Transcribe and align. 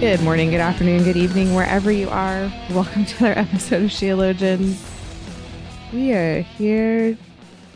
Good 0.00 0.22
morning, 0.22 0.50
good 0.50 0.60
afternoon, 0.60 1.04
good 1.04 1.18
evening, 1.18 1.54
wherever 1.54 1.92
you 1.92 2.08
are. 2.08 2.50
Welcome 2.70 3.04
to 3.04 3.16
another 3.26 3.40
episode 3.50 3.82
of 3.84 3.90
Sheologians. 3.90 4.80
We 5.92 6.14
are 6.14 6.40
here 6.40 7.18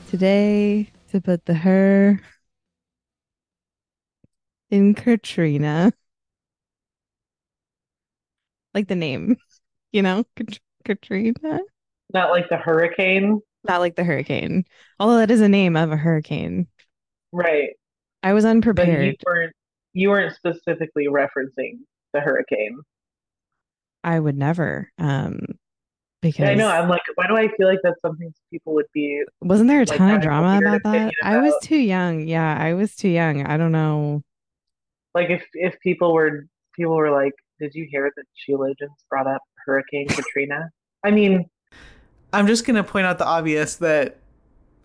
today 0.08 0.90
to 1.10 1.20
put 1.20 1.44
the 1.44 1.52
her 1.52 2.18
in 4.70 4.94
Katrina. 4.94 5.92
Like 8.72 8.88
the 8.88 8.96
name, 8.96 9.36
you 9.92 10.00
know, 10.00 10.24
Kat- 10.34 10.60
Katrina. 10.84 11.60
Not 12.14 12.30
like 12.30 12.48
the 12.48 12.56
hurricane. 12.56 13.40
Not 13.68 13.80
like 13.80 13.96
the 13.96 14.04
hurricane, 14.04 14.64
although 14.98 15.18
that 15.18 15.30
is 15.30 15.42
a 15.42 15.48
name 15.48 15.76
of 15.76 15.92
a 15.92 15.96
hurricane. 15.96 16.68
Right. 17.32 17.70
I 18.22 18.32
was 18.32 18.44
But 18.44 18.48
you 18.48 18.52
unprepared. 18.52 19.16
weren't 19.26 19.52
you 19.92 20.08
weren't 20.08 20.34
specifically 20.34 21.06
referencing 21.08 21.80
the 22.14 22.20
hurricane. 22.20 22.78
I 24.02 24.18
would 24.20 24.36
never, 24.38 24.90
um, 24.98 25.40
because 26.22 26.48
I 26.48 26.54
know, 26.54 26.68
I'm 26.68 26.88
like, 26.88 27.02
why 27.16 27.26
do 27.26 27.36
I 27.36 27.48
feel 27.56 27.66
like 27.68 27.80
that's 27.82 28.00
something 28.00 28.32
people 28.50 28.72
would 28.74 28.86
be 28.94 29.22
Wasn't 29.42 29.68
there 29.68 29.82
a 29.82 29.84
like 29.84 29.98
ton 29.98 30.14
of 30.14 30.22
drama 30.22 30.58
about 30.58 30.82
that? 30.84 30.88
opinion 30.88 31.12
I 31.22 31.36
was 31.38 31.54
too 31.62 31.76
young. 31.76 32.26
Yeah, 32.26 32.56
I 32.58 32.72
was 32.72 32.96
too 32.96 33.08
young. 33.10 33.44
I 33.44 33.56
don't 33.58 33.72
know. 33.72 34.22
like 35.14 35.28
if 35.28 35.44
if 35.52 35.78
people 35.80 36.14
were 36.14 36.46
people 36.74 36.96
were 36.96 37.10
like, 37.10 37.32
Did 37.60 37.74
you 37.74 37.86
hear 37.90 38.10
that 38.16 38.24
Sheologians 38.48 38.96
brought 39.10 39.26
up 39.26 39.42
Hurricane 39.66 40.08
Katrina? 40.08 40.70
I 41.04 41.10
mean, 41.10 41.44
I'm 42.32 42.46
just 42.46 42.66
going 42.66 42.76
to 42.76 42.84
point 42.84 43.06
out 43.06 43.18
the 43.18 43.26
obvious 43.26 43.76
that 43.76 44.16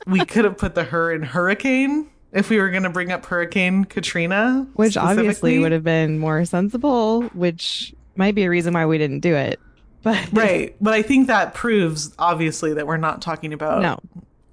we 0.05 0.23
could 0.25 0.45
have 0.45 0.57
put 0.57 0.75
the 0.75 0.83
her 0.85 1.11
in 1.11 1.23
hurricane 1.23 2.09
if 2.31 2.49
we 2.49 2.59
were 2.59 2.69
going 2.69 2.83
to 2.83 2.89
bring 2.89 3.11
up 3.11 3.25
Hurricane 3.25 3.85
Katrina. 3.85 4.67
Which 4.73 4.97
obviously 4.97 5.59
would 5.59 5.71
have 5.71 5.83
been 5.83 6.19
more 6.19 6.45
sensible, 6.45 7.23
which 7.33 7.93
might 8.15 8.35
be 8.35 8.43
a 8.43 8.49
reason 8.49 8.73
why 8.73 8.85
we 8.85 8.97
didn't 8.97 9.21
do 9.21 9.35
it. 9.35 9.59
But 10.03 10.29
Right. 10.33 10.75
But 10.79 10.93
I 10.93 11.01
think 11.01 11.27
that 11.27 11.53
proves, 11.53 12.13
obviously, 12.19 12.73
that 12.73 12.87
we're 12.87 12.97
not 12.97 13.21
talking 13.21 13.53
about 13.53 13.81
no, 13.81 13.99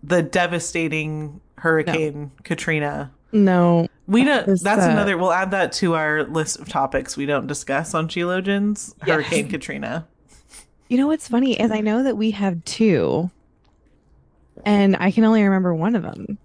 the 0.02 0.22
devastating 0.22 1.40
Hurricane 1.56 2.30
Katrina. 2.44 3.12
no. 3.32 3.88
We 4.08 4.22
don't. 4.22 4.46
That's 4.46 4.84
uh, 4.84 4.90
another. 4.90 5.18
We'll 5.18 5.32
add 5.32 5.50
that 5.50 5.72
to 5.72 5.94
our 5.94 6.22
list 6.22 6.60
of 6.60 6.68
topics 6.68 7.16
we 7.16 7.26
don't 7.26 7.48
discuss 7.48 7.92
on 7.92 8.06
Sheologians. 8.06 8.94
Yeah. 9.04 9.14
Hurricane 9.14 9.48
Katrina. 9.48 10.06
You 10.88 10.96
know 10.96 11.08
what's 11.08 11.26
funny 11.26 11.58
is 11.60 11.72
I 11.72 11.80
know 11.80 12.04
that 12.04 12.16
we 12.16 12.30
have 12.30 12.64
two, 12.64 13.28
and 14.64 14.96
I 15.00 15.10
can 15.10 15.24
only 15.24 15.42
remember 15.42 15.74
one 15.74 15.96
of 15.96 16.04
them. 16.04 16.38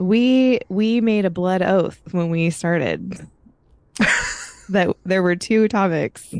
We 0.00 0.60
we 0.68 1.00
made 1.00 1.24
a 1.26 1.30
blood 1.30 1.62
oath 1.62 2.00
when 2.10 2.30
we 2.30 2.50
started 2.50 3.20
that 4.70 4.96
there 5.04 5.22
were 5.22 5.36
two 5.36 5.68
topics. 5.68 6.34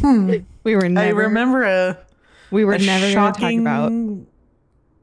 Hmm. 0.00 0.34
We 0.64 0.74
were 0.74 0.84
I 0.84 0.88
never 0.88 1.22
remember 1.22 1.62
a, 1.62 1.98
we 2.50 2.64
were 2.64 2.74
a 2.74 2.78
never 2.78 3.12
going 3.14 3.32
to 3.32 3.40
talk 3.40 3.52
about 3.52 3.92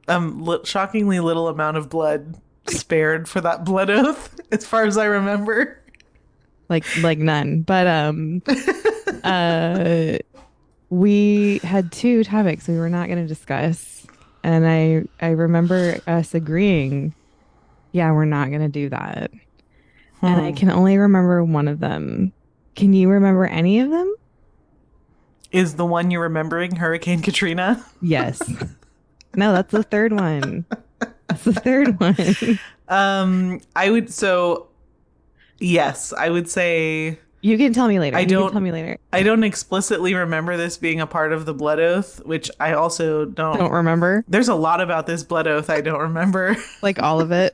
um, 0.09 0.44
li- 0.44 0.59
shockingly 0.66 1.22
little 1.22 1.47
amount 1.47 1.78
of 1.78 1.90
blood 1.90 2.35
spared 2.68 3.29
for 3.29 3.40
that 3.41 3.63
blood 3.63 3.90
oath, 3.90 4.38
as 4.52 4.66
far 4.66 4.84
as 4.84 4.97
I 4.97 5.06
remember. 5.06 5.81
like 6.69 6.85
like 6.97 7.18
none 7.18 7.62
but 7.62 7.88
um 7.88 8.41
uh 9.23 10.18
we 10.90 11.59
had 11.63 11.91
two 11.91 12.23
topics 12.23 12.68
we 12.68 12.78
were 12.78 12.90
not 12.90 13.07
going 13.07 13.22
to 13.22 13.28
discuss 13.28 14.06
and 14.44 14.66
i 14.68 15.03
i 15.25 15.29
remember 15.29 16.00
us 16.07 16.34
agreeing 16.34 17.13
yeah 17.94 18.12
we're 18.12 18.26
not 18.26 18.50
going 18.50 18.62
to 18.62 18.68
do 18.68 18.90
that 18.90 19.31
and 20.22 20.42
i 20.42 20.50
Hmm. 20.52 20.56
can 20.58 20.70
only 20.70 20.98
remember 20.98 21.42
one 21.44 21.68
of 21.70 21.80
them 21.80 22.34
can 22.76 22.92
you 22.94 23.08
remember 23.09 23.46
any 23.46 23.80
of 23.80 23.90
them 23.90 24.14
Is 25.52 25.76
the 25.76 25.86
one 25.86 26.12
you're 26.12 26.22
remembering 26.24 26.76
Hurricane 26.76 27.22
Katrina? 27.22 27.86
yes 28.02 28.42
no 29.36 29.53
that's 29.53 29.72
the 29.72 29.84
third 29.84 30.12
one 30.14 30.66
that's 31.28 31.44
the 31.46 31.53
third 31.53 32.00
one 32.00 32.59
Um, 32.90 33.62
I 33.78 33.90
would 33.90 34.12
so. 34.12 34.68
Yes, 35.59 36.12
I 36.12 36.30
would 36.30 36.50
say 36.50 37.18
you 37.44 37.58
can 37.59 37.74
tell 37.74 37.88
me 37.88 38.00
later 38.00 38.18
I 38.18 38.22
You 38.22 38.26
can 38.26 38.34
don't- 38.40 38.52
tell 38.54 38.62
me 38.62 38.72
later 38.72 38.98
I 39.12 39.22
don't 39.22 39.44
explicitly 39.44 40.16
remember 40.16 40.58
this 40.58 40.78
being 40.78 41.00
a 41.02 41.06
part 41.06 41.31
of 41.34 41.46
the 41.46 41.54
blood 41.54 41.80
oath, 41.80 42.20
which 42.26 42.50
I 42.59 42.74
also 42.74 43.26
don't. 43.26 43.59
don't 43.59 43.72
remember 43.72 44.24
There's 44.28 44.48
a 44.48 44.56
lot 44.56 44.81
about 44.81 45.06
this 45.06 45.24
blood 45.24 45.46
oath 45.48 45.70
I 45.70 45.82
don't 45.82 46.00
remember. 46.00 46.56
like 46.82 47.00
all 47.02 47.22
of 47.22 47.32
it 47.32 47.53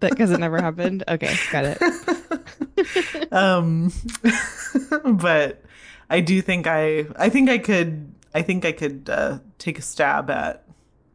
that 0.00 0.10
because 0.10 0.32
it 0.32 0.40
never 0.40 0.60
happened 0.60 1.04
okay 1.06 1.34
got 1.52 1.64
it 1.64 3.32
um, 3.32 3.92
but 5.04 5.62
I 6.10 6.20
do 6.20 6.42
think 6.42 6.66
I 6.66 7.06
I 7.16 7.28
think 7.28 7.48
I 7.48 7.58
could 7.58 8.12
I 8.34 8.42
think 8.42 8.64
I 8.64 8.72
could 8.72 9.08
uh, 9.10 9.38
take 9.58 9.78
a 9.78 9.82
stab 9.82 10.30
at. 10.30 10.64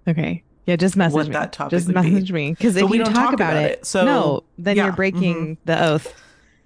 Okay. 0.08 0.44
Yeah, 0.66 0.76
just 0.76 0.96
message 0.96 1.14
What 1.16 1.28
me. 1.28 1.34
that 1.34 1.52
topic 1.54 1.72
just 1.72 1.88
would 1.88 1.96
be. 1.96 2.12
message 2.12 2.32
me 2.32 2.52
because 2.52 2.76
if 2.76 2.90
we 2.90 2.98
you 2.98 3.04
don't 3.04 3.14
talk, 3.14 3.26
talk 3.26 3.34
about, 3.34 3.54
about 3.54 3.64
it, 3.72 3.86
so- 3.86 4.06
no, 4.06 4.44
then 4.58 4.76
yeah, 4.78 4.86
you're 4.86 4.94
breaking 4.94 5.58
the 5.66 5.82
oath. 5.84 6.14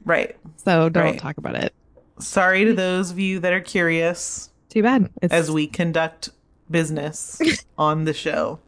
Right. 0.05 0.35
So 0.57 0.89
don't 0.89 1.03
Right. 1.03 1.19
talk 1.19 1.37
about 1.37 1.55
it. 1.55 1.73
Sorry 2.19 2.65
to 2.65 2.73
those 2.73 3.11
of 3.11 3.19
you 3.19 3.39
that 3.39 3.53
are 3.53 3.61
curious 3.61 4.49
Too 4.69 4.83
bad. 4.83 5.09
It's 5.21 5.33
as 5.33 5.49
we 5.51 5.67
conduct 5.67 6.29
business 6.69 7.41
on 7.77 8.05
the 8.05 8.13
show. 8.13 8.59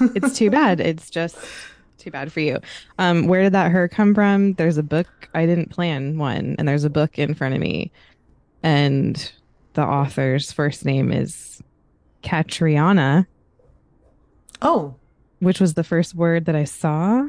it's 0.00 0.36
too 0.38 0.50
bad. 0.50 0.80
It's 0.80 1.10
just 1.10 1.36
too 1.98 2.10
bad 2.10 2.32
for 2.32 2.40
you. 2.40 2.58
Um, 2.98 3.26
where 3.26 3.42
did 3.42 3.52
that 3.54 3.70
her 3.72 3.88
come 3.88 4.14
from? 4.14 4.52
There's 4.54 4.78
a 4.78 4.82
book. 4.82 5.06
I 5.34 5.46
didn't 5.46 5.70
plan 5.70 6.18
one, 6.18 6.54
and 6.58 6.68
there's 6.68 6.84
a 6.84 6.90
book 6.90 7.18
in 7.18 7.34
front 7.34 7.54
of 7.54 7.60
me, 7.60 7.90
and 8.62 9.32
the 9.72 9.82
author's 9.82 10.52
first 10.52 10.84
name 10.84 11.10
is 11.10 11.60
Catriona, 12.22 13.26
Oh, 14.62 14.94
which 15.40 15.60
was 15.60 15.74
the 15.74 15.84
first 15.84 16.14
word 16.14 16.44
that 16.46 16.54
I 16.56 16.64
saw. 16.64 17.28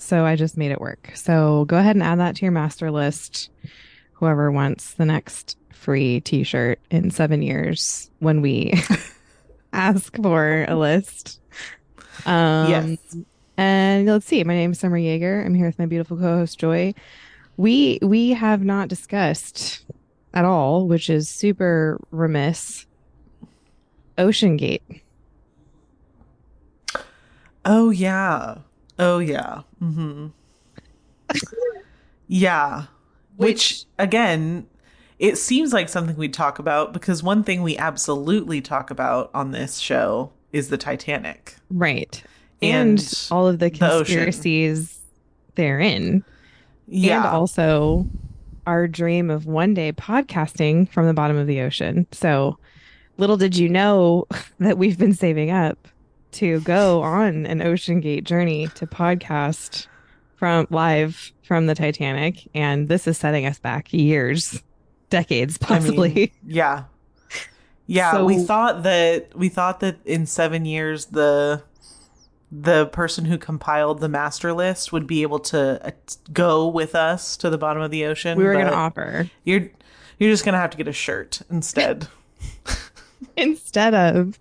So 0.00 0.24
I 0.24 0.34
just 0.34 0.56
made 0.56 0.70
it 0.72 0.80
work. 0.80 1.12
So 1.14 1.66
go 1.66 1.76
ahead 1.76 1.94
and 1.94 2.02
add 2.02 2.18
that 2.20 2.34
to 2.36 2.42
your 2.42 2.52
master 2.52 2.90
list. 2.90 3.50
Whoever 4.14 4.50
wants 4.50 4.94
the 4.94 5.04
next 5.04 5.58
free 5.74 6.20
t 6.22 6.42
shirt 6.42 6.80
in 6.90 7.10
seven 7.10 7.42
years 7.42 8.10
when 8.18 8.40
we 8.40 8.72
ask 9.74 10.16
for 10.16 10.64
a 10.66 10.74
list. 10.74 11.38
Um, 12.24 12.70
yes. 12.70 13.16
And 13.58 14.06
let's 14.06 14.24
see. 14.24 14.42
My 14.42 14.54
name 14.54 14.72
is 14.72 14.80
Summer 14.80 14.96
Jaeger. 14.96 15.42
I'm 15.44 15.54
here 15.54 15.66
with 15.66 15.78
my 15.78 15.84
beautiful 15.84 16.16
co-host 16.16 16.58
Joy. 16.58 16.94
We 17.58 17.98
we 18.00 18.30
have 18.30 18.64
not 18.64 18.88
discussed 18.88 19.84
at 20.32 20.46
all, 20.46 20.88
which 20.88 21.10
is 21.10 21.28
super 21.28 22.00
remiss. 22.10 22.86
OceanGate. 24.16 25.02
Oh 27.66 27.90
yeah. 27.90 28.56
Oh 29.00 29.18
yeah. 29.18 29.62
Mm-hmm. 29.82 30.26
yeah. 32.28 32.84
Which 33.36 33.84
again, 33.98 34.66
it 35.18 35.38
seems 35.38 35.72
like 35.72 35.88
something 35.88 36.16
we'd 36.16 36.34
talk 36.34 36.58
about 36.58 36.92
because 36.92 37.22
one 37.22 37.42
thing 37.42 37.62
we 37.62 37.76
absolutely 37.78 38.60
talk 38.60 38.90
about 38.90 39.30
on 39.34 39.52
this 39.52 39.78
show 39.78 40.32
is 40.52 40.68
the 40.68 40.76
Titanic. 40.76 41.56
Right. 41.70 42.22
And, 42.60 42.98
And 42.98 43.28
all 43.30 43.48
of 43.48 43.58
the 43.58 43.70
the 43.70 43.78
conspiracies 43.78 45.00
therein. 45.54 46.22
Yeah. 46.86 47.24
And 47.24 47.26
also 47.28 48.06
our 48.66 48.86
dream 48.86 49.30
of 49.30 49.46
one 49.46 49.72
day 49.72 49.92
podcasting 49.92 50.90
from 50.90 51.06
the 51.06 51.14
bottom 51.14 51.38
of 51.38 51.46
the 51.46 51.62
ocean. 51.62 52.06
So 52.12 52.58
little 53.16 53.38
did 53.38 53.56
you 53.56 53.70
know 53.70 54.26
that 54.58 54.76
we've 54.76 54.98
been 54.98 55.14
saving 55.14 55.50
up 55.50 55.88
to 56.32 56.60
go 56.60 57.02
on 57.02 57.46
an 57.46 57.60
OceanGate 57.60 58.24
journey 58.24 58.68
to 58.74 58.86
podcast 58.86 59.86
from 60.36 60.66
live 60.70 61.32
from 61.42 61.66
the 61.66 61.74
Titanic. 61.74 62.48
And 62.54 62.88
this 62.88 63.06
is 63.06 63.18
setting 63.18 63.46
us 63.46 63.58
back 63.58 63.92
years, 63.92 64.62
decades, 65.10 65.58
I 65.62 65.74
mean, 65.74 65.82
possibly. 65.82 66.32
yeah. 66.46 66.84
Yeah, 67.86 68.22
we 68.22 68.38
thought 68.38 68.84
that 68.84 69.36
we 69.36 69.48
thought 69.48 69.80
that 69.80 69.96
in 70.04 70.24
7 70.24 70.64
years 70.64 71.06
the 71.06 71.64
the 72.52 72.86
person 72.86 73.24
who 73.24 73.36
compiled 73.36 74.00
the 74.00 74.08
master 74.08 74.52
list 74.52 74.92
would 74.92 75.06
be 75.06 75.22
able 75.22 75.38
to 75.38 75.84
uh, 75.84 75.90
go 76.32 76.68
with 76.68 76.94
us 76.94 77.36
to 77.38 77.50
the 77.50 77.58
bottom 77.58 77.82
of 77.82 77.90
the 77.90 78.04
ocean. 78.04 78.38
We 78.38 78.44
were 78.44 78.52
going 78.52 78.66
to 78.66 78.74
offer 78.74 79.30
You're 79.44 79.70
you're 80.18 80.30
just 80.30 80.44
gonna 80.44 80.58
have 80.58 80.70
to 80.70 80.76
get 80.76 80.86
a 80.86 80.92
shirt 80.92 81.42
instead. 81.50 82.06
instead 83.36 83.94
of 83.94 84.38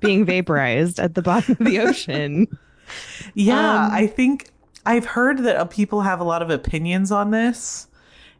being 0.00 0.24
vaporized 0.24 0.98
at 1.00 1.14
the 1.14 1.22
bottom 1.22 1.56
of 1.58 1.66
the 1.66 1.78
ocean. 1.88 2.46
yeah, 3.34 3.86
Um, 3.86 3.92
I 3.92 4.06
think 4.06 4.50
I've 4.86 5.06
heard 5.06 5.38
that 5.44 5.56
uh, 5.56 5.64
people 5.64 6.02
have 6.02 6.20
a 6.20 6.24
lot 6.24 6.42
of 6.42 6.50
opinions 6.50 7.10
on 7.10 7.30
this, 7.30 7.86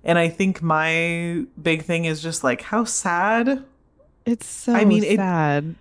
and 0.05 0.19
I 0.19 0.29
think 0.29 0.62
my 0.62 1.44
big 1.61 1.82
thing 1.82 2.05
is 2.05 2.23
just 2.23 2.44
like 2.44 2.62
how 2.62 2.85
sad. 2.85 3.65
It's 4.26 4.47
so 4.47 4.75
I 4.75 4.85
mean, 4.85 5.05
it- 5.05 5.17
sad. 5.17 5.75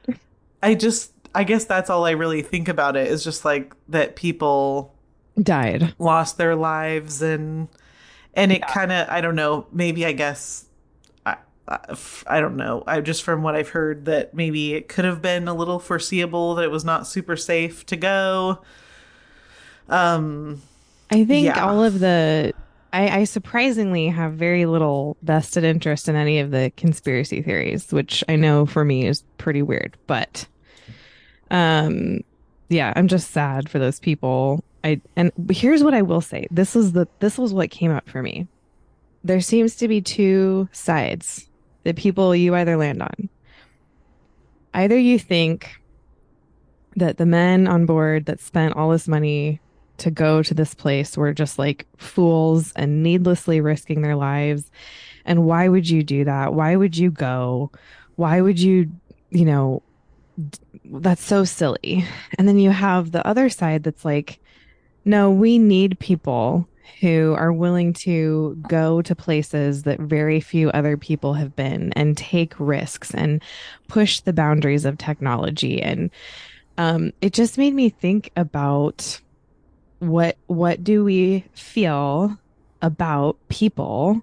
I 0.62 0.76
just 0.76 1.12
I 1.36 1.44
guess 1.44 1.66
that's 1.66 1.90
all 1.90 2.06
I 2.06 2.12
really 2.12 2.42
think 2.42 2.68
about 2.70 2.96
it 2.96 3.08
is 3.08 3.24
just 3.24 3.44
like 3.44 3.74
that 3.90 4.16
people 4.16 4.94
Died. 5.42 5.94
lost 6.00 6.38
their 6.38 6.56
lives 6.56 7.22
and 7.22 7.68
and 8.34 8.52
it 8.52 8.66
kind 8.68 8.92
of 8.92 9.10
I 9.10 9.20
don't 9.20 9.36
know 9.36 9.66
maybe 9.72 10.06
I 10.06 10.12
guess 10.14 10.66
I, 11.68 11.76
I 11.76 11.92
f- 11.92 12.24
I 12.28 12.40
don't 12.42 12.58
know 12.58 12.84
I 12.88 13.00
just 13.02 13.24
from 13.24 13.42
what 13.44 13.56
I've 13.56 13.70
heard 13.70 14.06
that 14.06 14.34
maybe 14.34 14.74
it 14.74 14.88
could 14.90 15.06
have 15.06 15.22
been 15.22 15.48
a 15.48 15.54
little 15.54 15.80
foreseeable 15.80 16.56
that 16.56 16.64
it 16.64 16.72
was 16.72 16.86
not 16.86 17.08
super 17.08 17.36
safe 17.38 17.86
to 17.88 17.96
go 17.96 18.60
um 19.90 20.62
I 21.12 21.26
think 21.26 21.46
Yeah. 21.46 21.66
all 21.66 21.84
of 21.84 22.00
the 22.00 22.54
I, 22.92 23.22
I 23.22 23.24
surprisingly 23.24 24.08
have 24.08 24.34
very 24.34 24.66
little 24.68 25.18
vested 25.24 25.64
interest 25.64 26.08
in 26.08 26.16
any 26.16 26.38
of 26.40 26.52
the 26.52 26.72
conspiracy 26.78 27.42
theories, 27.42 27.92
which 27.92 28.24
I 28.30 28.36
know 28.36 28.68
for 28.68 28.86
me 28.86 29.08
is 29.08 29.24
pretty 29.40 29.64
weird. 29.64 29.98
But 30.08 30.48
um 31.52 32.22
yeah, 32.70 32.94
I'm 32.96 33.08
just 33.08 33.32
sad 33.32 33.70
for 33.70 33.80
those 33.80 34.00
people. 34.00 34.64
I 34.84 35.02
and 35.16 35.32
here's 35.52 35.84
what 35.84 35.94
I 35.94 36.02
will 36.02 36.22
say. 36.22 36.48
This 36.52 36.76
is 36.76 36.92
the 36.94 37.08
this 37.20 37.38
was 37.38 37.54
what 37.54 37.70
came 37.72 37.92
up 37.92 38.08
for 38.10 38.22
me. 38.22 38.48
There 39.24 39.42
seems 39.42 39.76
to 39.78 39.88
be 39.88 40.02
two 40.02 40.68
sides 40.72 41.48
that 41.84 41.96
people 41.96 42.36
you 42.36 42.56
either 42.56 42.78
land 42.78 43.02
on. 43.02 43.30
Either 44.74 44.98
you 44.98 45.20
think 45.20 45.80
that 46.96 47.18
the 47.18 47.26
men 47.26 47.68
on 47.68 47.86
board 47.86 48.26
that 48.26 48.40
spent 48.40 48.76
all 48.76 48.90
this 48.90 49.08
money 49.08 49.60
to 49.98 50.12
go 50.12 50.42
to 50.44 50.54
this 50.54 50.74
place 50.74 51.18
were 51.18 51.34
just 51.34 51.60
like 51.60 51.86
fools 51.98 52.74
and 52.76 53.04
needlessly 53.04 53.62
risking 53.62 54.02
their 54.02 54.16
lives. 54.16 54.72
And 55.26 55.46
why 55.46 55.68
would 55.68 55.90
you 55.90 56.04
do 56.04 56.26
that? 56.26 56.54
Why 56.54 56.76
would 56.76 56.98
you 56.98 57.12
go? 57.12 57.72
Why 58.16 58.42
would 58.42 58.60
you, 58.60 58.92
you 59.30 59.46
know, 59.46 59.84
that's 60.86 61.24
so 61.24 61.44
silly. 61.44 62.06
And 62.38 62.48
then 62.48 62.58
you 62.58 62.72
have 62.72 63.12
the 63.12 63.26
other 63.26 63.50
side 63.50 63.84
that's 63.84 64.04
like, 64.04 64.40
no, 65.06 65.30
we 65.32 65.58
need 65.60 66.00
people 66.00 66.68
who 67.00 67.36
are 67.38 67.54
willing 67.54 67.94
to 67.94 68.56
go 68.68 69.02
to 69.02 69.16
places 69.16 69.84
that 69.84 70.00
very 70.00 70.40
few 70.40 70.70
other 70.72 70.98
people 70.98 71.34
have 71.34 71.56
been 71.56 71.94
and 71.94 72.18
take 72.18 72.54
risks 72.60 73.14
and 73.14 73.42
push 73.88 74.20
the 74.20 74.34
boundaries 74.34 74.86
of 74.86 74.98
technology. 74.98 75.82
And 75.82 76.10
um, 76.78 77.12
it 77.22 77.34
just 77.34 77.58
made 77.58 77.74
me 77.74 77.90
think 77.90 78.32
about 78.36 79.22
what 80.00 80.38
what 80.48 80.84
do 80.84 81.04
we 81.04 81.46
feel 81.54 82.38
about 82.82 83.38
people 83.48 84.22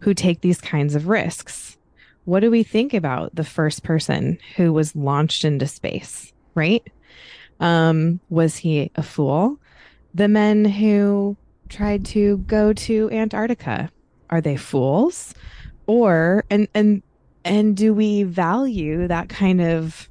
who 0.00 0.12
take 0.12 0.42
these 0.42 0.60
kinds 0.60 0.94
of 0.94 1.08
risks? 1.08 1.78
What 2.24 2.40
do 2.40 2.50
we 2.50 2.62
think 2.62 2.92
about 2.92 3.34
the 3.34 3.44
first 3.44 3.82
person 3.82 4.38
who 4.56 4.72
was 4.72 4.94
launched 4.94 5.44
into 5.44 5.66
space 5.66 6.32
right? 6.54 6.86
Um 7.60 8.20
was 8.30 8.56
he 8.56 8.90
a 8.96 9.02
fool? 9.02 9.58
The 10.14 10.28
men 10.28 10.64
who 10.64 11.36
tried 11.74 12.04
to 12.04 12.38
go 12.38 12.72
to 12.72 13.10
antarctica 13.10 13.90
are 14.30 14.40
they 14.40 14.56
fools 14.56 15.34
or 15.86 16.44
and 16.50 16.68
and 16.74 17.02
and 17.44 17.76
do 17.76 17.92
we 17.92 18.22
value 18.22 19.06
that 19.08 19.28
kind 19.28 19.60
of 19.60 20.08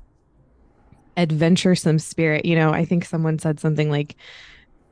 adventuresome 1.15 1.99
spirit 1.99 2.45
you 2.45 2.55
know 2.55 2.71
i 2.71 2.83
think 2.83 3.05
someone 3.05 3.39
said 3.39 3.59
something 3.59 3.89
like 3.89 4.15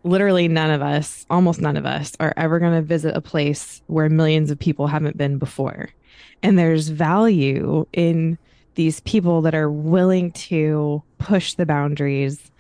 literally 0.04 0.48
none 0.48 0.72
of 0.72 0.82
us, 0.82 1.26
almost 1.30 1.62
none 1.62 1.78
of 1.78 1.86
us, 1.86 2.14
are 2.20 2.34
ever 2.38 2.60
going 2.60 2.74
to 2.74 2.82
visit 2.82 3.16
a 3.16 3.22
place 3.22 3.82
where 3.88 4.10
millions 4.10 4.52
of 4.52 4.60
people 4.60 4.88
haven't 4.88 5.18
been 5.18 5.38
before. 5.38 5.90
And 6.42 6.58
there's 6.58 6.90
value 6.90 7.86
in 7.94 8.38
these 8.76 9.00
people 9.02 9.42
that 9.42 9.54
are 9.54 9.70
willing 9.70 10.32
to 10.32 11.04
push 11.20 11.54
the 11.54 11.66
boundaries 11.66 12.52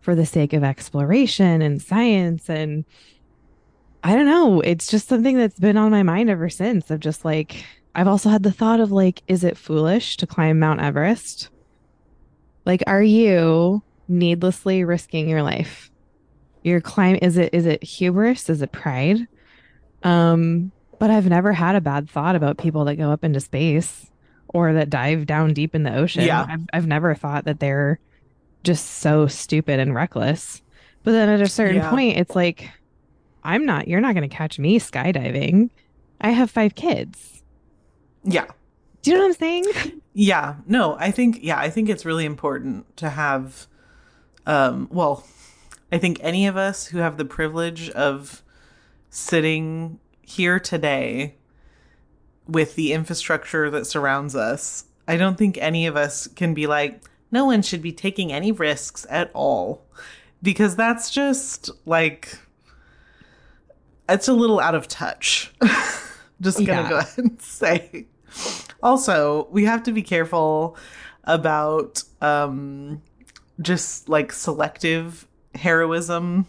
for 0.00 0.14
the 0.14 0.26
sake 0.26 0.52
of 0.52 0.64
exploration 0.64 1.60
and 1.60 1.82
science. 1.82 2.48
And 2.48 2.84
I 4.02 4.14
don't 4.14 4.26
know, 4.26 4.60
it's 4.60 4.88
just 4.88 5.08
something 5.08 5.36
that's 5.36 5.58
been 5.58 5.76
on 5.76 5.90
my 5.90 6.02
mind 6.02 6.30
ever 6.30 6.48
since 6.48 6.90
of 6.90 7.00
just 7.00 7.24
like, 7.24 7.64
I've 7.94 8.06
also 8.06 8.28
had 8.28 8.42
the 8.42 8.52
thought 8.52 8.80
of 8.80 8.92
like, 8.92 9.22
is 9.26 9.42
it 9.42 9.56
foolish 9.56 10.16
to 10.18 10.26
climb 10.26 10.58
Mount 10.58 10.80
Everest? 10.80 11.50
Like, 12.64 12.82
are 12.86 13.02
you 13.02 13.82
needlessly 14.08 14.84
risking 14.84 15.28
your 15.28 15.42
life? 15.42 15.90
your 16.62 16.80
climb 16.80 17.16
is 17.22 17.36
it 17.36 17.54
is 17.54 17.64
it 17.64 17.80
hubris 17.84 18.50
is 18.50 18.60
it 18.60 18.72
pride 18.72 19.18
um 20.02 20.72
but 20.98 21.10
i've 21.10 21.28
never 21.28 21.52
had 21.52 21.76
a 21.76 21.80
bad 21.80 22.10
thought 22.10 22.34
about 22.34 22.58
people 22.58 22.84
that 22.86 22.96
go 22.96 23.12
up 23.12 23.22
into 23.22 23.38
space 23.38 24.10
or 24.48 24.72
that 24.72 24.90
dive 24.90 25.26
down 25.26 25.54
deep 25.54 25.76
in 25.76 25.84
the 25.84 25.94
ocean 25.94 26.24
Yeah. 26.24 26.44
I've, 26.48 26.62
I've 26.72 26.86
never 26.88 27.14
thought 27.14 27.44
that 27.44 27.60
they're 27.60 28.00
just 28.64 28.84
so 28.98 29.28
stupid 29.28 29.78
and 29.78 29.94
reckless 29.94 30.60
but 31.04 31.12
then 31.12 31.28
at 31.28 31.40
a 31.40 31.48
certain 31.48 31.76
Yeah. 31.76 31.90
point 31.90 32.18
it's 32.18 32.34
like 32.34 32.68
i'm 33.46 33.64
not 33.64 33.88
you're 33.88 34.00
not 34.00 34.14
going 34.14 34.28
to 34.28 34.34
catch 34.34 34.58
me 34.58 34.78
skydiving. 34.78 35.70
I 36.20 36.30
have 36.30 36.50
five 36.50 36.74
kids. 36.74 37.42
Yeah. 38.24 38.46
Do 39.02 39.10
you 39.10 39.16
know 39.16 39.24
what 39.24 39.28
i'm 39.28 39.34
saying? 39.34 40.00
Yeah, 40.18 40.56
no, 40.66 40.96
I 40.98 41.10
think 41.10 41.40
yeah, 41.42 41.58
I 41.58 41.68
think 41.68 41.88
it's 41.88 42.06
really 42.06 42.24
important 42.24 42.96
to 42.96 43.10
have 43.10 43.66
um 44.46 44.88
well, 44.90 45.26
I 45.92 45.98
think 45.98 46.18
any 46.22 46.46
of 46.46 46.56
us 46.56 46.86
who 46.86 46.98
have 46.98 47.16
the 47.18 47.24
privilege 47.24 47.90
of 47.90 48.42
sitting 49.10 50.00
here 50.22 50.58
today 50.58 51.36
with 52.48 52.74
the 52.76 52.92
infrastructure 52.92 53.70
that 53.70 53.86
surrounds 53.86 54.34
us, 54.34 54.86
I 55.06 55.16
don't 55.16 55.36
think 55.36 55.58
any 55.58 55.86
of 55.86 55.96
us 55.96 56.26
can 56.26 56.54
be 56.54 56.66
like 56.66 57.02
no 57.30 57.44
one 57.44 57.62
should 57.62 57.82
be 57.82 57.92
taking 57.92 58.32
any 58.32 58.52
risks 58.52 59.06
at 59.10 59.30
all. 59.34 59.84
Because 60.42 60.76
that's 60.76 61.10
just 61.10 61.70
like 61.84 62.38
it's 64.08 64.28
a 64.28 64.32
little 64.32 64.60
out 64.60 64.74
of 64.74 64.88
touch. 64.88 65.52
just 66.40 66.58
gonna 66.58 66.82
Yeah. 66.82 66.88
go 66.88 66.96
ahead 66.98 67.18
and 67.18 67.40
say. 67.42 68.06
Also, 68.82 69.48
we 69.50 69.64
have 69.64 69.82
to 69.84 69.92
be 69.92 70.02
careful 70.02 70.76
about 71.24 72.02
um 72.20 73.02
just 73.60 74.08
like 74.08 74.30
selective 74.32 75.26
heroism 75.54 76.46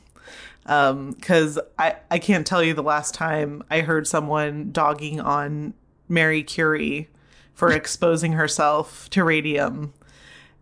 um 0.65 1.13
cuz 1.15 1.57
I 1.79 1.95
I 2.11 2.19
can't 2.19 2.45
tell 2.45 2.61
you 2.61 2.73
the 2.73 2.83
last 2.83 3.13
time 3.13 3.63
I 3.71 3.79
heard 3.81 4.05
someone 4.07 4.71
dogging 4.71 5.19
on 5.21 5.73
Mary 6.09 6.43
Curie 6.43 7.09
for 7.53 7.71
exposing 7.81 8.33
herself 8.33 9.09
to 9.11 9.23
radium 9.23 9.93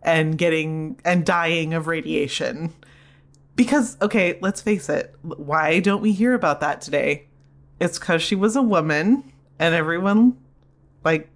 and 0.03 0.37
getting 0.37 0.99
and 1.03 1.25
dying 1.25 1.73
of 1.73 1.87
radiation. 1.87 2.71
Because 3.55 3.97
okay, 4.01 4.37
let's 4.41 4.61
face 4.61 4.89
it, 4.89 5.15
why 5.21 5.79
don't 5.79 6.01
we 6.01 6.11
hear 6.11 6.33
about 6.33 6.59
that 6.59 6.81
today? 6.81 7.27
It's 7.79 7.97
cuz 7.99 8.21
she 8.21 8.35
was 8.35 8.55
a 8.55 8.61
woman 8.61 9.31
and 9.59 9.73
everyone 9.73 10.37
like 11.03 11.29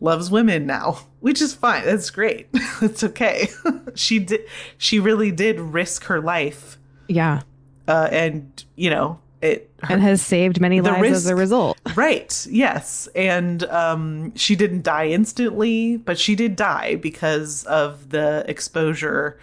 loves 0.00 0.30
women 0.30 0.66
now, 0.66 0.98
which 1.20 1.40
is 1.40 1.54
fine. 1.54 1.84
That's 1.84 2.10
great. 2.10 2.48
it's 2.82 3.02
okay. 3.02 3.48
she 3.94 4.18
did 4.18 4.42
she 4.76 4.98
really 4.98 5.30
did 5.30 5.58
risk 5.60 6.04
her 6.04 6.20
life 6.20 6.78
yeah 7.08 7.42
uh 7.88 8.08
and 8.10 8.64
you 8.74 8.90
know, 8.90 9.18
it 9.40 9.70
her, 9.82 9.94
and 9.94 10.02
has 10.02 10.20
saved 10.20 10.60
many 10.60 10.80
lives 10.80 11.10
as 11.10 11.26
a 11.26 11.36
result 11.36 11.78
Right. 11.94 12.46
Yes. 12.50 13.08
And 13.14 13.64
um 13.64 14.34
she 14.34 14.56
didn't 14.56 14.82
die 14.82 15.06
instantly, 15.08 15.96
but 15.96 16.18
she 16.18 16.34
did 16.34 16.56
die 16.56 16.96
because 16.96 17.64
of 17.64 18.10
the 18.10 18.44
exposure. 18.48 19.38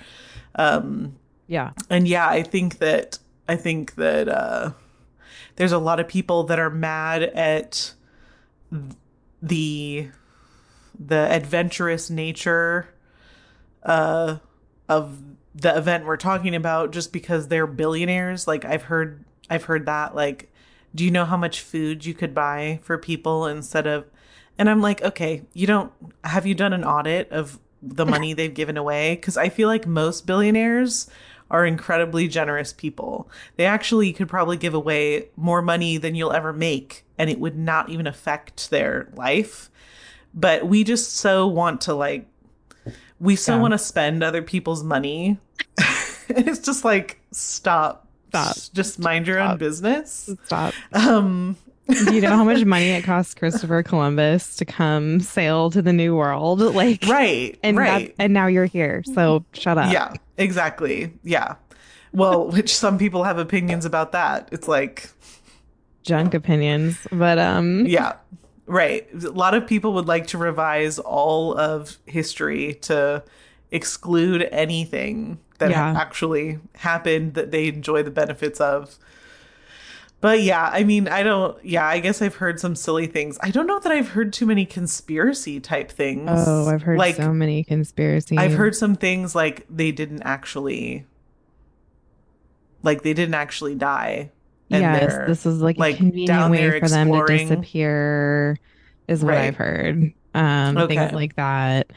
Um 0.56 1.16
yeah. 1.54 1.70
And 1.88 2.08
yeah, 2.08 2.28
I 2.28 2.42
think 2.42 2.80
that 2.80 3.20
I 3.48 3.58
think 3.58 3.94
that 3.96 4.28
uh 4.28 4.72
there's 5.56 5.72
a 5.72 5.78
lot 5.78 6.00
of 6.00 6.08
people 6.08 6.46
that 6.46 6.58
are 6.58 6.72
mad 6.72 7.22
at 7.22 7.94
the 9.40 10.10
the 10.98 11.16
adventurous 11.16 12.10
nature 12.10 12.88
uh 13.84 14.38
of 14.90 15.22
the 15.54 15.78
event 15.78 16.06
we're 16.06 16.18
talking 16.18 16.56
about 16.56 16.92
just 16.92 17.14
because 17.14 17.50
they're 17.50 17.68
billionaires. 17.68 18.48
Like 18.48 18.66
i've 18.66 18.84
heard 18.84 19.24
i've 19.48 19.66
heard 19.66 19.86
that 19.86 20.16
like 20.16 20.52
do 20.96 21.06
you 21.06 21.12
know 21.12 21.26
how 21.26 21.38
much 21.38 21.62
food 21.62 22.04
you 22.04 22.16
could 22.16 22.34
buy 22.34 22.80
for 22.82 22.98
people 22.98 23.46
instead 23.46 23.86
of 23.86 24.06
and 24.58 24.70
i'm 24.70 24.82
like 24.82 25.02
okay 25.02 25.44
you 25.54 25.68
don't 25.68 25.92
have 26.24 26.46
you 26.48 26.56
done 26.56 26.72
an 26.72 26.84
audit 26.84 27.30
of 27.30 27.60
the 27.82 28.06
money 28.06 28.32
they've 28.34 28.54
given 28.54 28.78
away? 28.78 29.16
Because 29.16 29.36
i 29.36 29.50
feel 29.50 29.68
like 29.68 29.86
most 29.86 30.26
billionaires 30.26 31.10
are 31.54 31.66
incredibly 31.66 32.28
generous 32.28 32.74
people. 32.74 33.30
They 33.56 33.66
actually 33.66 34.12
could 34.12 34.28
probably 34.28 34.58
give 34.58 34.74
away 34.74 35.30
more 35.38 35.62
money 35.62 35.98
than 35.98 36.16
you'll 36.16 36.34
ever 36.34 36.52
make, 36.52 37.06
and 37.18 37.30
it 37.30 37.40
would 37.40 37.56
not 37.58 37.90
even 37.90 38.08
affect 38.08 38.70
their 38.72 39.08
life. 39.16 39.70
But 40.34 40.68
we 40.68 40.84
just 40.84 41.14
so 41.14 41.48
want 41.48 41.80
to 41.82 41.94
like, 41.94 42.26
we 43.20 43.36
so 43.38 43.54
Yeah. 43.56 43.62
want 43.62 43.72
to 43.74 43.78
spend 43.78 44.24
other 44.24 44.42
people's 44.42 44.84
money. 44.84 45.38
it's 46.28 46.60
just 46.60 46.84
like, 46.84 47.22
stop. 47.32 48.08
Stop. 48.30 48.56
Just 48.74 48.98
mind 48.98 49.28
your 49.28 49.40
own 49.40 49.58
business. 49.60 50.32
Stop. 50.46 50.74
Um, 50.92 51.56
Do 51.90 52.16
you 52.16 52.22
know 52.22 52.30
how 52.30 52.44
much 52.44 52.64
money 52.64 52.92
it 52.92 53.04
cost 53.04 53.38
Christopher 53.38 53.84
Columbus 53.84 54.56
to 54.58 54.66
come 54.66 55.20
sail 55.20 55.70
to 55.72 55.82
the 55.82 55.94
New 55.94 56.16
World? 56.16 56.62
Like, 56.62 57.06
right. 57.08 57.58
and 57.62 57.78
right. 57.78 58.16
and 58.18 58.34
now 58.34 58.48
you're 58.48 58.66
here. 58.66 59.04
So 59.14 59.44
shut 59.54 59.78
up. 59.78 59.92
Yeah, 59.92 60.14
exactly. 60.38 61.14
Yeah. 61.24 61.56
Well, 62.14 62.48
which 62.48 62.74
some 62.76 62.98
people 62.98 63.24
have 63.24 63.38
opinions 63.38 63.86
about 63.86 64.12
that. 64.14 64.50
It's 64.52 64.68
like, 64.68 65.10
Junk 66.04 66.34
opinions, 66.34 66.98
but 67.12 67.40
um, 67.40 67.86
yeah, 67.86 68.16
right. 68.66 69.08
A 69.24 69.32
lot 69.32 69.54
of 69.54 69.66
people 69.66 69.94
would 69.94 70.08
like 70.08 70.28
to 70.28 70.38
revise 70.38 71.00
all 71.00 71.58
of 71.58 71.98
history 72.06 72.76
to 72.82 73.24
exclude 73.72 74.48
anything 74.52 75.40
that 75.60 75.72
Yeah. 75.72 75.94
actually 75.98 76.60
happened 76.76 77.34
that 77.34 77.52
they 77.52 77.68
enjoy 77.68 78.04
the 78.04 78.12
benefits 78.12 78.60
of. 78.62 78.98
But 80.24 80.42
yeah, 80.42 80.70
I 80.72 80.86
mean, 80.86 81.10
I 81.10 81.22
don't, 81.22 81.62
yeah, 81.66 81.86
I 81.86 82.00
guess 82.00 82.22
I've 82.22 82.36
heard 82.36 82.58
some 82.58 82.78
silly 82.78 83.08
things. 83.08 83.38
I 83.42 83.52
don't 83.52 83.68
know 83.68 83.82
that 83.82 83.92
I've 83.92 84.08
heard 84.08 84.32
too 84.32 84.46
many 84.46 84.66
conspiracy 84.66 85.60
type 85.60 85.92
things. 85.92 86.30
oh, 86.30 86.66
I've 86.70 86.82
heard 86.82 86.98
like, 86.98 87.18
so 87.18 87.34
many 87.34 87.66
conspiracies. 87.66 88.40
I've 88.40 88.54
heard 88.54 88.74
some 88.74 88.96
things 88.96 89.36
like 89.36 89.66
they 89.70 89.92
didn't 89.92 90.22
actually 90.24 91.06
like 92.84 93.02
they 93.02 93.14
didn't 93.14 93.36
actually 93.36 93.76
die. 93.76 94.32
yes, 94.70 95.28
this 95.28 95.46
is 95.46 95.62
like, 95.62 95.78
like, 95.78 95.96
a 95.96 95.98
convenient 95.98 96.28
down 96.30 96.52
way 96.52 96.80
for 96.80 96.88
them 96.88 97.12
to 97.12 97.22
disappear, 97.28 98.58
is 99.10 99.26
what 99.26 99.34
Right. 99.34 99.48
I've 99.50 99.58
heard. 99.58 100.14
Um, 100.34 100.78
Okay. 100.78 100.96
things 100.96 101.12
like 101.12 101.36
that. 101.36 101.92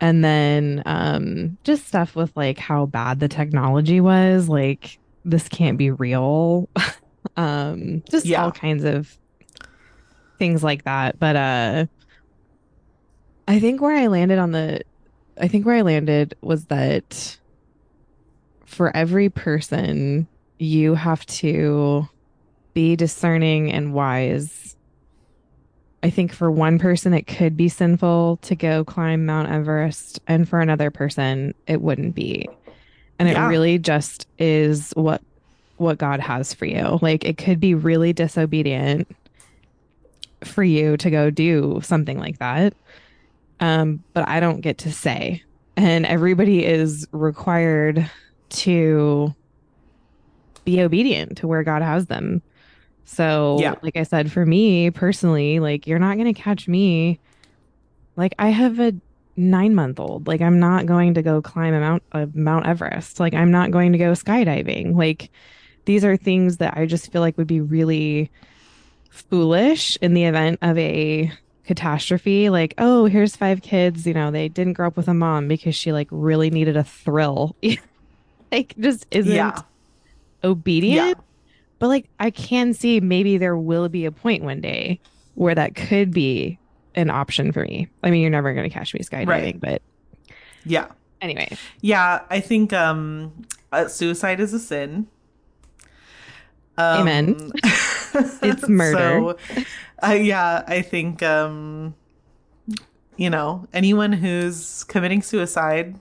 And 0.00 0.24
then 0.24 0.82
um, 0.86 1.56
just 1.62 1.86
stuff 1.86 2.16
with 2.16 2.32
like 2.34 2.58
how 2.58 2.86
bad 2.86 3.20
the 3.20 3.28
technology 3.28 4.00
was. 4.00 4.48
Like 4.48 4.98
this 5.24 5.48
can't 5.48 5.78
be 5.78 5.92
real. 5.92 6.68
um, 7.36 8.02
just 8.08 8.26
Yeah. 8.26 8.44
all 8.44 8.52
kinds 8.52 8.84
of 8.84 9.16
things 10.38 10.62
like 10.62 10.84
that. 10.84 11.18
But 11.18 11.36
uh, 11.36 11.86
I 13.46 13.60
think 13.60 13.80
where 13.80 13.96
I 13.96 14.06
landed 14.08 14.38
on 14.38 14.52
the, 14.52 14.80
I 15.40 15.48
think 15.48 15.66
where 15.66 15.76
I 15.76 15.82
landed 15.82 16.34
was 16.42 16.66
that 16.66 17.38
for 18.66 18.94
every 18.96 19.28
person, 19.28 20.28
you 20.58 20.94
have 20.94 21.24
to 21.26 22.08
be 22.74 22.96
discerning 22.96 23.72
and 23.72 23.94
wise. 23.94 24.76
I 26.02 26.10
think 26.10 26.32
for 26.32 26.50
one 26.50 26.78
person, 26.78 27.14
it 27.14 27.26
could 27.26 27.56
be 27.56 27.68
sinful 27.68 28.38
to 28.42 28.54
go 28.54 28.84
climb 28.84 29.24
Mount 29.24 29.50
Everest, 29.50 30.20
and 30.26 30.48
for 30.48 30.60
another 30.60 30.90
person, 30.90 31.54
it 31.66 31.80
wouldn't 31.80 32.14
be. 32.14 32.46
And 33.18 33.28
Yeah. 33.28 33.46
it 33.46 33.48
really 33.48 33.78
just 33.78 34.26
is 34.38 34.92
what 34.96 35.22
what 35.76 35.98
God 35.98 36.20
has 36.20 36.54
for 36.54 36.66
you. 36.66 36.98
Like 37.02 37.24
it 37.24 37.38
could 37.38 37.60
be 37.60 37.74
really 37.74 38.12
disobedient 38.12 39.08
for 40.42 40.62
you 40.62 40.96
to 40.98 41.10
go 41.10 41.30
do 41.30 41.80
something 41.82 42.18
like 42.18 42.38
that. 42.38 42.74
Um, 43.60 44.02
but 44.12 44.28
I 44.28 44.40
don't 44.40 44.60
get 44.60 44.78
to 44.78 44.92
say. 44.92 45.42
And 45.76 46.06
everybody 46.06 46.64
is 46.64 47.06
required 47.12 48.08
to 48.50 49.34
be 50.64 50.80
obedient 50.80 51.38
to 51.38 51.48
where 51.48 51.62
God 51.64 51.82
has 51.82 52.06
them. 52.06 52.42
So, 53.04 53.58
Yeah. 53.60 53.74
like 53.82 53.96
I 53.96 54.02
said, 54.04 54.30
for 54.32 54.46
me 54.46 54.90
personally, 54.90 55.60
like 55.60 55.86
you're 55.86 55.98
not 55.98 56.16
going 56.16 56.32
to 56.32 56.40
catch 56.40 56.68
me. 56.68 57.20
Like 58.16 58.34
I 58.38 58.48
have 58.50 58.78
a 58.80 58.94
nine 59.36 59.74
month 59.74 59.98
old. 59.98 60.26
Like 60.28 60.40
I'm 60.40 60.60
not 60.60 60.86
going 60.86 61.14
to 61.14 61.22
go 61.22 61.42
climb 61.42 61.74
a 61.74 61.80
Mount 61.80 62.02
uh, 62.12 62.26
Mount 62.34 62.66
Everest. 62.66 63.18
Like 63.18 63.34
I'm 63.34 63.50
not 63.50 63.70
going 63.72 63.92
to 63.92 63.98
go 63.98 64.12
skydiving. 64.12 64.94
Like 64.94 65.30
these 65.86 66.04
are 66.04 66.16
things 66.16 66.58
that 66.58 66.76
I 66.76 66.86
just 66.86 67.10
feel 67.12 67.20
like 67.20 67.36
would 67.38 67.46
be 67.46 67.60
really 67.60 68.30
foolish 69.10 69.96
in 70.00 70.14
the 70.14 70.24
event 70.24 70.58
of 70.62 70.76
a 70.78 71.30
catastrophe. 71.64 72.50
Like, 72.50 72.74
oh, 72.78 73.06
here's 73.06 73.36
five 73.36 73.62
kids. 73.62 74.06
You 74.06 74.14
know, 74.14 74.30
they 74.30 74.48
didn't 74.48 74.74
grow 74.74 74.88
up 74.88 74.96
with 74.96 75.08
a 75.08 75.14
mom 75.14 75.48
because 75.48 75.74
she 75.74 75.92
like 75.92 76.08
really 76.10 76.50
needed 76.50 76.76
a 76.76 76.84
thrill. 76.84 77.56
like 78.52 78.74
just 78.78 79.06
isn't 79.10 79.34
Yeah. 79.34 79.62
obedient. 80.42 81.18
But 81.78 81.88
like 81.88 82.10
I 82.18 82.30
can 82.30 82.74
see 82.74 83.00
maybe 83.00 83.38
there 83.38 83.56
will 83.56 83.88
be 83.88 84.04
a 84.04 84.12
point 84.12 84.44
one 84.44 84.60
day 84.60 85.00
where 85.34 85.54
that 85.54 85.74
could 85.74 86.12
be 86.12 86.58
an 86.94 87.10
option 87.10 87.52
for 87.52 87.62
me. 87.62 87.88
I 88.02 88.10
mean, 88.10 88.22
you're 88.22 88.30
never 88.30 88.52
going 88.54 88.68
to 88.68 88.74
catch 88.74 88.94
me 88.94 89.00
skydiving, 89.00 89.28
Right. 89.28 89.60
but 89.60 89.82
Yeah. 90.64 90.86
anyway, 91.20 91.48
Yeah, 91.80 92.22
I 92.30 92.40
think 92.40 92.72
um 92.72 93.32
uh, 93.72 93.88
suicide 93.88 94.38
is 94.40 94.54
a 94.54 94.58
sin. 94.60 95.08
Um, 96.76 97.00
Amen. 97.00 97.52
It's 98.42 98.68
murder. 98.68 99.34
So, 99.56 99.62
uh, 100.02 100.12
yeah, 100.12 100.62
I 100.66 100.82
think 100.82 101.22
um 101.22 101.94
you 103.16 103.30
know, 103.30 103.66
anyone 103.72 104.12
who's 104.12 104.84
committing 104.84 105.22
suicide 105.22 105.98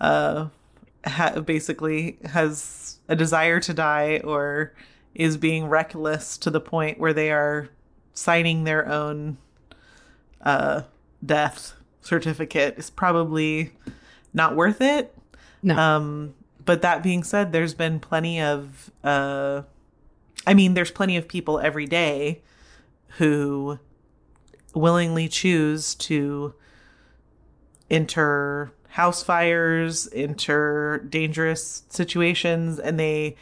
uh 0.00 0.48
ha- 1.04 1.40
basically 1.40 2.18
has 2.24 2.98
a 3.08 3.16
desire 3.16 3.58
to 3.60 3.74
die 3.74 4.20
or 4.24 4.72
is 5.14 5.36
being 5.36 5.66
reckless 5.66 6.38
to 6.38 6.50
the 6.50 6.60
point 6.60 7.00
where 7.00 7.12
they 7.12 7.32
are 7.32 7.68
signing 8.14 8.64
their 8.64 8.88
own 8.88 9.38
uh 10.42 10.82
death 11.24 11.74
certificate 12.00 12.78
is 12.78 12.90
probably 12.90 13.72
not 14.32 14.54
worth 14.54 14.80
it. 14.80 15.14
no. 15.62 15.76
Um, 15.76 16.34
but 16.68 16.82
that 16.82 17.02
being 17.02 17.24
said, 17.24 17.50
there's 17.50 17.72
been 17.72 17.98
plenty 17.98 18.42
of, 18.42 18.90
uh, 19.02 19.62
I 20.46 20.52
mean, 20.52 20.74
there's 20.74 20.90
plenty 20.90 21.16
of 21.16 21.26
people 21.26 21.58
every 21.60 21.86
day 21.86 22.42
who 23.16 23.78
willingly 24.74 25.28
choose 25.28 25.94
to 25.94 26.52
enter 27.88 28.70
house 28.88 29.22
fires, 29.22 30.10
enter 30.12 31.06
dangerous 31.08 31.84
situations, 31.88 32.78
and 32.78 33.00
they, 33.00 33.36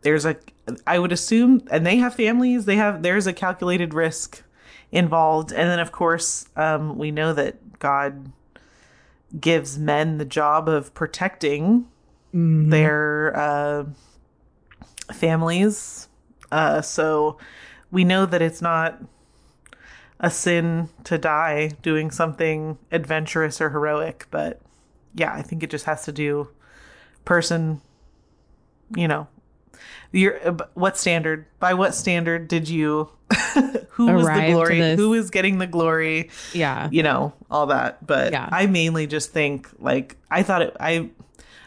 there's 0.00 0.24
a, 0.24 0.36
I 0.88 0.98
would 0.98 1.12
assume, 1.12 1.62
and 1.70 1.86
they 1.86 1.98
have 1.98 2.16
families, 2.16 2.64
they 2.64 2.74
have, 2.74 3.04
there's 3.04 3.28
a 3.28 3.32
calculated 3.32 3.94
risk 3.94 4.42
involved. 4.90 5.52
And 5.52 5.70
then, 5.70 5.78
of 5.78 5.92
course, 5.92 6.48
um, 6.56 6.98
we 6.98 7.12
know 7.12 7.32
that 7.32 7.78
God 7.78 8.32
gives 9.38 9.78
men 9.78 10.18
the 10.18 10.24
job 10.24 10.68
of 10.68 10.92
protecting 10.94 11.86
Mhm. 12.34 12.70
their 12.70 13.36
uh, 13.36 13.84
families. 15.12 16.08
Uh, 16.52 16.80
so 16.80 17.38
we 17.90 18.04
know 18.04 18.26
that 18.26 18.42
it's 18.42 18.62
not 18.62 19.00
a 20.18 20.30
sin 20.30 20.88
to 21.04 21.16
die 21.18 21.68
doing 21.82 22.10
something 22.10 22.78
adventurous 22.92 23.60
or 23.60 23.70
heroic, 23.70 24.26
but 24.30 24.60
yeah, 25.14 25.32
I 25.32 25.42
think 25.42 25.62
it 25.62 25.70
just 25.70 25.86
has 25.86 26.04
to 26.04 26.12
do 26.12 26.48
person, 27.24 27.80
you 28.94 29.08
know, 29.08 29.26
your 30.12 30.46
uh, 30.46 30.56
what 30.74 30.98
standard? 30.98 31.46
By 31.58 31.74
what 31.74 31.94
standard 31.94 32.48
did 32.48 32.68
you? 32.68 33.08
who 33.90 34.06
was 34.12 34.26
the 34.26 34.48
glory? 34.52 34.96
Who 34.96 35.14
is 35.14 35.30
getting 35.30 35.58
the 35.58 35.66
glory? 35.66 36.30
yeah. 36.52 36.88
you 36.90 37.02
know 37.02 37.32
all 37.50 37.66
that 37.66 38.04
but 38.06 38.32
Yeah. 38.32 38.48
i 38.50 38.66
mainly 38.66 39.06
just 39.06 39.32
think 39.32 39.68
like 39.78 40.16
i 40.30 40.42
thought 40.42 40.62
it 40.62 40.76
i 40.80 41.08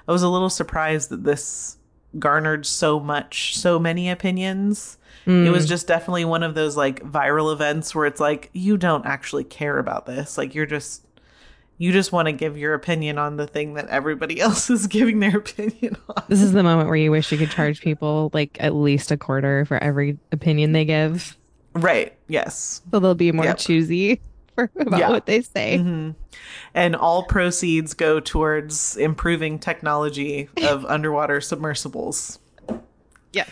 i 0.07 0.11
was 0.11 0.23
a 0.23 0.29
little 0.29 0.49
surprised 0.49 1.09
that 1.09 1.23
this 1.23 1.77
garnered 2.19 2.65
so 2.65 2.99
much 2.99 3.57
so 3.57 3.79
many 3.79 4.09
opinions 4.09 4.97
it 5.25 5.29
Mm. 5.29 5.51
was 5.51 5.65
just 5.67 5.87
definitely 5.87 6.25
one 6.25 6.43
of 6.43 6.53
those 6.53 6.75
like 6.75 6.99
viral 7.03 7.53
events 7.53 7.95
where 7.95 8.05
it's 8.05 8.19
like 8.19 8.49
you 8.53 8.77
don't 8.77 9.05
actually 9.05 9.43
care 9.45 9.77
about 9.79 10.05
this 10.05 10.37
like 10.37 10.53
you're 10.53 10.65
just 10.65 11.05
you 11.79 11.91
just 11.91 12.11
want 12.11 12.27
to 12.27 12.31
give 12.33 12.55
your 12.57 12.73
opinion 12.75 13.17
on 13.17 13.37
the 13.37 13.47
thing 13.47 13.73
that 13.75 13.87
everybody 13.87 14.39
else 14.47 14.69
is 14.69 14.85
giving 14.87 15.19
their 15.21 15.37
opinion 15.37 15.95
on 16.09 16.23
This 16.27 16.41
is 16.41 16.51
the 16.51 16.61
moment 16.63 16.87
where 16.87 16.97
you 16.97 17.09
wish 17.09 17.31
you 17.31 17.37
could 17.37 17.49
charge 17.51 17.81
people 17.81 18.29
like 18.33 18.57
at 18.59 18.75
least 18.75 19.11
a 19.11 19.17
quarter 19.17 19.65
for 19.65 19.81
every 19.81 20.17
opinion 20.31 20.71
they 20.73 20.85
give. 20.85 21.37
right 21.73 22.13
yes 22.27 22.81
So 22.91 22.99
they'll 22.99 23.15
be 23.15 23.31
more 23.31 23.45
Yep. 23.45 23.57
choosy 23.57 24.21
for 24.55 24.69
about 24.79 24.99
Yeah. 24.99 25.09
what 25.09 25.25
they 25.25 25.41
say. 25.41 25.77
hmm 25.77 26.11
and 26.75 26.95
all 26.95 27.23
proceeds 27.23 27.93
go 27.93 28.19
towards 28.19 28.97
improving 28.97 29.59
technology 29.59 30.49
of 30.63 30.83
underwater 30.87 31.39
submersibles 31.41 32.39
Yes. 33.31 33.49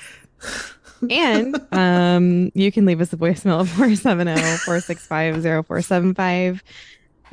and 1.09 1.59
um, 1.71 2.51
you 2.55 2.71
can 2.71 2.85
leave 2.85 3.01
us 3.01 3.13
a 3.13 3.17
voicemail 3.17 3.61
at 3.61 3.67
470 3.67 4.35
465 4.35 5.43
0475. 5.43 6.63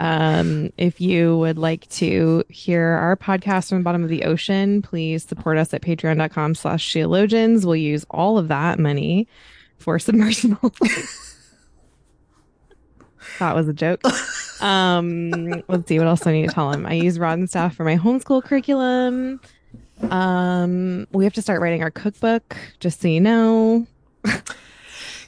Um, 0.00 0.70
if 0.78 1.00
you 1.00 1.36
would 1.38 1.58
like 1.58 1.88
to 1.90 2.44
hear 2.48 2.82
our 2.82 3.16
podcast 3.16 3.68
from 3.70 3.78
the 3.78 3.84
bottom 3.84 4.04
of 4.04 4.08
the 4.08 4.24
ocean, 4.24 4.80
please 4.80 5.24
support 5.24 5.58
us 5.58 5.74
at 5.74 5.82
patreon.com 5.82 6.54
slash 6.54 6.88
sheologians. 6.92 7.64
We'll 7.64 7.74
use 7.76 8.06
all 8.10 8.38
of 8.38 8.48
that 8.48 8.78
money 8.78 9.26
for 9.78 9.98
submersible. 9.98 10.72
That 13.38 13.54
was 13.54 13.68
a 13.68 13.72
joke. 13.72 14.02
Um, 14.60 15.62
let's 15.68 15.86
see 15.88 15.98
what 15.98 16.08
else 16.08 16.26
I 16.26 16.32
need 16.32 16.48
to 16.48 16.52
tell 16.54 16.72
him. 16.72 16.84
I 16.84 16.94
use 16.94 17.18
Rod 17.18 17.38
and 17.38 17.48
Staff 17.48 17.76
for 17.76 17.84
my 17.84 17.96
homeschool 17.96 18.42
curriculum. 18.42 19.40
Um, 20.10 21.06
we 21.12 21.24
have 21.24 21.32
to 21.34 21.42
start 21.42 21.60
writing 21.60 21.82
our 21.82 21.90
cookbook, 21.90 22.56
just 22.80 23.00
so 23.00 23.08
you 23.08 23.20
know. 23.20 23.86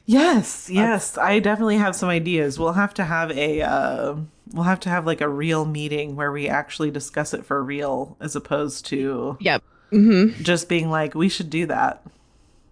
Yes, 0.06 0.68
yes, 0.68 1.16
I 1.16 1.38
definitely 1.38 1.76
have 1.76 1.94
some 1.94 2.08
ideas. 2.08 2.58
We'll 2.58 2.72
have 2.72 2.92
to 2.94 3.04
have 3.04 3.30
a 3.30 3.62
uh, 3.62 4.16
we'll 4.52 4.64
have 4.64 4.80
to 4.80 4.88
have 4.88 5.06
like 5.06 5.20
a 5.20 5.28
real 5.28 5.64
meeting 5.64 6.16
where 6.16 6.32
we 6.32 6.48
actually 6.48 6.90
discuss 6.90 7.32
it 7.32 7.44
for 7.46 7.62
real, 7.62 8.16
as 8.20 8.34
opposed 8.34 8.86
to 8.86 9.36
Yep. 9.40 9.62
Mm-hmm. 9.92 10.42
just 10.42 10.68
being 10.68 10.90
like, 10.90 11.14
we 11.14 11.28
should 11.28 11.50
do 11.50 11.66
that. 11.66 12.02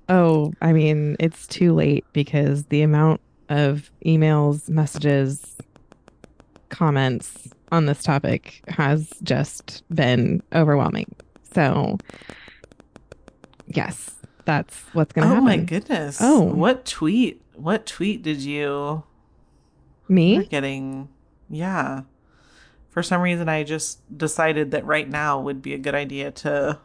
Oh, 0.08 0.52
I 0.60 0.72
mean, 0.72 1.16
it's 1.20 1.46
too 1.46 1.74
late 1.74 2.04
because 2.12 2.64
the 2.66 2.82
amount 2.82 3.20
of 3.48 3.90
emails, 4.04 4.68
messages, 4.68 5.56
comments 6.68 7.48
on 7.70 7.86
this 7.86 8.02
topic 8.02 8.62
has 8.68 9.10
just 9.22 9.82
been 9.94 10.42
overwhelming. 10.54 11.14
So, 11.54 11.98
yes, 13.66 14.16
that's 14.44 14.76
what's 14.92 15.12
going 15.12 15.26
to 15.26 15.32
Oh 15.32 15.34
happen. 15.36 15.48
Oh 15.48 15.56
my 15.56 15.64
goodness! 15.64 16.18
Oh. 16.20 16.40
what 16.42 16.84
tweet? 16.84 17.42
What 17.54 17.86
tweet 17.86 18.22
did 18.22 18.40
you? 18.40 19.02
Me? 20.08 20.44
Getting, 20.46 21.08
yeah. 21.50 22.02
For 22.88 23.02
some 23.02 23.20
reason, 23.20 23.48
I 23.48 23.62
just 23.62 24.00
decided 24.16 24.70
that 24.70 24.84
right 24.86 25.08
now 25.08 25.40
would 25.40 25.60
be 25.60 25.74
a 25.74 25.78
good 25.78 25.94
idea 25.94 26.30
to 26.30 26.78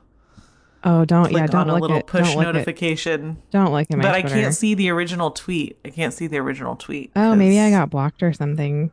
Oh, 0.85 1.05
don't 1.05 1.31
yeah, 1.31 1.47
don't 1.47 1.61
on 1.61 1.69
a 1.69 1.73
look 1.73 1.81
little 1.83 1.97
at 1.97 2.07
push 2.07 2.21
don't 2.21 2.35
look 2.37 2.55
at 2.55 3.51
don't 3.51 3.71
look 3.71 3.87
at 3.89 3.97
my 3.97 4.03
But 4.03 4.13
I 4.15 4.21
can't 4.21 4.53
see 4.53 4.73
the 4.73 4.89
original 4.89 5.31
tweet. 5.31 5.77
I 5.85 5.89
can't 5.89 6.13
see 6.13 6.27
the 6.27 6.39
original 6.39 6.75
tweet. 6.75 7.11
Oh, 7.15 7.35
maybe 7.35 7.59
I 7.59 7.65
'cause- 7.69 7.71
got 7.79 7.89
blocked 7.89 8.21
or 8.21 8.33
something. 8.33 8.91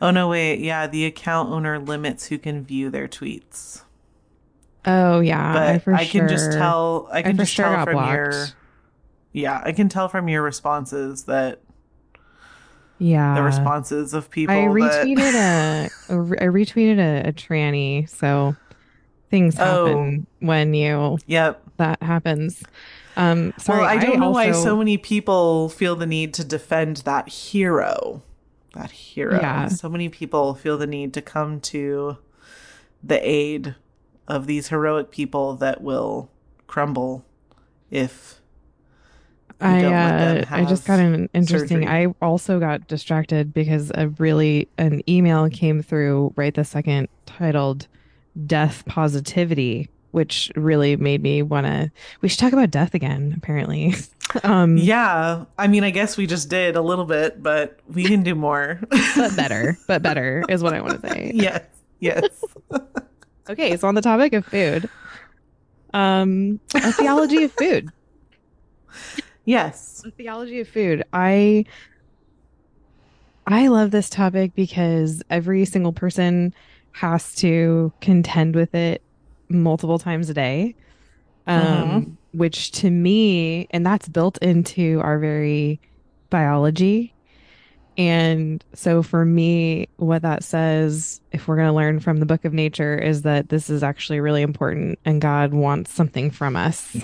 Oh 0.00 0.10
no, 0.10 0.28
wait. 0.28 0.60
Yeah, 0.60 0.86
the 0.86 1.04
account 1.06 1.50
owner 1.50 1.78
limits 1.78 2.26
who 2.26 2.38
can 2.38 2.64
view 2.64 2.90
their 2.90 3.08
tweets. 3.08 3.82
Oh 4.86 5.20
yeah, 5.20 5.52
But 5.84 5.92
I 5.94 6.02
I, 6.02 6.04
can 6.06 6.28
just 6.28 6.52
tell. 6.52 7.08
I 7.12 7.18
I 7.18 7.22
can 7.22 7.32
for 7.36 7.42
just 7.42 7.52
sure 7.54 7.66
tell 7.66 7.84
from 7.84 7.94
blocked. 7.94 8.12
your. 8.12 8.46
Yeah, 9.32 9.60
I 9.64 9.72
can 9.72 9.88
tell 9.88 10.08
from 10.08 10.28
your 10.28 10.42
responses 10.42 11.24
that 11.24 11.60
Yeah, 12.98 13.34
the 13.34 13.42
responses 13.42 14.14
of 14.14 14.30
people. 14.30 14.54
I 14.54 14.60
retweeted 14.66 15.34
a, 15.34 15.90
a 16.14 16.20
re- 16.20 16.38
I 16.40 16.44
retweeted 16.44 16.98
a, 16.98 17.28
a 17.28 17.32
tranny, 17.32 18.08
so 18.08 18.56
things 19.30 19.56
Oh. 19.58 19.86
happen 19.86 20.26
when 20.40 20.74
you 20.74 21.18
Yep. 21.26 21.62
that 21.76 22.02
happens. 22.02 22.62
Um, 23.16 23.52
sorry, 23.58 23.80
well, 23.80 23.88
I 23.88 23.96
don't 23.98 24.20
know 24.20 24.30
why 24.30 24.52
so 24.52 24.76
many 24.76 24.96
people 24.96 25.68
feel 25.68 25.96
the 25.96 26.06
need 26.06 26.32
to 26.34 26.44
defend 26.44 26.98
that 26.98 27.28
hero. 27.28 28.22
That 28.74 28.92
hero. 28.92 29.40
Yeah. 29.40 29.66
So 29.68 29.88
many 29.88 30.08
people 30.08 30.54
feel 30.54 30.78
the 30.78 30.86
need 30.86 31.12
to 31.14 31.22
come 31.22 31.60
to 31.62 32.18
the 33.02 33.18
aid 33.28 33.74
of 34.28 34.46
these 34.46 34.68
heroic 34.68 35.10
people 35.10 35.54
that 35.56 35.82
will 35.82 36.30
crumble 36.68 37.24
if 37.90 38.40
I 39.60 39.80
don't 39.80 39.90
let 39.92 40.18
them 40.44 40.52
uh, 40.52 40.56
I 40.56 40.64
just 40.64 40.86
got 40.86 41.00
an 41.00 41.28
interesting. 41.34 41.82
surgery. 41.82 41.86
I 41.88 42.14
also 42.22 42.60
got 42.60 42.86
distracted 42.86 43.52
because 43.52 43.90
a 43.96 44.08
really 44.18 44.68
an 44.78 45.02
email 45.08 45.48
came 45.50 45.82
through 45.82 46.32
right 46.36 46.54
the 46.54 46.64
second 46.64 47.08
titled 47.26 47.88
"Death 48.46 48.84
Positivity," 48.86 49.88
which 50.12 50.50
really 50.56 50.96
made 50.96 51.22
me 51.22 51.42
want 51.42 51.66
to. 51.66 51.90
We 52.20 52.28
should 52.28 52.38
talk 52.38 52.52
about 52.52 52.70
death 52.70 52.94
again. 52.94 53.34
Apparently, 53.36 53.94
um, 54.42 54.76
Yeah, 54.76 55.44
I 55.58 55.66
mean, 55.66 55.84
I 55.84 55.90
guess 55.90 56.16
we 56.16 56.26
just 56.26 56.48
did 56.48 56.76
a 56.76 56.82
little 56.82 57.04
bit, 57.04 57.42
but 57.42 57.80
we 57.88 58.04
can 58.04 58.22
do 58.22 58.34
more. 58.34 58.80
but 59.16 59.36
better, 59.36 59.78
but 59.86 60.02
better 60.02 60.44
is 60.48 60.62
what 60.62 60.74
I 60.74 60.80
want 60.80 61.02
to 61.02 61.08
say. 61.08 61.32
yes, 61.34 61.64
yes. 62.00 62.24
Okay, 63.48 63.76
so 63.76 63.88
on 63.88 63.94
the 63.94 64.02
topic 64.02 64.34
of 64.34 64.44
food, 64.44 64.88
um, 65.94 66.60
a 66.74 66.92
theology 66.92 67.44
of 67.44 67.52
food. 67.52 67.90
Yes. 69.44 70.02
A 70.04 70.10
theology 70.10 70.60
of 70.60 70.68
food. 70.68 71.04
I 71.14 71.64
I 73.46 73.68
love 73.68 73.90
this 73.90 74.10
topic 74.10 74.54
because 74.54 75.22
every 75.30 75.64
single 75.64 75.94
person 75.94 76.52
has 76.92 77.34
to 77.36 77.92
contend 78.00 78.54
with 78.54 78.74
it 78.74 79.02
multiple 79.48 79.98
times 79.98 80.28
a 80.30 80.34
day. 80.34 80.74
Um, 81.46 82.18
which 82.32 82.72
to 82.72 82.90
me, 82.90 83.66
and 83.70 83.84
that's 83.86 84.06
built 84.08 84.36
into 84.38 85.00
our 85.02 85.18
very 85.18 85.80
biology. 86.28 87.14
And 87.96 88.62
so 88.74 89.02
for 89.02 89.24
me, 89.24 89.88
what 89.96 90.22
that 90.22 90.44
says, 90.44 91.20
if 91.32 91.48
we're 91.48 91.56
going 91.56 91.68
to 91.68 91.74
learn 91.74 92.00
from 92.00 92.18
the 92.18 92.26
book 92.26 92.44
of 92.44 92.52
nature, 92.52 92.96
is 92.98 93.22
that 93.22 93.48
this 93.48 93.70
is 93.70 93.82
actually 93.82 94.20
really 94.20 94.42
important 94.42 94.98
and 95.04 95.20
God 95.20 95.54
wants 95.54 95.92
something 95.92 96.30
from 96.30 96.54
us 96.54 96.96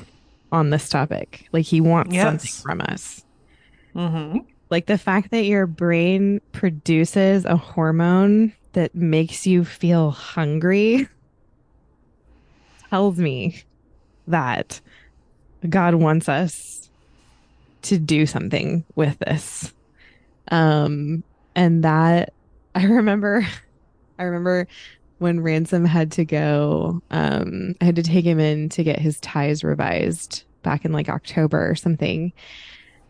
on 0.52 0.70
this 0.70 0.88
topic. 0.88 1.48
Like 1.52 1.64
he 1.64 1.80
wants 1.80 2.14
Yes. 2.14 2.22
something 2.22 2.62
from 2.62 2.80
us. 2.82 3.24
hmm 3.94 4.38
Like 4.70 4.86
the 4.86 4.98
fact 4.98 5.30
that 5.30 5.46
your 5.46 5.66
brain 5.66 6.40
produces 6.52 7.44
a 7.44 7.56
hormone 7.56 8.52
that 8.74 8.94
makes 8.94 9.46
you 9.46 9.64
feel 9.64 10.10
hungry 10.10 11.08
tells 12.90 13.18
me 13.18 13.62
that 14.28 14.80
God 15.68 15.94
wants 15.94 16.28
us 16.28 16.90
to 17.82 17.98
do 17.98 18.26
something 18.26 18.84
with 18.94 19.18
this. 19.18 19.72
Um 20.48 21.24
and 21.54 21.84
that 21.84 22.32
I 22.74 22.84
remember 22.84 23.46
I 24.18 24.24
remember 24.24 24.68
when 25.18 25.40
Ransom 25.40 25.84
had 25.84 26.12
to 26.12 26.24
go 26.24 27.00
um 27.10 27.74
I 27.80 27.84
had 27.84 27.96
to 27.96 28.02
take 28.02 28.24
him 28.24 28.38
in 28.38 28.68
to 28.70 28.84
get 28.84 28.98
his 28.98 29.20
ties 29.20 29.64
revised 29.64 30.44
back 30.62 30.84
in 30.84 30.92
like 30.92 31.08
October 31.08 31.68
or 31.70 31.74
something 31.74 32.32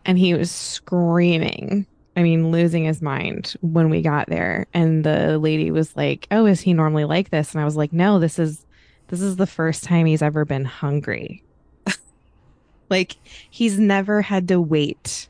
and 0.05 0.17
he 0.17 0.33
was 0.33 0.51
screaming 0.51 1.87
I 2.17 2.23
mean, 2.23 2.49
losing 2.51 2.85
his 2.85 3.01
mind 3.01 3.55
when 3.61 3.89
we 3.89 4.01
got 4.01 4.27
there. 4.27 4.67
And 4.73 5.03
the 5.03 5.37
lady 5.37 5.71
was 5.71 5.95
like, 5.95 6.27
Oh, 6.31 6.45
is 6.45 6.61
he 6.61 6.73
normally 6.73 7.03
like 7.05 7.29
this? 7.29 7.53
And 7.53 7.61
I 7.61 7.65
was 7.65 7.75
like, 7.75 7.91
No, 7.93 8.19
this 8.19 8.39
is 8.39 8.65
this 9.07 9.21
is 9.21 9.35
the 9.35 9.47
first 9.47 9.83
time 9.83 10.05
he's 10.05 10.21
ever 10.21 10.45
been 10.45 10.65
hungry. 10.65 11.43
like 12.89 13.17
he's 13.49 13.77
never 13.79 14.21
had 14.21 14.47
to 14.47 14.59
wait 14.61 15.27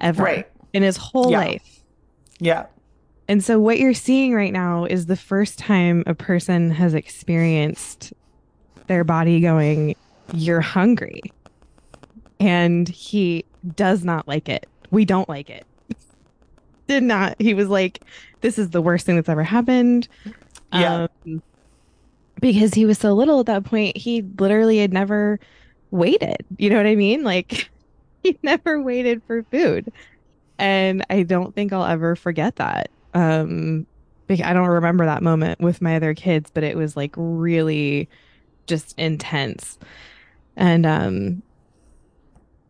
ever 0.00 0.22
Right. 0.22 0.48
in 0.72 0.82
his 0.82 0.96
whole 0.96 1.30
Yeah. 1.30 1.38
life. 1.38 1.82
Yeah. 2.40 2.66
And 3.28 3.44
so 3.44 3.58
what 3.60 3.78
you're 3.78 3.94
seeing 3.94 4.34
right 4.34 4.52
now 4.52 4.84
is 4.84 5.06
the 5.06 5.16
first 5.16 5.58
time 5.58 6.02
a 6.06 6.14
person 6.14 6.70
has 6.70 6.94
experienced 6.94 8.12
their 8.86 9.04
body 9.04 9.40
going, 9.40 9.94
You're 10.32 10.60
hungry. 10.60 11.20
And 12.40 12.88
he 12.88 13.44
does 13.76 14.04
not 14.04 14.26
like 14.28 14.48
it. 14.48 14.66
We 14.90 15.04
don't 15.04 15.28
like 15.28 15.50
it. 15.50 15.66
Did 16.86 17.02
not. 17.02 17.36
He 17.38 17.54
was 17.54 17.68
like, 17.68 18.02
This 18.40 18.58
is 18.58 18.70
the 18.70 18.80
worst 18.80 19.06
thing 19.06 19.16
that's 19.16 19.28
ever 19.28 19.44
happened. 19.44 20.08
Yeah. 20.72 21.08
Um, 21.26 21.42
because 22.40 22.74
he 22.74 22.86
was 22.86 22.98
so 22.98 23.12
little 23.14 23.40
at 23.40 23.46
that 23.46 23.64
point, 23.64 23.96
he 23.96 24.22
literally 24.38 24.78
had 24.78 24.92
never 24.92 25.40
waited. 25.90 26.44
You 26.56 26.70
know 26.70 26.76
what 26.76 26.86
I 26.86 26.94
mean? 26.94 27.24
Like, 27.24 27.70
he 28.22 28.38
never 28.42 28.80
waited 28.80 29.22
for 29.26 29.42
food. 29.44 29.92
And 30.58 31.04
I 31.10 31.22
don't 31.22 31.54
think 31.54 31.72
I'll 31.72 31.84
ever 31.84 32.16
forget 32.16 32.56
that. 32.56 32.90
Um, 33.14 33.86
I 34.30 34.52
don't 34.52 34.68
remember 34.68 35.06
that 35.06 35.22
moment 35.22 35.60
with 35.60 35.80
my 35.80 35.96
other 35.96 36.14
kids, 36.14 36.50
but 36.52 36.62
it 36.62 36.76
was 36.76 36.96
like 36.96 37.14
really 37.16 38.08
just 38.66 38.98
intense. 38.98 39.78
And 40.56 40.84
um, 40.84 41.42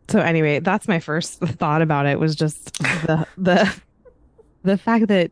so 0.09 0.19
anyway, 0.19 0.59
that's 0.59 0.87
my 0.87 0.99
first 0.99 1.39
thought 1.39 1.81
about 1.81 2.05
it 2.05 2.19
was 2.19 2.35
just 2.35 2.73
the 2.79 3.27
the 3.37 3.73
the 4.63 4.77
fact 4.77 5.07
that 5.07 5.31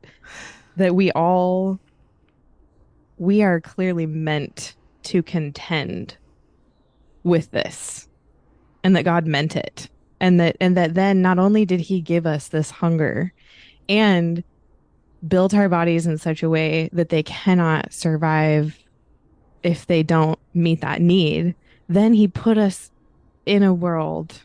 that 0.76 0.96
we 0.96 1.12
all 1.12 1.80
we 3.18 3.42
are 3.42 3.60
clearly 3.60 4.06
meant 4.06 4.76
to 5.04 5.24
contend 5.24 6.18
with 7.24 7.50
this 7.52 8.08
and 8.84 8.96
that 8.96 9.04
God 9.04 9.26
meant 9.26 9.56
it 9.56 9.90
and 10.20 10.40
that 10.40 10.56
and 10.62 10.78
that 10.78 10.94
then 10.94 11.22
not 11.22 11.40
only 11.40 11.66
did 11.66 11.80
he 11.80 12.00
give 12.00 12.26
us 12.26 12.48
this 12.48 12.70
hunger 12.70 13.34
and 13.90 14.44
built 15.28 15.54
our 15.54 15.68
bodies 15.68 16.06
in 16.06 16.18
such 16.18 16.44
a 16.44 16.50
way 16.50 16.90
that 16.94 17.10
they 17.10 17.24
cannot 17.24 17.92
survive 17.92 18.78
if 19.64 19.88
they 19.88 20.04
don't 20.04 20.38
meet 20.54 20.82
that 20.82 21.02
need 21.02 21.56
then 21.90 22.14
he 22.14 22.28
put 22.28 22.58
us 22.58 22.92
in 23.46 23.64
a 23.64 23.74
world 23.74 24.42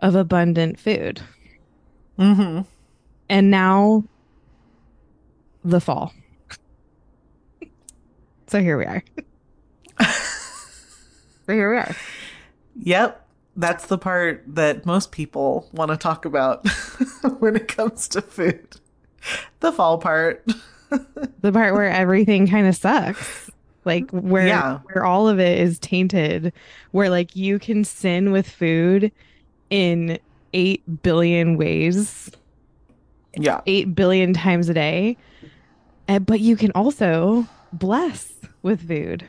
of 0.00 0.14
abundant 0.14 0.78
food 0.78 1.20
hmm 2.16 2.60
and 3.28 3.50
now 3.50 4.04
the 5.64 5.80
fall. 5.80 6.12
so 8.46 8.60
here 8.60 8.78
we 8.78 8.84
are. 8.86 9.02
so 11.46 11.52
here 11.52 11.70
we 11.70 11.76
are. 11.76 11.94
Yep. 12.80 13.26
That's 13.56 13.86
the 13.86 13.98
part 13.98 14.44
that 14.46 14.86
most 14.86 15.10
people 15.12 15.68
want 15.72 15.90
to 15.90 15.96
talk 15.96 16.24
about 16.24 16.66
when 17.40 17.56
it 17.56 17.68
comes 17.68 18.08
to 18.08 18.22
food. 18.22 18.76
The 19.60 19.72
fall 19.72 19.98
part. 19.98 20.46
The 21.42 21.52
part 21.52 21.74
where 21.74 21.90
everything 21.90 22.46
kind 22.48 22.66
of 22.66 22.74
sucks. 22.74 23.50
Like 23.84 24.10
where 24.10 24.46
Yeah. 24.46 24.78
where 24.84 25.04
all 25.04 25.28
of 25.28 25.38
it 25.38 25.58
is 25.60 25.78
tainted, 25.78 26.52
where 26.92 27.10
like 27.10 27.36
you 27.36 27.58
can 27.58 27.84
sin 27.84 28.32
with 28.32 28.48
food 28.48 29.12
in 29.70 30.18
8 30.52 31.02
billion 31.02 31.56
ways, 31.56 32.30
Yeah. 33.36 33.60
8 33.66 33.94
billion 33.94 34.32
times 34.34 34.68
a 34.68 34.74
day. 34.74 35.16
And, 36.06 36.24
but 36.24 36.40
you 36.40 36.56
can 36.56 36.72
also 36.74 37.46
bless 37.72 38.32
with 38.62 38.86
food 38.88 39.26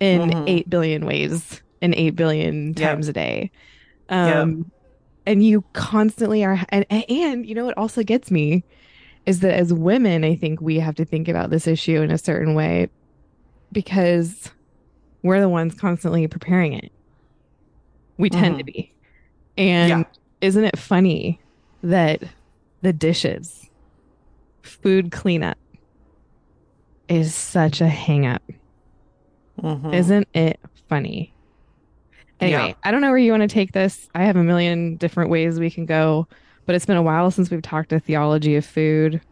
in 0.00 0.30
Mhm. 0.30 0.44
8 0.48 0.68
billion 0.70 1.06
ways 1.06 1.62
in 1.80 1.94
8 1.94 2.16
billion 2.16 2.74
Yep. 2.76 2.90
times 2.90 3.08
a 3.08 3.12
day. 3.12 3.50
Um 4.08 4.70
and 5.24 5.44
you 5.44 5.64
constantly 5.72 6.44
are 6.44 6.64
and 6.68 6.86
and 6.90 7.46
you 7.46 7.54
know 7.54 7.64
what 7.64 7.76
also 7.78 8.02
gets 8.02 8.30
me 8.30 8.64
is 9.24 9.40
that 9.40 9.54
as 9.54 9.72
women 9.72 10.24
I 10.24 10.36
think 10.36 10.60
we 10.60 10.78
have 10.78 10.94
to 10.96 11.04
think 11.04 11.28
about 11.28 11.50
this 11.50 11.66
issue 11.66 12.00
in 12.02 12.10
a 12.10 12.18
certain 12.18 12.54
way 12.54 12.88
because 13.72 14.50
we're 15.22 15.40
the 15.40 15.48
ones 15.48 15.74
constantly 15.74 16.26
preparing 16.28 16.72
it. 16.72 16.92
We 18.18 18.30
tend 18.30 18.58
to 18.58 18.64
be. 18.64 18.95
And 19.56 19.88
Yeah. 19.90 20.04
isn't 20.40 20.64
it 20.64 20.78
funny 20.78 21.40
that 21.82 22.22
the 22.82 22.92
dishes, 22.92 23.68
food 24.62 25.10
cleanup 25.12 25.58
is 27.08 27.34
such 27.34 27.80
a 27.80 27.88
hang 27.88 28.26
up? 28.26 28.42
Mhm. 29.62 29.94
Isn't 29.94 30.28
it 30.34 30.60
funny? 30.88 31.32
Anyway, 32.40 32.68
Yeah. 32.68 32.74
I 32.84 32.90
don't 32.90 33.00
know 33.00 33.08
where 33.08 33.18
you 33.18 33.30
want 33.32 33.42
to 33.42 33.48
take 33.48 33.72
this. 33.72 34.08
I 34.14 34.24
have 34.24 34.36
a 34.36 34.42
million 34.44 34.96
different 34.96 35.30
ways 35.30 35.58
we 35.58 35.70
can 35.70 35.86
go, 35.86 36.28
but 36.66 36.74
it's 36.74 36.84
been 36.84 36.98
a 36.98 37.02
while 37.02 37.30
since 37.30 37.50
we've 37.50 37.62
talked 37.62 37.92
a 37.92 38.00
theology 38.00 38.56
of 38.56 38.64
food. 38.66 39.22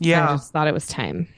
Yeah. 0.00 0.30
I 0.30 0.32
just 0.34 0.52
thought 0.52 0.66
it 0.66 0.74
was 0.74 0.86
time. 0.86 1.28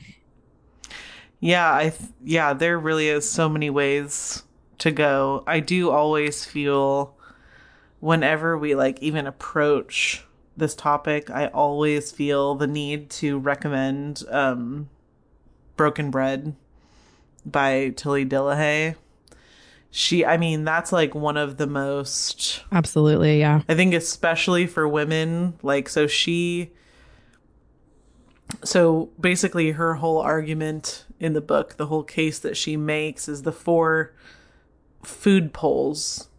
Yeah, 1.40 1.74
I 1.74 1.82
th- 1.90 2.10
yeah, 2.24 2.52
there 2.52 2.78
really 2.78 3.08
is 3.08 3.28
so 3.28 3.48
many 3.48 3.70
ways 3.70 4.42
to 4.78 4.90
go. 4.90 5.42
I 5.46 5.60
do 5.60 5.90
always 5.90 6.44
feel 6.44 7.14
whenever 8.00 8.58
we 8.58 8.74
like 8.74 9.00
even 9.00 9.26
approach 9.26 10.24
this 10.56 10.74
topic, 10.74 11.30
I 11.30 11.46
always 11.48 12.10
feel 12.10 12.54
the 12.54 12.66
need 12.66 13.10
to 13.10 13.38
recommend 13.38 14.24
um 14.30 14.88
Broken 15.76 16.10
Bread 16.10 16.56
by 17.46 17.90
Tilly 17.90 18.26
Dillehay. 18.26 18.96
She 19.90 20.24
I 20.24 20.36
mean, 20.36 20.64
that's 20.64 20.92
like 20.92 21.14
one 21.14 21.36
of 21.36 21.56
the 21.56 21.66
most 21.66 22.62
Absolutely, 22.72 23.38
yeah. 23.38 23.62
I 23.68 23.74
think 23.74 23.94
especially 23.94 24.66
for 24.66 24.88
women, 24.88 25.54
like 25.62 25.88
so 25.88 26.06
she 26.06 26.72
so 28.64 29.10
basically 29.20 29.72
her 29.72 29.94
whole 29.94 30.18
argument 30.18 31.04
in 31.18 31.34
the 31.34 31.40
book, 31.40 31.76
the 31.76 31.86
whole 31.86 32.02
case 32.02 32.38
that 32.40 32.56
she 32.56 32.76
makes 32.76 33.28
is 33.28 33.42
the 33.42 33.52
four 33.52 34.12
food 35.02 35.52
poles 35.52 36.29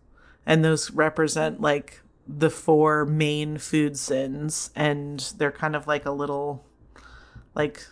and 0.45 0.63
those 0.63 0.91
represent 0.91 1.61
like 1.61 2.01
the 2.27 2.49
four 2.49 3.05
main 3.05 3.57
food 3.57 3.97
sins 3.97 4.71
and 4.75 5.33
they're 5.37 5.51
kind 5.51 5.75
of 5.75 5.87
like 5.87 6.05
a 6.05 6.11
little 6.11 6.63
like 7.55 7.85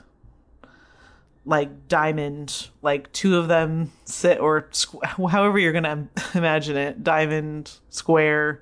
like 1.45 1.87
diamond 1.87 2.69
like 2.81 3.11
two 3.11 3.37
of 3.37 3.47
them 3.47 3.91
sit 4.05 4.39
or 4.39 4.63
squ- 4.71 5.03
however 5.29 5.57
you're 5.57 5.73
gonna 5.73 6.07
imagine 6.35 6.77
it 6.77 7.03
diamond 7.03 7.79
square 7.89 8.61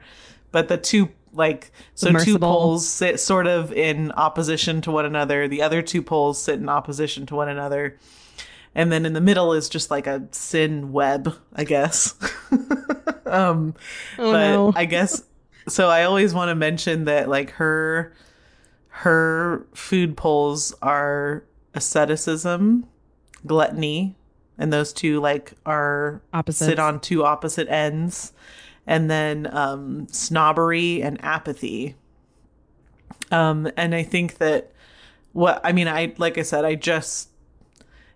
but 0.52 0.68
the 0.68 0.78
two 0.78 1.10
like 1.34 1.72
so 1.94 2.12
two 2.14 2.40
poles 2.40 2.88
sit 2.88 3.20
sort 3.20 3.46
of 3.46 3.72
in 3.74 4.12
opposition 4.14 4.82
to 4.82 4.92
one 4.92 5.06
another 5.06 5.48
the 5.48 5.62
other 5.62 5.82
two 5.82 6.02
poles 6.02 6.42
sit 6.42 6.60
in 6.60 6.70
opposition 6.70 7.26
to 7.26 7.36
one 7.36 7.50
another 7.50 7.98
and 8.74 8.92
then 8.92 9.06
in 9.06 9.14
the 9.14 9.22
middle 9.22 9.54
is 9.54 9.70
just 9.70 9.92
like 9.92 10.08
a 10.08 10.26
sin 10.32 10.92
web 10.92 11.36
i 11.54 11.64
guess 11.64 12.16
um 13.28 13.76
Oh 14.18 14.32
but 14.32 14.52
no. 14.52 14.74
I 14.76 14.86
guess 14.86 15.24
so. 15.68 15.90
I 15.90 16.04
always 16.04 16.34
want 16.34 16.50
to 16.50 16.56
mention 16.56 17.06
that 17.06 17.30
like 17.30 17.52
her 17.52 18.14
her 18.90 19.68
food 19.74 20.18
poles 20.18 20.74
are 20.82 21.44
asceticism, 21.74 22.88
gluttony, 23.46 24.16
and 24.58 24.74
those 24.74 24.92
two 24.92 25.20
like 25.20 25.54
are 25.66 26.22
opposite 26.34 26.66
sit 26.66 26.80
on 26.80 27.00
two 27.00 27.24
opposite 27.24 27.68
ends, 27.70 28.34
and 28.86 29.10
then 29.10 29.48
um, 29.56 30.08
snobbery 30.10 31.02
and 31.02 31.24
apathy. 31.24 31.96
Um, 33.32 33.70
and 33.78 33.94
I 33.94 34.04
think 34.04 34.38
that 34.38 34.72
what 35.34 35.62
I 35.64 35.72
mean, 35.74 35.88
I 35.88 36.14
like 36.18 36.38
I 36.38 36.44
said, 36.44 36.66
I 36.66 36.76
just 36.76 37.30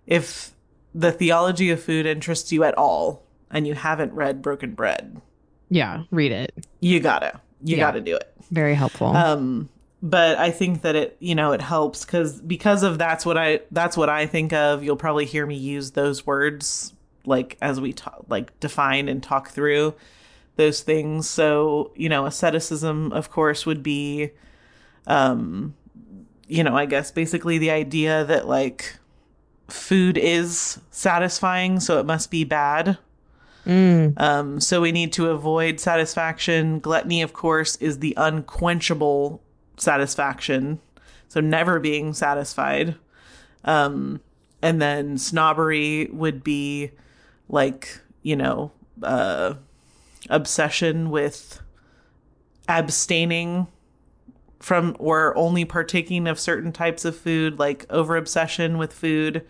if 0.08 0.54
the 0.94 1.12
theology 1.12 1.70
of 1.70 1.82
food 1.82 2.06
interests 2.06 2.52
you 2.52 2.64
at 2.64 2.78
all 2.78 3.24
and 3.52 3.68
you 3.68 3.74
haven't 3.74 4.14
read 4.14 4.42
Broken 4.42 4.74
Bread, 4.74 5.22
Yeah, 5.70 6.04
read 6.12 6.32
it. 6.32 6.54
you 6.80 7.00
gotta 7.00 7.40
you 7.64 7.78
Yeah. 7.78 7.86
gotta 7.86 8.02
do 8.02 8.16
it 8.16 8.34
Very 8.52 8.74
helpful. 8.76 9.08
um 9.16 9.70
but 10.04 10.36
i 10.40 10.50
think 10.50 10.82
that 10.82 10.96
it 10.96 11.16
you 11.20 11.36
know 11.36 11.52
it 11.52 11.62
helps 11.62 12.04
because 12.04 12.42
because 12.42 12.82
of 12.82 12.98
that's 12.98 13.24
what 13.24 13.38
i 13.38 13.60
that's 13.70 13.96
what 13.96 14.10
i 14.10 14.26
think 14.26 14.52
of 14.52 14.84
you'll 14.84 14.96
probably 14.96 15.26
hear 15.26 15.46
me 15.46 15.56
use 15.56 15.92
those 15.92 16.26
words 16.26 16.94
like 17.24 17.56
as 17.62 17.80
we 17.80 17.94
talk 17.94 18.26
like 18.28 18.60
define 18.60 19.08
and 19.08 19.22
talk 19.22 19.50
through 19.52 19.94
those 20.56 20.82
things 20.82 21.30
so 21.30 21.92
you 21.96 22.10
know 22.10 22.26
asceticism 22.26 23.12
of 23.14 23.30
course 23.30 23.68
would 23.68 23.84
be 23.84 24.32
um 25.06 25.76
you 26.48 26.64
know 26.64 26.76
i 26.76 26.88
guess 26.88 27.12
basically 27.12 27.60
the 27.60 27.70
idea 27.70 28.26
that 28.26 28.48
like 28.48 28.96
food 29.68 30.18
is 30.18 30.80
satisfying 30.90 31.80
so 31.80 32.00
it 32.00 32.06
must 32.08 32.32
be 32.32 32.44
bad 32.44 32.98
Mm, 33.66 34.20
um, 34.20 34.60
so 34.60 34.82
we 34.82 34.92
need 34.92 35.14
to 35.14 35.30
avoid 35.30 35.80
satisfaction. 35.80 36.80
Gluttony, 36.80 37.22
of 37.22 37.34
course, 37.34 37.76
is 37.78 38.00
the 38.00 38.14
unquenchable 38.18 39.42
satisfaction. 39.78 40.80
So 41.28 41.40
never 41.40 41.80
being 41.80 42.14
satisfied. 42.14 42.96
Um, 43.64 44.22
and 44.62 44.82
then 44.82 45.18
snobbery 45.18 46.10
would 46.12 46.44
be 46.44 46.92
like, 47.50 48.00
you 48.22 48.36
know, 48.36 48.72
uh, 49.04 49.56
obsession 50.30 51.10
with 51.10 51.62
abstaining 52.68 53.68
from 54.60 54.96
or 55.00 55.36
only 55.36 55.66
partaking 55.66 56.28
of 56.28 56.40
certain 56.40 56.72
types 56.72 57.06
of 57.06 57.18
food, 57.18 57.60
like 57.60 57.86
over 57.90 58.16
obsession 58.16 58.78
with 58.78 58.94
food. 58.94 59.46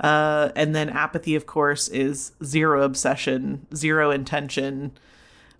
Uh, 0.00 0.50
and 0.54 0.74
then 0.76 0.88
apathy, 0.88 1.34
of 1.34 1.46
course, 1.46 1.88
is 1.88 2.32
zero 2.44 2.82
obsession, 2.82 3.66
zero 3.74 4.10
intention. 4.10 4.92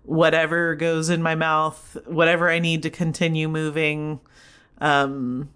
Whatever 0.03 0.75
goes 0.75 1.09
in 1.09 1.21
my 1.21 1.35
mouth, 1.35 1.97
whatever 2.05 2.49
I 2.49 2.59
need 2.59 2.83
to 2.83 2.89
continue 2.89 3.47
moving, 3.49 4.19
um, 4.79 5.49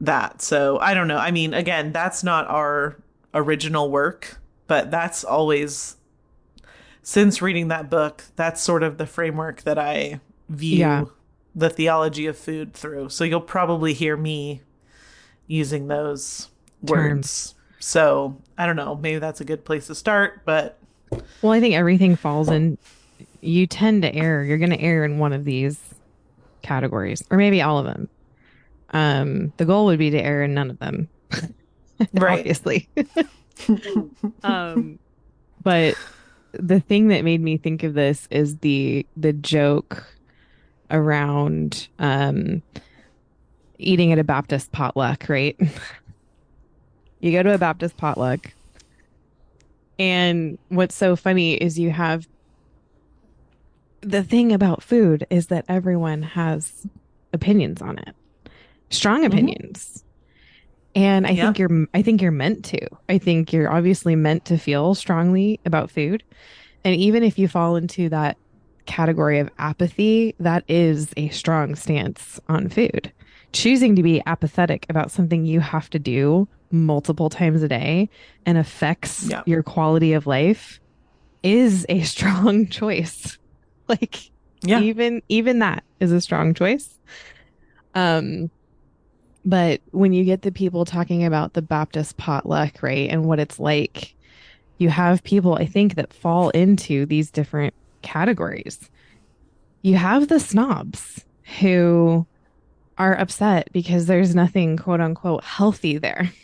that. 0.00 0.40
So 0.42 0.78
I 0.78 0.94
don't 0.94 1.08
know. 1.08 1.18
I 1.18 1.30
mean, 1.30 1.52
again, 1.54 1.92
that's 1.92 2.24
not 2.24 2.48
our 2.48 2.96
original 3.34 3.90
work, 3.90 4.38
but 4.66 4.90
that's 4.90 5.22
always, 5.22 5.96
since 7.02 7.42
reading 7.42 7.68
that 7.68 7.90
book, 7.90 8.24
that's 8.34 8.60
sort 8.62 8.82
of 8.82 8.96
the 8.98 9.06
framework 9.06 9.62
that 9.62 9.78
I 9.78 10.20
view 10.48 10.78
Yeah. 10.78 11.04
the 11.54 11.68
theology 11.70 12.26
of 12.26 12.36
food 12.38 12.72
through. 12.72 13.10
So 13.10 13.24
you'll 13.24 13.40
probably 13.40 13.92
hear 13.92 14.16
me 14.16 14.62
using 15.46 15.88
those 15.88 16.48
words. 16.82 17.54
So 17.86 18.36
I 18.58 18.66
don't 18.66 18.74
know. 18.74 18.96
Maybe 18.96 19.20
that's 19.20 19.40
a 19.40 19.44
good 19.44 19.64
place 19.64 19.86
to 19.86 19.94
start, 19.94 20.44
but 20.44 20.76
well, 21.40 21.52
I 21.52 21.60
think 21.60 21.76
everything 21.76 22.16
falls 22.16 22.48
in. 22.48 22.78
You 23.40 23.68
tend 23.68 24.02
to 24.02 24.12
err. 24.12 24.42
You're 24.42 24.58
going 24.58 24.72
to 24.72 24.80
err 24.80 25.04
in 25.04 25.18
one 25.18 25.32
of 25.32 25.44
these 25.44 25.80
categories, 26.64 27.22
or 27.30 27.38
maybe 27.38 27.62
all 27.62 27.78
of 27.78 27.84
them. 27.84 28.08
Um, 28.90 29.52
the 29.56 29.64
goal 29.64 29.86
would 29.86 30.00
be 30.00 30.10
to 30.10 30.20
err 30.20 30.42
in 30.42 30.52
none 30.52 30.68
of 30.70 30.80
them, 30.80 31.08
Right. 32.12 32.40
obviously. 32.40 32.88
um, 34.42 34.98
but 35.62 35.94
the 36.54 36.80
thing 36.80 37.06
that 37.08 37.22
made 37.22 37.40
me 37.40 37.56
think 37.56 37.84
of 37.84 37.94
this 37.94 38.26
is 38.32 38.58
the 38.58 39.06
the 39.16 39.32
joke 39.32 40.04
around 40.90 41.86
um 42.00 42.62
eating 43.78 44.10
at 44.10 44.18
a 44.18 44.24
Baptist 44.24 44.72
potluck, 44.72 45.28
right? 45.28 45.56
you 47.20 47.32
go 47.32 47.42
to 47.42 47.54
a 47.54 47.58
Baptist 47.58 47.96
potluck, 47.96 48.52
and 49.98 50.58
what's 50.68 50.94
so 50.94 51.16
funny 51.16 51.54
is 51.54 51.78
you 51.78 51.90
have 51.90 52.26
the 54.02 54.22
thing 54.22 54.52
about 54.52 54.82
food 54.82 55.26
is 55.30 55.46
that 55.48 55.64
everyone 55.68 56.22
has 56.22 56.86
opinions 57.32 57.82
on 57.82 57.98
it, 57.98 58.14
strong 58.90 59.22
mm-hmm. 59.22 59.32
opinions. 59.32 60.04
And 60.94 61.26
I 61.26 61.30
Yeah. 61.30 61.44
think 61.44 61.58
you're 61.58 61.86
I 61.94 62.02
think 62.02 62.22
you're 62.22 62.30
meant 62.30 62.64
to. 62.66 62.78
I 63.08 63.18
think 63.18 63.52
you're 63.52 63.70
obviously 63.70 64.16
meant 64.16 64.44
to 64.46 64.58
feel 64.58 64.94
strongly 64.94 65.60
about 65.66 65.90
food. 65.90 66.22
And 66.84 66.94
even 66.96 67.22
if 67.22 67.38
you 67.38 67.48
fall 67.48 67.76
into 67.76 68.08
that 68.10 68.38
category 68.86 69.38
of 69.40 69.50
apathy, 69.58 70.34
that 70.38 70.64
is 70.68 71.12
a 71.16 71.28
strong 71.30 71.74
stance 71.74 72.40
on 72.48 72.68
food. 72.68 73.12
Choosing 73.52 73.96
to 73.96 74.02
be 74.02 74.22
apathetic 74.26 74.86
about 74.88 75.10
something 75.10 75.44
you 75.44 75.60
have 75.60 75.90
to 75.90 75.98
do 75.98 76.48
multiple 76.70 77.30
times 77.30 77.62
a 77.62 77.68
day 77.68 78.08
and 78.44 78.58
affects 78.58 79.28
Yeah. 79.28 79.42
your 79.46 79.62
quality 79.62 80.12
of 80.14 80.26
life 80.26 80.80
is 81.42 81.86
a 81.88 82.00
strong 82.02 82.68
choice. 82.68 83.38
Like 83.88 84.18
Yeah. 84.62 84.80
even 84.80 85.22
even 85.28 85.60
that 85.60 85.84
is 86.00 86.12
a 86.12 86.20
strong 86.20 86.54
choice. 86.54 86.98
Um 87.94 88.50
but 89.44 89.80
when 89.92 90.12
you 90.12 90.24
get 90.24 90.42
the 90.42 90.50
people 90.50 90.84
talking 90.84 91.24
about 91.24 91.52
the 91.52 91.62
Baptist 91.62 92.16
potluck, 92.16 92.82
right, 92.82 93.08
and 93.08 93.24
what 93.26 93.38
it's 93.38 93.60
like, 93.60 94.12
you 94.78 94.88
have 94.88 95.22
people 95.22 95.54
I 95.54 95.66
think 95.66 95.94
that 95.94 96.12
fall 96.12 96.50
into 96.50 97.06
these 97.06 97.30
different 97.30 97.72
categories. 98.02 98.90
You 99.82 99.96
have 99.96 100.26
the 100.26 100.40
snobs 100.40 101.24
who 101.60 102.26
are 102.98 103.14
upset 103.16 103.68
because 103.72 104.06
there's 104.06 104.34
nothing 104.34 104.76
quote 104.76 105.00
unquote 105.00 105.44
healthy 105.44 105.98
there. 105.98 106.32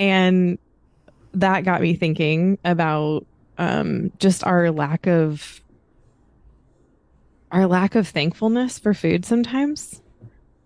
And 0.00 0.58
that 1.34 1.64
got 1.64 1.80
me 1.82 1.94
thinking 1.94 2.58
about 2.64 3.26
um, 3.58 4.10
just 4.18 4.44
our 4.44 4.70
lack 4.70 5.06
of 5.06 5.60
our 7.52 7.66
lack 7.66 7.94
of 7.96 8.08
thankfulness 8.08 8.78
for 8.78 8.94
food 8.94 9.24
sometimes. 9.24 10.00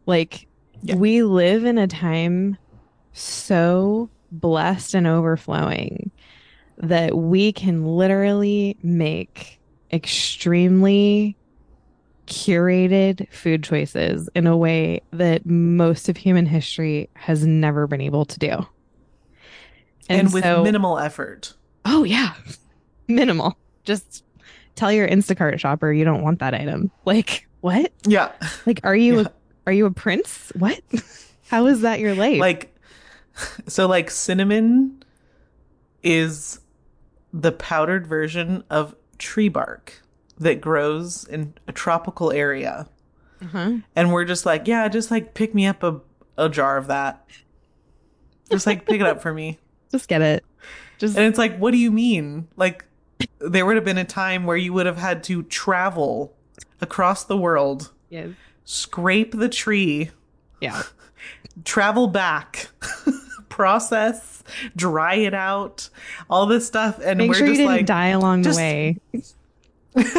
Like 0.07 0.47
Yeah. 0.83 0.97
we 0.97 1.23
live 1.23 1.64
in 1.64 1.79
a 1.79 1.87
time 1.87 2.57
so 3.12 4.11
blessed 4.31 4.94
and 4.94 5.07
overflowing 5.07 6.11
that 6.79 7.16
we 7.16 7.53
can 7.53 7.85
literally 7.85 8.77
make 8.83 9.61
extremely 9.92 11.37
curated 12.27 13.31
food 13.33 13.62
choices 13.62 14.29
in 14.35 14.47
a 14.47 14.57
way 14.57 15.01
that 15.12 15.47
most 15.47 16.09
of 16.09 16.16
human 16.16 16.47
history 16.47 17.11
has 17.16 17.47
never 17.47 17.87
been 17.87 18.01
able 18.01 18.25
to 18.25 18.38
do. 18.38 18.66
And, 20.09 20.33
with 20.33 20.45
so- 20.45 20.62
minimal 20.62 20.99
effort. 20.99 21.55
Oh 21.85 22.05
yeah. 22.05 22.35
Minimal. 23.09 23.57
Just 23.85 24.25
tell 24.75 24.90
your 24.93 25.07
Instacart 25.07 25.59
shopper 25.59 25.93
you 25.93 26.05
don't 26.05 26.23
want 26.23 26.38
that 26.38 26.55
item. 26.55 26.90
Like, 27.05 27.47
what? 27.61 27.93
Yeah. 28.07 28.33
Like 28.67 28.81
are 28.85 28.97
you 28.97 29.17
Yeah. 29.17 29.21
a 29.23 29.31
are 29.67 29.73
you 29.73 29.87
a 29.87 29.90
prince? 29.90 30.51
What? 30.57 30.81
How 31.49 31.67
is 31.67 31.83
that 31.83 32.01
your 32.01 32.14
life? 32.14 32.40
Like 32.40 32.75
so 33.67 33.87
like 33.87 34.11
cinnamon 34.11 35.03
is 36.03 36.61
the 37.33 37.53
powdered 37.53 38.07
version 38.07 38.62
of 38.71 38.95
tree 39.19 39.49
bark 39.49 40.03
that 40.38 40.61
grows 40.61 41.25
in 41.29 41.55
a 41.69 41.73
tropical 41.73 42.31
area. 42.33 42.88
uh-huh. 43.43 43.79
And 43.97 44.12
we're 44.12 44.25
just 44.25 44.47
like, 44.47 44.67
yeah, 44.67 44.88
just 44.88 45.11
like 45.11 45.35
pick 45.35 45.55
me 45.55 45.67
up 45.67 45.83
a, 45.83 46.01
a 46.37 46.49
jar 46.49 46.77
of 46.77 46.87
that. 46.88 47.25
Just 48.51 48.67
like 48.67 48.87
pick 48.87 49.01
it 49.01 49.07
up 49.07 49.23
for 49.23 49.33
me. 49.33 49.59
Just 49.95 50.09
get 50.09 50.23
it. 50.23 50.45
Just 50.99 51.17
And 51.17 51.25
it's 51.27 51.39
like, 51.39 51.57
what 51.59 51.71
do 51.71 51.77
you 51.77 51.93
mean? 51.93 52.49
Like, 52.57 52.85
there 53.39 53.65
would 53.65 53.77
have 53.77 53.85
been 53.85 53.97
a 53.97 54.05
time 54.05 54.45
where 54.45 54.57
you 54.57 54.73
would 54.73 54.87
have 54.87 54.97
had 54.99 55.23
to 55.25 55.45
travel 55.45 56.35
across 56.81 57.23
the 57.25 57.37
world, 57.37 57.93
yeah. 58.11 58.27
scrape 58.65 59.31
the 59.39 59.49
tree, 59.49 60.11
Yeah. 60.61 60.83
travel 61.65 62.09
back, 62.09 62.67
process, 63.49 64.43
dry 64.75 65.15
it 65.15 65.33
out, 65.33 65.89
all 66.29 66.47
this 66.47 66.67
stuff. 66.67 66.99
And 67.01 67.19
Make 67.19 67.29
we're 67.29 67.35
sure 67.35 67.47
you 67.47 67.53
just 67.53 67.59
didn't 67.61 67.73
like, 67.77 67.87
die 67.87 68.09
along 68.09 68.43
just- 68.43 68.59
the 68.59 68.63
way 68.63 68.97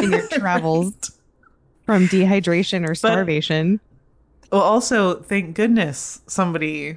in 0.02 0.10
your 0.10 0.26
travels 0.28 1.12
from 1.84 2.06
dehydration 2.06 2.88
or 2.88 2.94
starvation. 2.94 3.78
well, 4.50 4.62
also, 4.62 5.20
thank 5.20 5.54
goodness 5.54 6.22
somebody 6.26 6.96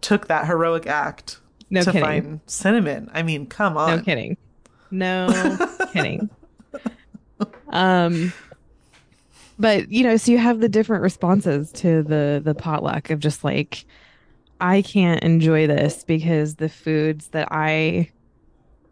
took 0.00 0.28
that 0.28 0.46
heroic 0.46 0.86
act 0.86 1.40
No 1.70 1.82
to 1.82 1.92
kidding. 1.92 2.02
find 2.04 2.40
cinnamon. 2.46 3.10
I 3.12 3.22
mean, 3.22 3.46
come 3.46 3.76
on. 3.76 3.96
No 3.98 4.02
kidding. 4.02 4.36
No 4.90 5.58
kidding. 5.92 6.30
Um 7.68 8.32
but 9.58 9.90
you 9.90 10.04
know, 10.04 10.16
so 10.16 10.30
you 10.32 10.38
have 10.38 10.60
the 10.60 10.68
different 10.68 11.02
responses 11.02 11.72
to 11.72 12.02
the 12.02 12.40
the 12.42 12.54
potluck 12.54 13.10
of 13.10 13.20
just 13.20 13.44
like 13.44 13.84
I 14.60 14.82
can't 14.82 15.22
enjoy 15.22 15.66
this 15.66 16.04
because 16.04 16.56
the 16.56 16.68
foods 16.68 17.28
that 17.28 17.48
I 17.50 18.10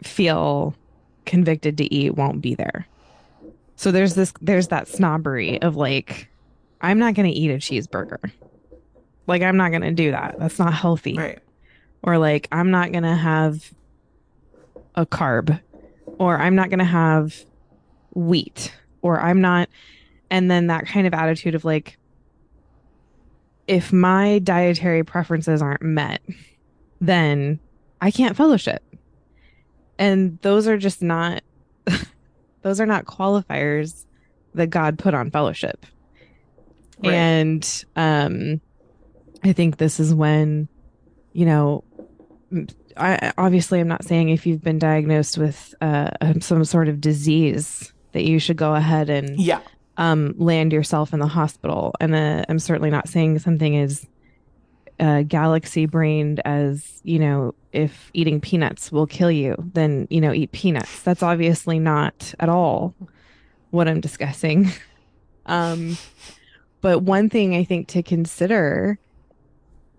feel 0.02 0.74
convicted 1.24 1.78
to 1.78 1.92
eat 1.92 2.14
won't 2.14 2.40
be 2.40 2.54
there. 2.54 2.86
So 3.76 3.90
there's 3.90 4.14
this 4.14 4.32
there's 4.40 4.68
that 4.68 4.88
snobbery 4.88 5.60
of 5.62 5.76
like 5.76 6.28
I'm 6.80 6.98
not 6.98 7.14
going 7.14 7.26
to 7.30 7.36
eat 7.36 7.50
a 7.50 7.54
cheeseburger. 7.56 8.30
Like 9.26 9.42
I'm 9.42 9.56
not 9.56 9.70
going 9.70 9.82
to 9.82 9.90
do 9.92 10.10
that. 10.12 10.38
That's 10.38 10.58
not 10.58 10.72
healthy 10.74 11.14
Right. 11.14 11.38
Or 12.06 12.16
like 12.16 12.48
I'm 12.50 12.70
not 12.70 12.92
going 12.92 13.02
to 13.02 13.16
have 13.16 13.74
a 14.94 15.04
carb 15.04 15.60
or 16.18 16.38
I'm 16.38 16.54
not 16.54 16.70
going 16.70 16.78
to 16.78 16.84
have 16.84 17.44
wheat 18.14 18.72
or 19.02 19.20
I'm 19.20 19.42
not 19.42 19.68
and 20.30 20.50
then 20.50 20.68
that 20.68 20.86
kind 20.86 21.06
of 21.06 21.12
attitude 21.12 21.54
of 21.54 21.64
like 21.64 21.98
if 23.66 23.92
my 23.92 24.38
dietary 24.38 25.04
preferences 25.04 25.60
aren't 25.60 25.82
met 25.82 26.22
then 27.00 27.60
I 28.00 28.10
can't 28.10 28.36
fellowship. 28.36 28.82
And 29.98 30.38
those 30.42 30.66
are 30.66 30.76
just 30.76 31.02
not 31.02 31.42
those 32.62 32.80
are 32.80 32.86
not 32.86 33.04
qualifiers 33.04 34.04
that 34.54 34.68
God 34.68 34.98
put 34.98 35.14
on 35.14 35.30
fellowship. 35.30 35.86
Right. 37.02 37.12
And 37.12 37.84
um 37.96 38.60
I 39.42 39.52
think 39.52 39.76
this 39.76 40.00
is 40.00 40.14
when 40.14 40.68
you 41.32 41.46
know 41.46 41.84
I 42.96 43.32
obviously 43.36 43.80
I'm 43.80 43.88
not 43.88 44.04
saying 44.04 44.28
if 44.30 44.46
you've 44.46 44.62
been 44.62 44.78
diagnosed 44.78 45.36
with 45.38 45.74
uh, 45.80 46.10
some 46.40 46.64
sort 46.64 46.88
of 46.88 47.00
disease 47.00 47.92
that 48.12 48.24
you 48.24 48.38
should 48.38 48.56
go 48.56 48.74
ahead 48.74 49.10
and 49.10 49.38
Yeah. 49.38 49.60
um, 49.98 50.34
land 50.38 50.72
yourself 50.72 51.12
in 51.12 51.18
the 51.20 51.26
hospital. 51.26 51.92
And 52.00 52.14
uh, 52.14 52.44
I'm 52.48 52.58
certainly 52.58 52.90
not 52.90 53.08
saying 53.08 53.38
something 53.40 53.76
as 53.76 54.06
uh, 54.98 55.22
galaxy 55.22 55.84
brained 55.84 56.40
as 56.46 57.00
you 57.02 57.18
know 57.18 57.54
if 57.72 58.10
eating 58.14 58.40
peanuts 58.40 58.90
will 58.90 59.06
kill 59.06 59.30
you, 59.30 59.54
then 59.74 60.06
you 60.08 60.20
know 60.22 60.32
eat 60.32 60.52
peanuts. 60.52 61.02
That's 61.02 61.22
obviously 61.22 61.78
not 61.78 62.32
at 62.40 62.48
all 62.48 62.94
what 63.70 63.88
I'm 63.88 64.00
discussing. 64.00 64.70
um, 65.46 65.98
but 66.80 67.00
one 67.00 67.28
thing 67.28 67.54
I 67.54 67.64
think 67.64 67.88
to 67.88 68.02
consider 68.02 68.98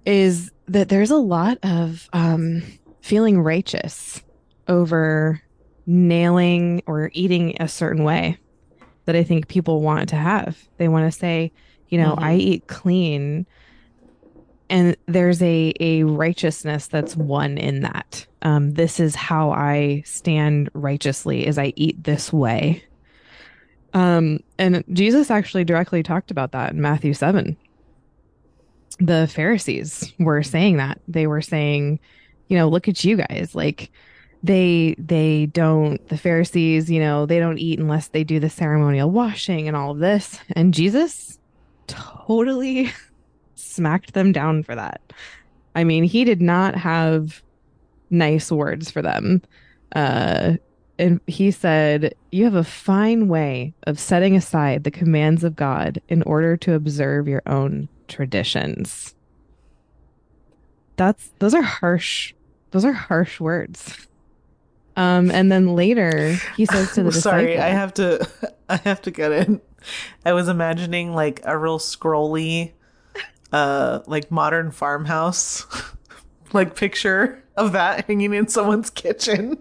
is 0.07 0.51
that 0.67 0.87
there's 0.87 1.11
a 1.11 1.17
lot 1.17 1.57
of 1.63 2.07
um, 2.13 2.63
feeling 3.01 3.41
righteous 3.41 4.23
over 4.69 5.41
nailing 5.85 6.81
or 6.87 7.11
eating 7.13 7.55
a 7.59 7.67
certain 7.67 8.03
way 8.05 8.37
that 9.05 9.15
I 9.17 9.23
think 9.23 9.47
people 9.49 9.81
want 9.81 10.09
to 10.09 10.15
have. 10.15 10.57
They 10.77 10.87
want 10.87 11.11
to 11.11 11.17
say, 11.17 11.51
you 11.89 11.97
know, 11.99 12.15
Mhm. 12.15 12.23
I 12.23 12.35
eat 12.35 12.67
clean. 12.67 13.45
And 14.69 14.95
there's 15.07 15.41
a, 15.41 15.73
a 15.79 16.03
righteousness 16.03 16.87
that's 16.87 17.15
one 17.15 17.57
in 17.57 17.81
that. 17.81 18.27
Um, 18.41 18.71
this 18.71 18.99
is 18.99 19.15
how 19.15 19.51
I 19.51 20.03
stand 20.05 20.69
righteously 20.73 21.45
is 21.45 21.57
I 21.57 21.73
eat 21.75 22.03
this 22.03 22.31
way. 22.31 22.83
Um, 23.93 24.39
and 24.57 24.83
Jesus 24.91 25.31
actually 25.31 25.63
directly 25.63 26.03
talked 26.03 26.31
about 26.31 26.51
that 26.51 26.71
in 26.71 26.81
Matthew 26.81 27.13
7 27.13 27.57
the 28.99 29.27
Pharisees 29.27 30.13
were 30.19 30.43
saying 30.43 30.77
that. 30.77 30.99
They 31.07 31.27
were 31.27 31.41
saying, 31.41 31.99
you 32.47 32.57
know, 32.57 32.67
look 32.67 32.87
at 32.87 33.03
you 33.03 33.17
guys. 33.17 33.53
Like 33.53 33.91
they 34.43 34.95
they 34.97 35.47
don't 35.47 36.05
the 36.09 36.17
Pharisees, 36.17 36.89
you 36.89 36.99
know, 36.99 37.25
they 37.25 37.39
don't 37.39 37.57
eat 37.57 37.79
unless 37.79 38.09
they 38.09 38.23
do 38.23 38.39
the 38.39 38.49
ceremonial 38.49 39.11
washing 39.11 39.67
and 39.67 39.75
all 39.75 39.91
of 39.91 39.99
this. 39.99 40.39
And 40.55 40.73
Jesus 40.73 41.39
totally 41.87 42.91
smacked 43.55 44.13
them 44.13 44.31
down 44.31 44.63
for 44.63 44.75
that. 44.75 45.01
I 45.75 45.83
mean, 45.83 46.03
he 46.03 46.23
did 46.23 46.41
not 46.41 46.75
have 46.75 47.41
nice 48.09 48.51
words 48.51 48.89
for 48.89 49.01
them. 49.01 49.41
Uh 49.95 50.53
and 50.99 51.21
he 51.27 51.51
said, 51.51 52.15
You 52.31 52.45
have 52.45 52.55
a 52.55 52.63
fine 52.63 53.27
way 53.27 53.73
of 53.85 53.99
setting 53.99 54.35
aside 54.35 54.83
the 54.83 54.91
commands 54.91 55.43
of 55.43 55.55
God 55.55 56.01
in 56.09 56.23
order 56.23 56.57
to 56.57 56.73
observe 56.73 57.27
your 57.27 57.43
own 57.45 57.87
traditions. 58.07 59.13
That's 60.95 61.29
those 61.39 61.53
are 61.53 61.61
harsh 61.61 62.33
those 62.71 62.85
are 62.85 62.93
harsh 62.93 63.39
words. 63.39 64.07
Um 64.95 65.29
and 65.31 65.51
then 65.51 65.75
later 65.75 66.35
he 66.55 66.65
says 66.65 66.93
to 66.93 67.03
the 67.03 67.11
Sorry, 67.13 67.59
I 67.59 67.69
have 67.69 67.93
to 67.95 68.27
I 68.69 68.77
have 68.77 69.01
to 69.03 69.11
get 69.11 69.31
in. 69.31 69.61
I 70.25 70.33
was 70.33 70.47
imagining 70.47 71.13
like 71.13 71.41
a 71.43 71.57
real 71.57 71.79
scrolly 71.79 72.73
uh 73.53 74.01
like 74.07 74.31
modern 74.31 74.71
farmhouse 74.71 75.65
like 76.53 76.75
picture 76.75 77.43
of 77.55 77.71
that 77.73 78.05
hanging 78.05 78.33
in 78.33 78.47
someone's 78.47 78.89
kitchen. 78.89 79.59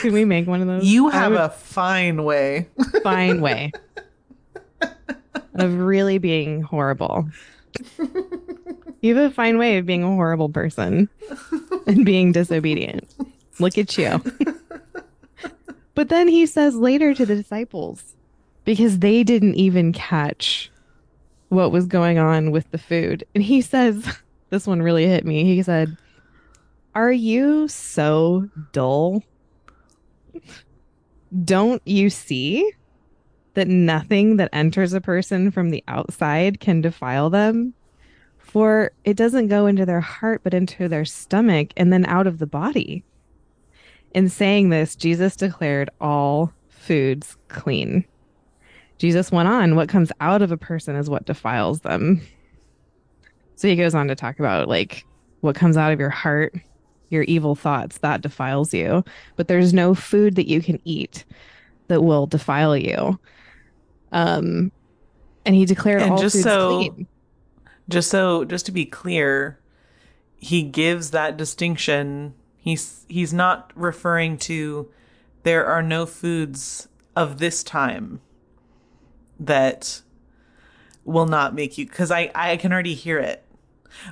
Can 0.00 0.12
we 0.12 0.24
make 0.24 0.48
one 0.48 0.60
of 0.60 0.66
those? 0.66 0.84
You 0.84 1.10
have 1.10 1.30
would 1.30 1.40
a 1.40 1.48
fine 1.48 2.24
way. 2.24 2.68
fine 3.04 3.40
way 3.40 3.70
of 5.56 5.78
really 5.78 6.18
being 6.18 6.62
horrible. 6.62 7.28
You 9.00 9.14
have 9.14 9.30
a 9.30 9.34
fine 9.34 9.58
way 9.58 9.78
of 9.78 9.86
being 9.86 10.02
a 10.02 10.08
horrible 10.08 10.48
person 10.48 11.08
and 11.86 12.04
being 12.04 12.32
disobedient. 12.32 13.08
Look 13.58 13.78
at 13.78 13.96
you. 13.96 14.20
but 15.94 16.08
then 16.08 16.28
he 16.28 16.46
says 16.46 16.74
later 16.74 17.14
to 17.14 17.26
the 17.26 17.36
disciples, 17.36 18.16
because 18.64 18.98
they 18.98 19.22
didn't 19.22 19.54
even 19.54 19.92
catch 19.92 20.70
what 21.48 21.70
was 21.70 21.86
going 21.86 22.18
on 22.18 22.50
with 22.50 22.70
the 22.70 22.78
food. 22.78 23.24
And 23.34 23.44
he 23.44 23.60
says, 23.62 24.18
this 24.50 24.66
one 24.66 24.82
really 24.82 25.06
hit 25.06 25.24
me. 25.24 25.44
He 25.44 25.62
said, 25.62 25.96
Are 26.94 27.12
you 27.12 27.68
so 27.68 28.48
dull? 28.72 29.22
Don't 31.44 31.82
you 31.84 32.10
see 32.10 32.72
that 33.56 33.68
nothing 33.68 34.36
that 34.36 34.50
enters 34.52 34.92
a 34.92 35.00
person 35.00 35.50
from 35.50 35.70
the 35.70 35.82
outside 35.88 36.60
can 36.60 36.82
defile 36.82 37.30
them? 37.30 37.74
For 38.38 38.92
it 39.04 39.16
doesn't 39.16 39.48
go 39.48 39.66
into 39.66 39.84
their 39.84 40.00
heart, 40.00 40.42
but 40.44 40.54
into 40.54 40.88
their 40.88 41.04
stomach 41.04 41.72
and 41.76 41.92
then 41.92 42.06
out 42.06 42.26
of 42.26 42.38
the 42.38 42.46
body. 42.46 43.02
In 44.14 44.28
saying 44.28 44.68
this, 44.68 44.94
Jesus 44.94 45.36
declared 45.36 45.90
all 46.00 46.52
foods 46.68 47.36
clean. 47.48 48.04
Jesus 48.98 49.32
went 49.32 49.48
on, 49.48 49.74
what 49.74 49.88
comes 49.88 50.12
out 50.20 50.42
of 50.42 50.52
a 50.52 50.56
person 50.56 50.94
is 50.94 51.10
what 51.10 51.26
defiles 51.26 51.80
them. 51.80 52.20
So 53.56 53.68
he 53.68 53.76
goes 53.76 53.94
on 53.94 54.06
to 54.08 54.14
talk 54.14 54.38
about 54.38 54.68
like 54.68 55.04
what 55.40 55.56
comes 55.56 55.76
out 55.76 55.92
of 55.92 55.98
your 55.98 56.10
heart, 56.10 56.54
your 57.08 57.22
evil 57.22 57.54
thoughts, 57.54 57.98
that 57.98 58.20
defiles 58.20 58.74
you. 58.74 59.02
But 59.36 59.48
there's 59.48 59.72
no 59.72 59.94
food 59.94 60.36
that 60.36 60.48
you 60.48 60.60
can 60.60 60.78
eat 60.84 61.24
that 61.88 62.02
will 62.02 62.26
defile 62.26 62.76
you. 62.76 63.18
Um 64.12 64.72
and 65.44 65.54
he 65.54 65.64
declared 65.64 66.02
And 66.02 66.12
all 66.12 66.18
just 66.18 66.36
foods 66.36 66.44
so- 66.44 66.76
clean. 66.78 67.06
just 67.88 68.10
so 68.10 68.44
just 68.44 68.66
to 68.66 68.72
be 68.72 68.84
clear, 68.84 69.58
he 70.36 70.62
gives 70.62 71.10
that 71.12 71.36
distinction. 71.36 72.34
He's 72.56 73.04
he's 73.08 73.32
not 73.32 73.72
referring 73.74 74.38
to 74.38 74.88
there 75.44 75.66
are 75.66 75.82
no 75.82 76.06
foods 76.06 76.88
of 77.14 77.38
this 77.38 77.62
time 77.62 78.20
that 79.38 80.02
will 81.04 81.26
not 81.26 81.54
make 81.54 81.78
you 81.78 81.86
because 81.86 82.10
I 82.10 82.30
I 82.34 82.56
can 82.56 82.72
already 82.72 82.94
hear 82.94 83.18
it. 83.18 83.44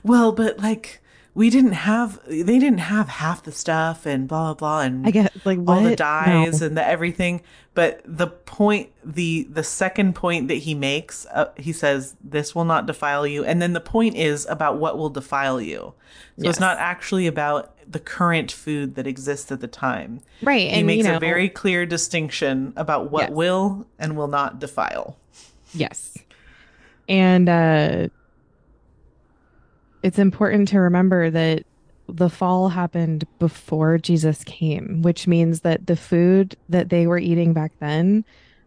Well, 0.03 0.33
but 0.33 0.59
like 0.59 1.01
we 1.35 1.51
didn't 1.51 1.73
have 1.73 2.21
they 2.29 2.59
didn't 2.59 2.79
have 2.79 3.09
half 3.09 3.43
the 3.43 3.53
stuff 3.53 4.07
and 4.07 4.29
blah 4.29 4.55
blah 4.55 4.55
blah 4.55 4.81
and 4.83 5.07
I 5.07 5.11
get 5.11 5.33
like 5.45 5.59
what? 5.59 5.79
all 5.79 5.83
the 5.83 5.97
dyes 5.97 6.61
No. 6.61 6.67
and 6.69 6.77
the 6.77 6.87
everything 6.87 7.43
but 7.75 8.01
the 8.05 8.29
point 8.29 8.91
the 9.05 9.47
the 9.51 9.63
second 9.65 10.15
point 10.15 10.49
that 10.49 10.55
he 10.55 10.75
makes 10.75 11.27
uh, 11.27 11.51
he 11.57 11.73
says 11.73 12.15
this 12.23 12.55
will 12.55 12.65
not 12.65 12.87
defile 12.87 13.27
you 13.27 13.45
and 13.45 13.61
then 13.61 13.73
the 13.73 13.81
point 13.81 14.15
is 14.17 14.47
about 14.47 14.79
what 14.79 14.97
will 14.97 15.11
defile 15.11 15.61
you 15.61 15.93
so 16.37 16.45
Yes. 16.45 16.51
it's 16.51 16.61
not 16.61 16.79
actually 16.79 17.27
about 17.27 17.75
the 17.91 17.99
current 17.99 18.51
food 18.51 18.95
that 18.95 19.07
exists 19.07 19.51
at 19.53 19.61
the 19.61 19.69
time 19.69 20.21
right. 20.43 20.71
he 20.71 20.79
and 20.79 20.87
makes 20.87 21.05
you 21.05 21.11
know, 21.11 21.17
a 21.17 21.21
very 21.21 21.49
clear 21.49 21.85
distinction 21.87 22.73
about 22.77 23.11
what 23.11 23.25
Yes. 23.29 23.31
will 23.33 23.87
and 23.99 24.17
will 24.17 24.29
not 24.29 24.59
defile 24.59 25.17
Yes. 25.73 26.17
And 27.09 27.49
uh 27.49 28.09
it's 30.03 30.19
important 30.19 30.69
to 30.69 30.79
remember 30.81 31.31
that 31.31 31.65
the 32.09 32.29
fall 32.29 32.69
happened 32.69 33.27
before 33.39 33.99
Jesus 33.99 34.45
came, 34.45 35.03
which 35.03 35.27
means 35.27 35.61
that 35.61 35.87
the 35.87 35.97
food 35.97 36.57
that 36.69 36.91
they 36.91 37.07
were 37.07 37.19
eating 37.19 37.53
back 37.53 37.73
then 37.81 38.25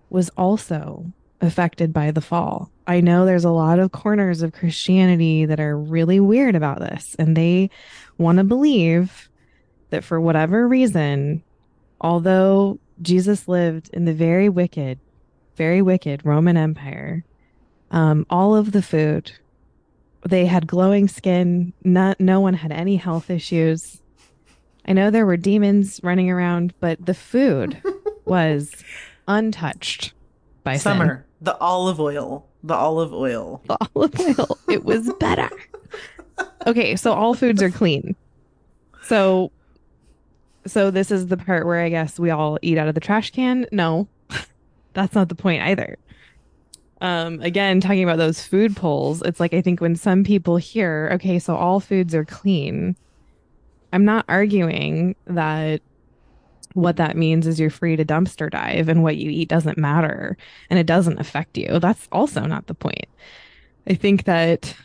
was 0.09 0.29
also 0.37 1.05
affected 1.41 1.93
by 1.93 2.11
the 2.11 2.21
fall. 2.21 2.71
I 2.87 3.01
know 3.01 3.25
there's 3.25 3.45
a 3.45 3.51
lot 3.51 3.79
of 3.79 3.91
corners 3.91 4.41
of 4.41 4.53
Christianity 4.53 5.45
that 5.45 5.59
are 5.59 5.77
really 5.77 6.19
weird 6.19 6.55
about 6.55 6.79
this, 6.79 7.15
and 7.19 7.35
they 7.35 7.69
want 8.17 8.39
to 8.39 8.43
believe 8.43 9.29
that 9.89 10.03
for 10.03 10.19
whatever 10.19 10.67
reason, 10.67 11.43
although 12.01 12.79
Jesus 13.01 13.47
lived 13.47 13.89
in 13.93 14.05
the 14.05 14.13
very 14.13 14.49
wicked, 14.49 14.99
very 15.55 15.81
wicked 15.81 16.25
Roman 16.25 16.57
Empire, 16.57 17.23
um, 17.91 18.25
all 18.29 18.55
of 18.55 18.71
the 18.71 18.81
food, 18.81 19.31
they 20.27 20.45
had 20.45 20.67
glowing 20.67 21.07
skin. 21.07 21.73
Not, 21.83 22.19
no 22.19 22.39
one 22.39 22.53
had 22.53 22.71
any 22.71 22.95
health 22.95 23.29
issues. 23.29 24.01
I 24.85 24.93
know 24.93 25.11
there 25.11 25.25
were 25.25 25.37
demons 25.37 25.99
running 26.03 26.29
around, 26.29 26.73
but 26.79 27.05
the 27.05 27.13
food 27.13 27.81
was 28.25 28.71
untouched 29.27 30.13
by 30.63 30.73
sin. 30.73 30.79
summer 30.79 31.25
the 31.41 31.57
olive 31.59 31.99
oil 31.99 32.45
the 32.63 32.73
olive 32.73 33.13
oil 33.13 33.61
The 33.67 33.77
olive 33.93 34.19
oil. 34.19 34.57
It 34.69 34.83
was 34.83 35.11
better. 35.19 35.49
Okay, 36.65 36.95
so 36.95 37.13
all 37.13 37.33
foods 37.33 37.61
are 37.61 37.69
clean. 37.69 38.15
So 39.03 39.51
so 40.65 40.91
this 40.91 41.11
is 41.11 41.27
the 41.27 41.37
part 41.37 41.65
where 41.65 41.79
I 41.79 41.89
guess 41.89 42.19
we 42.19 42.29
all 42.29 42.57
eat 42.61 42.77
out 42.77 42.87
of 42.87 42.95
the 42.95 42.99
trash 42.99 43.31
can. 43.31 43.65
No. 43.71 44.07
That's 44.93 45.15
not 45.15 45.29
the 45.29 45.35
point 45.35 45.61
either. 45.63 45.97
Um 47.01 47.39
again, 47.41 47.79
talking 47.79 48.03
about 48.03 48.17
those 48.17 48.43
food 48.43 48.75
poles, 48.75 49.21
it's 49.21 49.39
like 49.39 49.53
I 49.53 49.61
think 49.61 49.81
when 49.81 49.95
some 49.95 50.23
people 50.23 50.57
hear, 50.57 51.09
okay, 51.13 51.39
so 51.39 51.55
all 51.55 51.79
foods 51.79 52.15
are 52.15 52.25
clean, 52.25 52.95
I'm 53.93 54.05
not 54.05 54.25
arguing 54.27 55.15
that 55.25 55.81
what 56.73 56.97
that 56.97 57.17
means 57.17 57.47
is 57.47 57.59
you're 57.59 57.69
free 57.69 57.95
to 57.95 58.05
dumpster 58.05 58.51
dive 58.51 58.87
and 58.87 59.01
what 59.01 59.17
you 59.17 59.29
eat 59.31 59.49
doesn't 59.49 59.77
matter 59.77 60.37
and 60.69 60.77
it 60.77 60.85
doesn't 60.85 61.19
affect 61.19 61.57
you. 61.57 61.79
That's 61.79 62.07
also 62.11 62.41
not 62.41 62.67
the 62.67 62.75
point. 62.75 63.07
I 63.87 63.95
think 63.95 64.25
that 64.25 64.75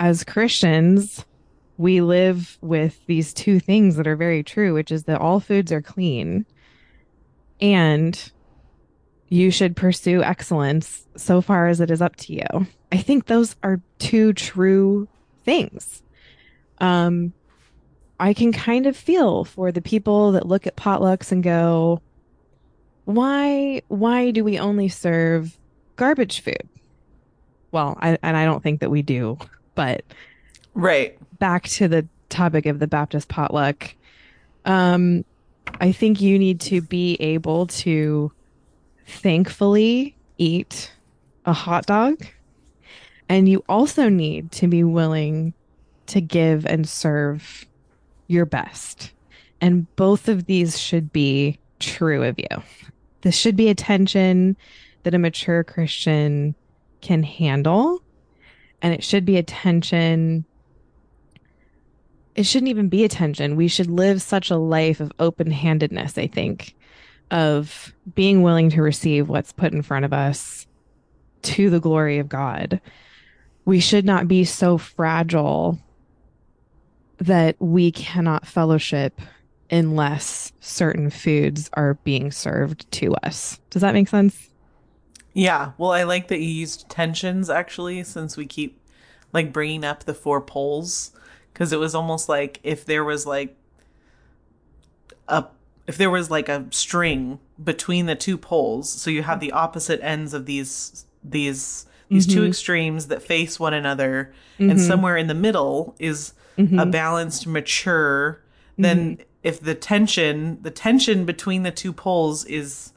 as 0.00 0.24
Christians, 0.24 1.24
we 1.76 2.00
live 2.00 2.58
with 2.60 3.04
these 3.06 3.32
two 3.32 3.60
things 3.60 3.96
that 3.96 4.06
are 4.06 4.16
very 4.16 4.42
true, 4.42 4.74
which 4.74 4.90
is 4.90 5.04
that 5.04 5.20
all 5.20 5.40
foods 5.40 5.70
are 5.70 5.82
clean 5.82 6.44
and 7.60 8.32
you 9.28 9.50
should 9.50 9.76
pursue 9.76 10.22
excellence 10.22 11.06
so 11.16 11.40
far 11.40 11.68
as 11.68 11.80
it 11.80 11.90
is 11.90 12.00
up 12.00 12.16
to 12.16 12.32
you. 12.32 12.66
I 12.90 12.98
think 12.98 13.26
those 13.26 13.56
are 13.62 13.80
two 13.98 14.32
true 14.32 15.08
things. 15.44 16.02
Um, 16.78 17.32
I 18.20 18.32
can 18.32 18.52
kind 18.52 18.86
of 18.86 18.96
feel 18.96 19.44
for 19.44 19.70
the 19.70 19.82
people 19.82 20.32
that 20.32 20.46
look 20.46 20.66
at 20.66 20.76
potlucks 20.76 21.30
and 21.30 21.42
go, 21.42 22.00
why 23.04 23.82
why 23.88 24.30
do 24.30 24.44
we 24.44 24.58
only 24.58 24.88
serve 24.88 25.56
garbage 25.96 26.40
food? 26.40 26.68
Well, 27.70 27.96
I, 28.00 28.18
and 28.22 28.36
I 28.36 28.44
don't 28.44 28.62
think 28.62 28.80
that 28.80 28.90
we 28.90 29.02
do, 29.02 29.38
but 29.74 30.04
right 30.74 31.18
back 31.38 31.64
to 31.64 31.88
the 31.88 32.06
topic 32.28 32.66
of 32.66 32.78
the 32.78 32.86
Baptist 32.86 33.28
potluck. 33.28 33.94
Um, 34.64 35.24
I 35.80 35.92
think 35.92 36.20
you 36.20 36.38
need 36.38 36.60
to 36.62 36.80
be 36.80 37.16
able 37.20 37.66
to 37.66 38.32
thankfully 39.08 40.14
eat 40.36 40.92
a 41.44 41.52
hot 41.52 41.86
dog, 41.86 42.24
and 43.28 43.48
you 43.48 43.64
also 43.68 44.08
need 44.08 44.52
to 44.52 44.68
be 44.68 44.84
willing 44.84 45.54
to 46.06 46.20
give 46.20 46.64
and 46.66 46.88
serve 46.88 47.66
your 48.28 48.46
best. 48.46 49.12
And 49.60 49.94
both 49.96 50.28
of 50.28 50.46
these 50.46 50.78
should 50.78 51.12
be 51.12 51.58
true 51.80 52.22
of 52.22 52.38
you. 52.38 52.62
This 53.22 53.34
should 53.34 53.56
be 53.56 53.68
a 53.68 53.74
tension 53.74 54.56
that 55.02 55.14
a 55.14 55.18
mature 55.18 55.64
Christian 55.64 56.54
can 57.00 57.22
handle. 57.22 58.02
And 58.80 58.94
it 58.94 59.02
should 59.02 59.24
be 59.24 59.36
a 59.36 59.42
tension. 59.42 60.44
It 62.36 62.44
shouldn't 62.46 62.70
even 62.70 62.88
be 62.88 63.04
a 63.04 63.08
tension. 63.08 63.56
We 63.56 63.68
should 63.68 63.90
live 63.90 64.22
such 64.22 64.50
a 64.50 64.56
life 64.56 65.00
of 65.00 65.12
open 65.18 65.50
handedness, 65.50 66.16
I 66.16 66.28
think, 66.28 66.76
of 67.30 67.94
being 68.14 68.42
willing 68.42 68.70
to 68.70 68.82
receive 68.82 69.28
what's 69.28 69.52
put 69.52 69.72
in 69.72 69.82
front 69.82 70.04
of 70.04 70.12
us 70.12 70.66
to 71.42 71.70
the 71.70 71.80
glory 71.80 72.18
of 72.18 72.28
God. 72.28 72.80
We 73.64 73.80
should 73.80 74.04
not 74.04 74.28
be 74.28 74.44
so 74.44 74.78
fragile 74.78 75.78
that 77.18 77.56
we 77.58 77.90
cannot 77.92 78.46
fellowship 78.46 79.20
unless 79.70 80.52
certain 80.60 81.10
foods 81.10 81.68
are 81.74 81.94
being 82.04 82.30
served 82.30 82.90
to 82.92 83.14
us. 83.16 83.60
Does 83.70 83.82
that 83.82 83.94
make 83.94 84.08
sense? 84.08 84.48
Yeah, 85.34 85.72
well, 85.76 85.92
I 85.92 86.04
like 86.04 86.28
that 86.28 86.40
you 86.40 86.48
used 86.48 86.88
tensions 86.88 87.50
actually, 87.50 88.02
since 88.04 88.36
we 88.36 88.46
keep 88.46 88.80
like 89.32 89.52
bringing 89.52 89.84
up 89.84 90.04
the 90.04 90.14
four 90.14 90.40
poles, 90.40 91.12
because 91.52 91.72
it 91.72 91.78
was 91.78 91.94
almost 91.94 92.28
like 92.28 92.60
if 92.62 92.86
there 92.86 93.04
was 93.04 93.26
like 93.26 93.54
a 95.28 95.44
if 95.88 95.96
there 95.96 96.10
was 96.10 96.30
like 96.30 96.48
a 96.48 96.66
string 96.70 97.40
between 97.64 98.06
the 98.06 98.14
two 98.14 98.38
poles, 98.38 98.88
so 98.88 99.10
you 99.10 99.22
have 99.24 99.40
the 99.40 99.50
opposite 99.50 100.00
ends 100.02 100.32
of 100.34 100.46
these 100.46 101.06
these 101.24 101.86
these 102.10 102.26
two 102.26 102.42
Mhm. 102.42 102.48
extremes 102.48 103.08
that 103.08 103.22
face 103.22 103.58
one 103.60 103.74
another, 103.74 104.32
Mhm. 104.58 104.70
and 104.70 104.80
somewhere 104.80 105.16
in 105.16 105.26
the 105.26 105.34
middle 105.34 105.94
is 105.98 106.32
Mhm. 106.56 106.80
a 106.80 106.86
balanced, 106.86 107.46
mature. 107.46 108.40
Then, 108.78 109.18
if 109.42 109.60
the 109.60 109.74
tension, 109.74 110.58
the 110.62 110.70
tension 110.70 111.24
between 111.26 111.64
the 111.64 111.70
two 111.70 111.92
poles 111.92 112.44
is 112.46 112.92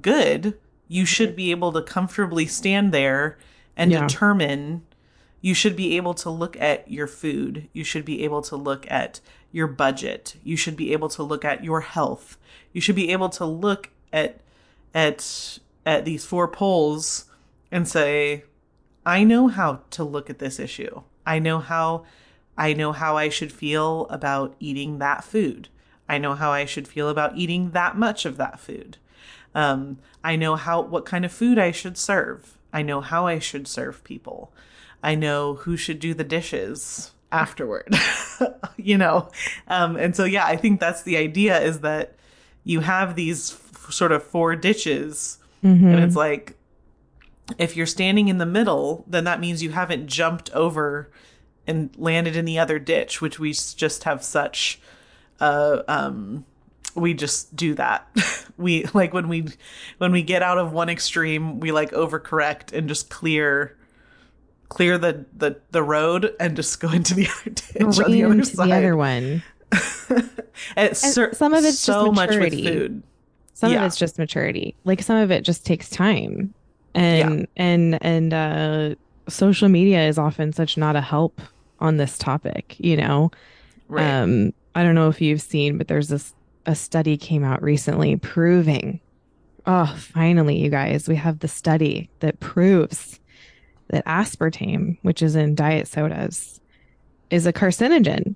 good, 0.00 0.54
you 0.86 1.04
should 1.04 1.34
be 1.36 1.50
able 1.50 1.72
to 1.72 1.82
comfortably 1.82 2.46
stand 2.46 2.92
there 2.92 3.36
and 3.76 3.90
Yeah. 3.90 4.06
determine. 4.06 4.82
You 5.42 5.52
should 5.54 5.76
be 5.76 5.96
able 5.96 6.14
to 6.14 6.30
look 6.30 6.56
at 6.60 6.90
your 6.90 7.06
food. 7.06 7.68
You 7.74 7.84
should 7.84 8.04
be 8.06 8.24
able 8.24 8.40
to 8.42 8.56
look 8.56 8.86
at 8.90 9.20
your 9.52 9.66
budget. 9.66 10.36
You 10.42 10.56
should 10.56 10.76
be 10.76 10.92
able 10.92 11.08
to 11.10 11.22
look 11.22 11.44
at 11.44 11.64
your 11.64 11.80
health. 11.80 12.36
You 12.72 12.80
should 12.80 12.96
be 12.96 13.10
able 13.12 13.28
to 13.30 13.44
look 13.44 13.90
at 14.12 14.40
at 14.94 15.58
at 15.86 16.04
these 16.04 16.24
four 16.24 16.48
poles 16.48 17.26
and 17.70 17.88
say, 17.88 18.44
I 19.04 19.24
know 19.24 19.48
how 19.48 19.80
to 19.90 20.04
look 20.04 20.28
at 20.28 20.38
this 20.38 20.58
issue. 20.58 21.02
I 21.26 21.38
know 21.38 21.60
how 21.60 22.04
I 22.56 22.72
know 22.72 22.92
how 22.92 23.16
I 23.16 23.28
should 23.28 23.52
feel 23.52 24.06
about 24.10 24.54
eating 24.58 24.98
that 24.98 25.24
food. 25.24 25.68
I 26.08 26.18
know 26.18 26.34
how 26.34 26.50
I 26.50 26.64
should 26.64 26.88
feel 26.88 27.08
about 27.08 27.36
eating 27.36 27.70
that 27.70 27.96
much 27.96 28.24
of 28.24 28.36
that 28.38 28.58
food. 28.58 28.96
Um, 29.54 29.98
I 30.24 30.36
know 30.36 30.56
how 30.56 30.80
what 30.82 31.06
kind 31.06 31.24
of 31.24 31.32
food 31.32 31.58
I 31.58 31.70
should 31.70 31.96
serve. 31.96 32.58
I 32.72 32.82
know 32.82 33.00
how 33.00 33.26
I 33.26 33.38
should 33.38 33.66
serve 33.66 34.04
people. 34.04 34.52
I 35.02 35.14
know 35.14 35.54
who 35.54 35.76
should 35.76 36.00
do 36.00 36.12
the 36.12 36.24
dishes 36.24 37.12
afterward. 37.32 37.94
you 38.76 38.96
know, 38.98 39.28
um, 39.68 39.96
and 39.96 40.14
so 40.16 40.24
yeah, 40.24 40.46
I 40.46 40.56
think 40.56 40.80
that's 40.80 41.02
the 41.02 41.16
idea 41.16 41.60
is 41.60 41.80
that 41.80 42.14
you 42.64 42.80
have 42.80 43.14
these 43.16 43.52
f- 43.52 43.92
sort 43.92 44.12
of 44.12 44.22
four 44.22 44.54
ditches, 44.56 45.38
Mhm. 45.64 45.82
and 45.94 46.00
it's 46.04 46.16
like 46.16 46.54
if 47.56 47.76
you're 47.76 47.86
standing 47.86 48.28
in 48.28 48.38
the 48.38 48.46
middle, 48.46 49.04
then 49.08 49.24
that 49.24 49.40
means 49.40 49.62
you 49.62 49.70
haven't 49.70 50.06
jumped 50.06 50.50
over 50.52 51.10
and 51.66 51.90
landed 51.96 52.36
in 52.36 52.44
the 52.44 52.58
other 52.58 52.78
ditch, 52.78 53.20
which 53.22 53.38
we 53.38 53.52
just 53.52 54.04
have 54.04 54.22
such 54.22 54.78
uh 55.40 55.82
um 55.88 56.44
we 56.94 57.14
just 57.14 57.54
do 57.56 57.74
that. 57.74 58.06
we 58.58 58.84
like 58.92 59.14
when 59.14 59.28
we 59.28 59.46
when 59.98 60.12
we 60.12 60.22
get 60.22 60.42
out 60.42 60.58
of 60.58 60.72
one 60.72 60.88
extreme, 60.90 61.58
we 61.60 61.72
like 61.72 61.92
overcorrect 61.92 62.72
and 62.76 62.86
just 62.88 63.08
clear 63.08 63.76
clear 64.68 64.98
the 64.98 65.24
the 65.36 65.56
the 65.70 65.82
road 65.82 66.34
and 66.40 66.56
just 66.56 66.78
go 66.80 66.90
into 66.90 67.14
the 67.14 67.26
other 67.40 67.50
ditch 67.50 68.00
on 68.00 68.10
the 68.12 68.24
other 68.24 68.44
side. 68.44 68.68
the 68.68 68.74
other 68.74 68.96
one. 68.96 69.42
and 70.76 70.96
cer- 70.96 71.34
some 71.34 71.52
of 71.54 71.58
it's 71.64 71.76
just 71.76 71.84
so 71.84 72.10
much 72.12 72.30
with 72.30 72.38
maturity. 72.38 72.64
food. 72.66 73.02
Some 73.54 73.72
Yeah. 73.72 73.80
of 73.80 73.86
it's 73.86 73.96
just 73.96 74.18
maturity. 74.18 74.74
Like 74.84 75.02
some 75.02 75.16
of 75.16 75.30
it 75.30 75.42
just 75.44 75.66
takes 75.66 75.90
time. 75.90 76.54
And 76.94 77.46
and 77.56 77.98
and 78.02 78.32
uh 78.34 78.94
social 79.28 79.68
media 79.68 80.08
is 80.08 80.18
often 80.18 80.52
such 80.52 80.76
not 80.76 80.96
a 80.96 81.00
help 81.00 81.40
on 81.80 81.96
this 81.98 82.16
topic, 82.18 82.76
you 82.78 82.96
know. 82.96 83.30
Right. 83.88 84.04
Um 84.06 84.52
I 84.74 84.82
don't 84.82 84.94
know 84.94 85.08
if 85.08 85.20
you've 85.20 85.42
seen, 85.42 85.76
but 85.78 85.88
there's 85.88 86.08
this 86.08 86.34
a 86.66 86.74
study 86.74 87.16
came 87.16 87.44
out 87.44 87.62
recently 87.62 88.16
proving 88.16 89.00
oh, 89.66 89.94
finally 89.98 90.56
you 90.58 90.70
guys, 90.70 91.06
we 91.08 91.16
have 91.16 91.40
the 91.40 91.48
study 91.48 92.08
that 92.20 92.40
proves 92.40 93.20
that 93.88 94.04
aspartame, 94.06 94.98
which 95.02 95.22
is 95.22 95.36
in 95.36 95.54
diet 95.54 95.88
sodas, 95.88 96.60
is 97.30 97.46
a 97.46 97.52
carcinogen. 97.52 98.34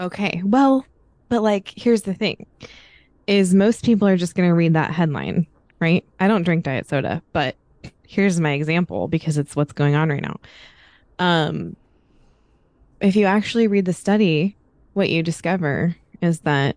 Okay. 0.00 0.42
Well, 0.44 0.86
but 1.28 1.42
like 1.42 1.72
here's 1.76 2.02
the 2.02 2.14
thing 2.14 2.46
is 3.26 3.54
most 3.54 3.84
people 3.84 4.06
are 4.06 4.16
just 4.16 4.34
going 4.34 4.48
to 4.48 4.54
read 4.54 4.74
that 4.74 4.90
headline, 4.90 5.46
right? 5.80 6.04
I 6.20 6.28
don't 6.28 6.42
drink 6.42 6.64
diet 6.64 6.88
soda, 6.88 7.22
but 7.32 7.56
here's 8.06 8.38
my 8.38 8.52
example 8.52 9.08
because 9.08 9.38
it's 9.38 9.56
what's 9.56 9.72
going 9.72 9.94
on 9.94 10.08
right 10.08 10.22
now. 10.22 10.38
Um 11.18 11.76
if 13.00 13.16
you 13.16 13.26
actually 13.26 13.66
read 13.66 13.84
the 13.84 13.92
study, 13.92 14.56
what 14.94 15.10
you 15.10 15.22
discover 15.22 15.96
is 16.22 16.40
that 16.40 16.76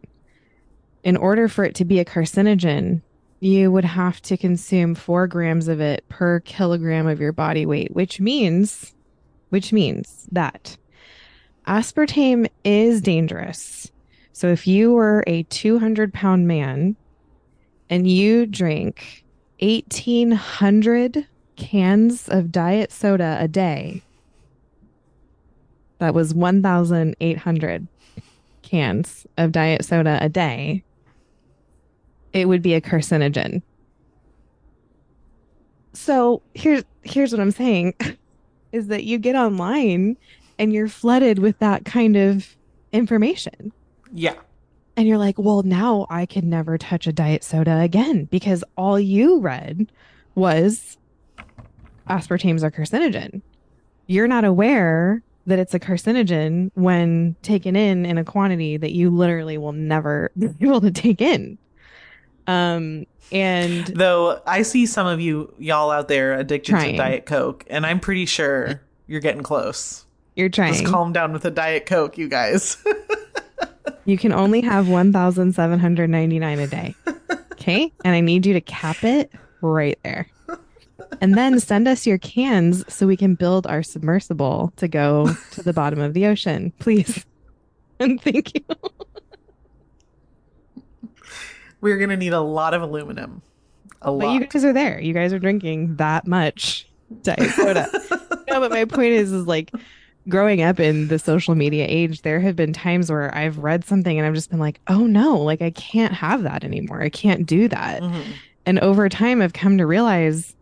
in 1.04 1.16
order 1.16 1.48
for 1.48 1.64
it 1.64 1.76
to 1.76 1.86
be 1.86 2.00
a 2.00 2.06
carcinogen, 2.06 3.02
you 3.40 3.72
would 3.72 3.86
have 3.86 4.22
to 4.24 4.38
consume 4.38 4.96
four 4.96 5.28
grams 5.28 5.68
of 5.68 5.80
it 5.80 6.08
per 6.10 6.40
kilogram 6.42 7.08
of 7.08 7.20
your 7.20 7.32
body 7.32 7.66
weight, 7.66 7.94
which 7.96 8.20
means, 8.20 8.96
which 9.50 9.72
means 9.72 10.28
that 10.32 10.78
aspartame 11.68 12.50
is 12.64 13.02
dangerous. 13.02 13.92
So 14.32 14.48
if 14.48 14.68
you 14.68 14.94
were 14.94 15.24
a 15.28 15.44
200 15.44 16.14
pound 16.14 16.48
man 16.48 16.96
and 17.90 18.10
you 18.10 18.46
drink 18.46 19.24
1800 19.60 21.28
cans 21.56 22.28
of 22.28 22.52
diet 22.52 22.92
soda 22.92 23.38
a 23.40 23.48
day, 23.48 24.04
that 26.00 26.14
was 26.14 26.34
1,800 26.34 27.88
cans 28.62 29.26
of 29.38 29.52
diet 29.52 29.84
soda 29.86 30.20
a 30.22 30.30
day, 30.30 30.84
it 32.38 32.46
would 32.46 32.62
be 32.62 32.74
a 32.74 32.82
carcinogen. 32.82 33.62
So 35.94 36.42
here's 36.54 36.84
here's 37.04 37.32
what 37.32 37.42
I'm 37.42 37.52
saying 37.52 37.94
is 38.72 38.88
that 38.88 39.04
you 39.04 39.18
get 39.18 39.36
online 39.36 40.18
and 40.60 40.74
you're 40.74 40.88
flooded 40.88 41.40
with 41.40 41.58
that 41.60 41.86
kind 41.86 42.16
of 42.16 42.56
information. 42.92 43.72
yeah. 44.14 44.36
And 44.96 45.08
you're 45.08 45.20
like, 45.20 45.38
well, 45.38 45.62
now 45.62 46.08
I 46.10 46.26
can 46.26 46.50
never 46.50 46.76
touch 46.76 47.06
a 47.06 47.14
diet 47.14 47.44
soda 47.44 47.82
again 47.82 48.26
because 48.32 48.64
all 48.76 49.00
you 49.00 49.40
read 49.40 49.92
was 50.34 50.98
aspartame's 52.10 52.64
a 52.64 52.72
carcinogen. 52.72 53.44
You're 54.08 54.28
not 54.28 54.44
aware 54.44 55.22
that 55.46 55.60
it's 55.60 55.76
a 55.76 55.80
carcinogen 55.80 56.72
when 56.74 57.36
taken 57.44 57.76
in 57.76 58.06
in 58.08 58.18
a 58.18 58.24
quantity 58.24 58.76
that 58.78 58.92
you 58.92 59.10
literally 59.10 59.58
will 59.58 59.72
never 59.72 60.32
be 60.38 60.50
able 60.62 60.82
to 60.82 60.92
take 60.92 61.22
in. 61.22 61.60
Um, 62.48 63.06
and 63.32 63.86
Though 63.88 64.42
I 64.48 64.62
see 64.62 64.86
some 64.86 65.06
of 65.06 65.20
you 65.20 65.54
y'all 65.60 65.92
out 65.92 66.08
there 66.08 66.34
addicted 66.34 66.72
Trying. 66.72 66.92
to 66.94 66.98
Diet 66.98 67.26
Coke, 67.26 67.66
and 67.70 67.86
I'm 67.86 68.00
pretty 68.00 68.26
sure 68.26 68.82
you're 69.08 69.20
getting 69.20 69.44
close. 69.44 70.06
you're 70.36 70.50
trying. 70.50 70.74
Just 70.74 70.86
calm 70.86 71.12
down 71.14 71.34
with 71.34 71.44
a 71.46 71.52
Diet 71.52 71.86
Coke, 71.86 72.18
you 72.18 72.28
guys. 72.30 72.78
You 74.06 74.18
can 74.18 74.32
only 74.32 74.62
have 74.62 74.88
1,799 74.88 76.60
a 76.60 76.68
day. 76.68 76.96
Okay. 77.52 77.92
And 78.06 78.16
I 78.16 78.22
need 78.22 78.46
you 78.46 78.54
to 78.54 78.62
cap 78.62 79.04
it 79.04 79.30
right 79.60 80.00
there. 80.04 80.30
And 81.20 81.38
then 81.38 81.60
send 81.60 81.90
us 81.90 82.08
your 82.08 82.18
cans 82.18 82.86
so 82.94 83.06
we 83.06 83.18
can 83.18 83.36
build 83.36 83.68
our 83.68 83.84
submersible 83.84 84.72
to 84.78 84.88
go 84.88 85.34
to 85.52 85.62
the 85.62 85.74
bottom 85.74 86.00
of 86.00 86.14
the 86.14 86.26
ocean, 86.26 86.72
please. 86.80 87.26
And 88.00 88.22
thank 88.22 88.54
you. 88.56 88.64
We're 91.88 91.98
gonna 91.98 92.18
need 92.18 92.34
a 92.34 92.42
lot 92.42 92.74
of 92.74 92.82
aluminum. 92.82 93.42
A 94.02 94.06
But 94.12 94.14
lot. 94.28 94.34
you 94.34 94.46
guys 94.46 94.66
are 94.66 94.74
there. 94.74 95.00
You 95.00 95.14
guys 95.14 95.32
are 95.34 95.40
drinking 95.40 95.96
that 95.96 96.28
much 96.28 96.88
diet 97.24 97.50
soda. 97.52 97.88
no, 98.50 98.60
but 98.60 98.70
my 98.72 98.86
point 98.86 99.14
is, 99.14 99.32
is 99.32 99.48
like 99.48 99.72
growing 100.30 100.62
up 100.62 100.80
in 100.80 101.08
the 101.08 101.18
social 101.18 101.56
media 101.56 101.86
age, 101.88 102.22
there 102.24 102.40
have 102.42 102.56
been 102.56 102.74
times 102.74 103.10
where 103.10 103.34
I've 103.34 103.58
read 103.60 103.86
something 103.86 104.18
and 104.18 104.28
I've 104.28 104.34
just 104.34 104.50
been 104.50 104.60
like, 104.60 104.80
oh 104.88 105.08
no, 105.08 105.38
like 105.38 105.62
I 105.62 105.70
can't 105.72 106.14
have 106.14 106.44
that 106.44 106.64
anymore. 106.66 107.02
I 107.02 107.10
can't 107.10 107.46
do 107.46 107.68
that. 107.70 108.02
Mhm. 108.02 108.24
And 108.66 108.80
over 108.80 109.08
time, 109.08 109.42
I've 109.42 109.54
come 109.54 109.78
to 109.78 109.86
realize, 109.88 110.54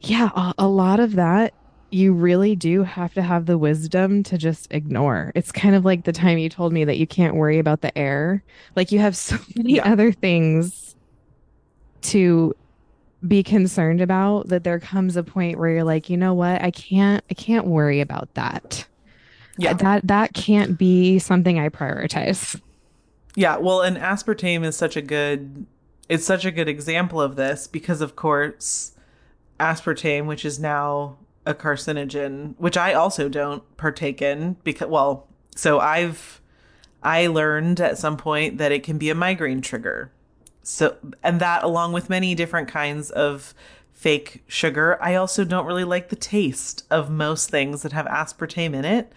yeah, 0.00 0.30
a, 0.34 0.54
a 0.58 0.66
lot 0.66 0.98
of 1.00 1.12
that 1.14 1.54
you 1.92 2.12
really 2.12 2.56
do 2.56 2.82
have 2.82 3.14
to 3.14 3.22
have 3.22 3.46
the 3.46 3.58
wisdom 3.58 4.22
to 4.24 4.38
just 4.38 4.68
ignore. 4.72 5.32
It's 5.34 5.52
kind 5.52 5.74
of 5.74 5.84
like 5.84 6.04
the 6.04 6.12
time 6.12 6.38
you 6.38 6.48
told 6.48 6.72
me 6.72 6.84
that 6.84 6.98
you 6.98 7.06
can't 7.06 7.34
worry 7.36 7.58
about 7.58 7.80
the 7.82 7.96
air. 7.96 8.42
Like 8.76 8.92
you 8.92 8.98
have 9.00 9.16
so 9.16 9.36
many 9.56 9.74
Yeah. 9.76 9.90
other 9.92 10.12
things 10.12 10.96
to 12.02 12.54
be 13.26 13.42
concerned 13.42 14.00
about 14.00 14.48
that 14.48 14.64
there 14.64 14.80
comes 14.80 15.16
a 15.16 15.22
point 15.22 15.58
where 15.58 15.70
you're 15.70 15.84
like, 15.84 16.10
you 16.10 16.16
know 16.16 16.34
what? 16.34 16.62
I 16.62 16.70
can't 16.70 17.24
I 17.30 17.34
can't 17.34 17.66
worry 17.66 18.00
about 18.00 18.34
that. 18.34 18.86
Yeah. 19.58 19.72
Uh, 19.72 19.74
that 19.74 20.06
that 20.08 20.34
can't 20.34 20.78
be 20.78 21.18
something 21.18 21.58
I 21.58 21.68
prioritize. 21.68 22.60
Yeah, 23.34 23.56
well, 23.56 23.80
and 23.82 23.96
aspartame 23.96 24.64
is 24.64 24.76
such 24.76 24.96
a 24.96 25.02
good 25.02 25.66
it's 26.08 26.24
such 26.24 26.44
a 26.44 26.50
good 26.50 26.68
example 26.68 27.20
of 27.20 27.36
this 27.36 27.66
because 27.66 28.00
of 28.00 28.16
course 28.16 28.92
aspartame, 29.60 30.26
which 30.26 30.44
is 30.44 30.58
now 30.58 31.18
a 31.44 31.54
carcinogen, 31.54 32.54
which 32.58 32.76
I 32.76 32.94
also 32.94 33.28
don't 33.28 33.62
partake 33.76 34.22
in 34.22 34.56
because 34.64 34.88
well, 34.88 35.26
so 35.54 35.80
I've 35.80 36.40
I 37.02 37.26
learned 37.26 37.80
at 37.80 37.98
some 37.98 38.16
point 38.16 38.58
that 38.58 38.72
it 38.72 38.82
can 38.82 38.98
be 38.98 39.10
a 39.10 39.14
migraine 39.14 39.60
trigger. 39.60 40.12
So 40.62 40.96
and 41.22 41.40
that 41.40 41.64
along 41.64 41.92
with 41.92 42.08
many 42.08 42.34
different 42.34 42.68
kinds 42.68 43.10
of 43.10 43.54
fake 43.92 44.42
sugar, 44.46 44.98
I 45.02 45.14
also 45.16 45.44
don't 45.44 45.66
really 45.66 45.84
like 45.84 46.08
the 46.08 46.16
taste 46.16 46.84
of 46.90 47.10
most 47.10 47.50
things 47.50 47.82
that 47.82 47.92
have 47.92 48.06
aspartame 48.06 48.74
in 48.74 48.84
it. 48.84 49.12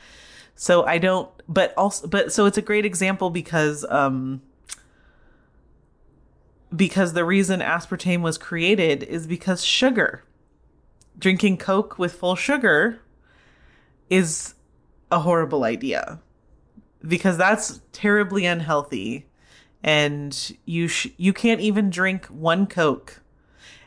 So 0.55 0.85
I 0.85 0.97
don't 0.97 1.29
but 1.47 1.73
also 1.77 2.07
but 2.07 2.31
so 2.33 2.45
it's 2.45 2.57
a 2.57 2.61
great 2.61 2.85
example 2.85 3.29
because 3.29 3.85
um 3.89 4.41
because 6.75 7.13
the 7.13 7.23
reason 7.23 7.59
aspartame 7.59 8.21
was 8.21 8.37
created 8.37 9.03
is 9.03 9.27
because 9.27 9.63
sugar. 9.63 10.23
Drinking 11.17 11.57
Coke 11.57 11.97
with 11.97 12.13
full 12.13 12.35
sugar 12.35 13.01
is 14.09 14.53
a 15.11 15.19
horrible 15.19 15.63
idea 15.63 16.19
because 17.07 17.37
that's 17.37 17.81
terribly 17.91 18.45
unhealthy 18.45 19.27
and 19.83 20.57
you 20.65 20.87
sh- 20.87 21.09
you 21.17 21.31
can't 21.31 21.61
even 21.61 21.89
drink 21.89 22.25
one 22.25 22.65
Coke. 22.65 23.21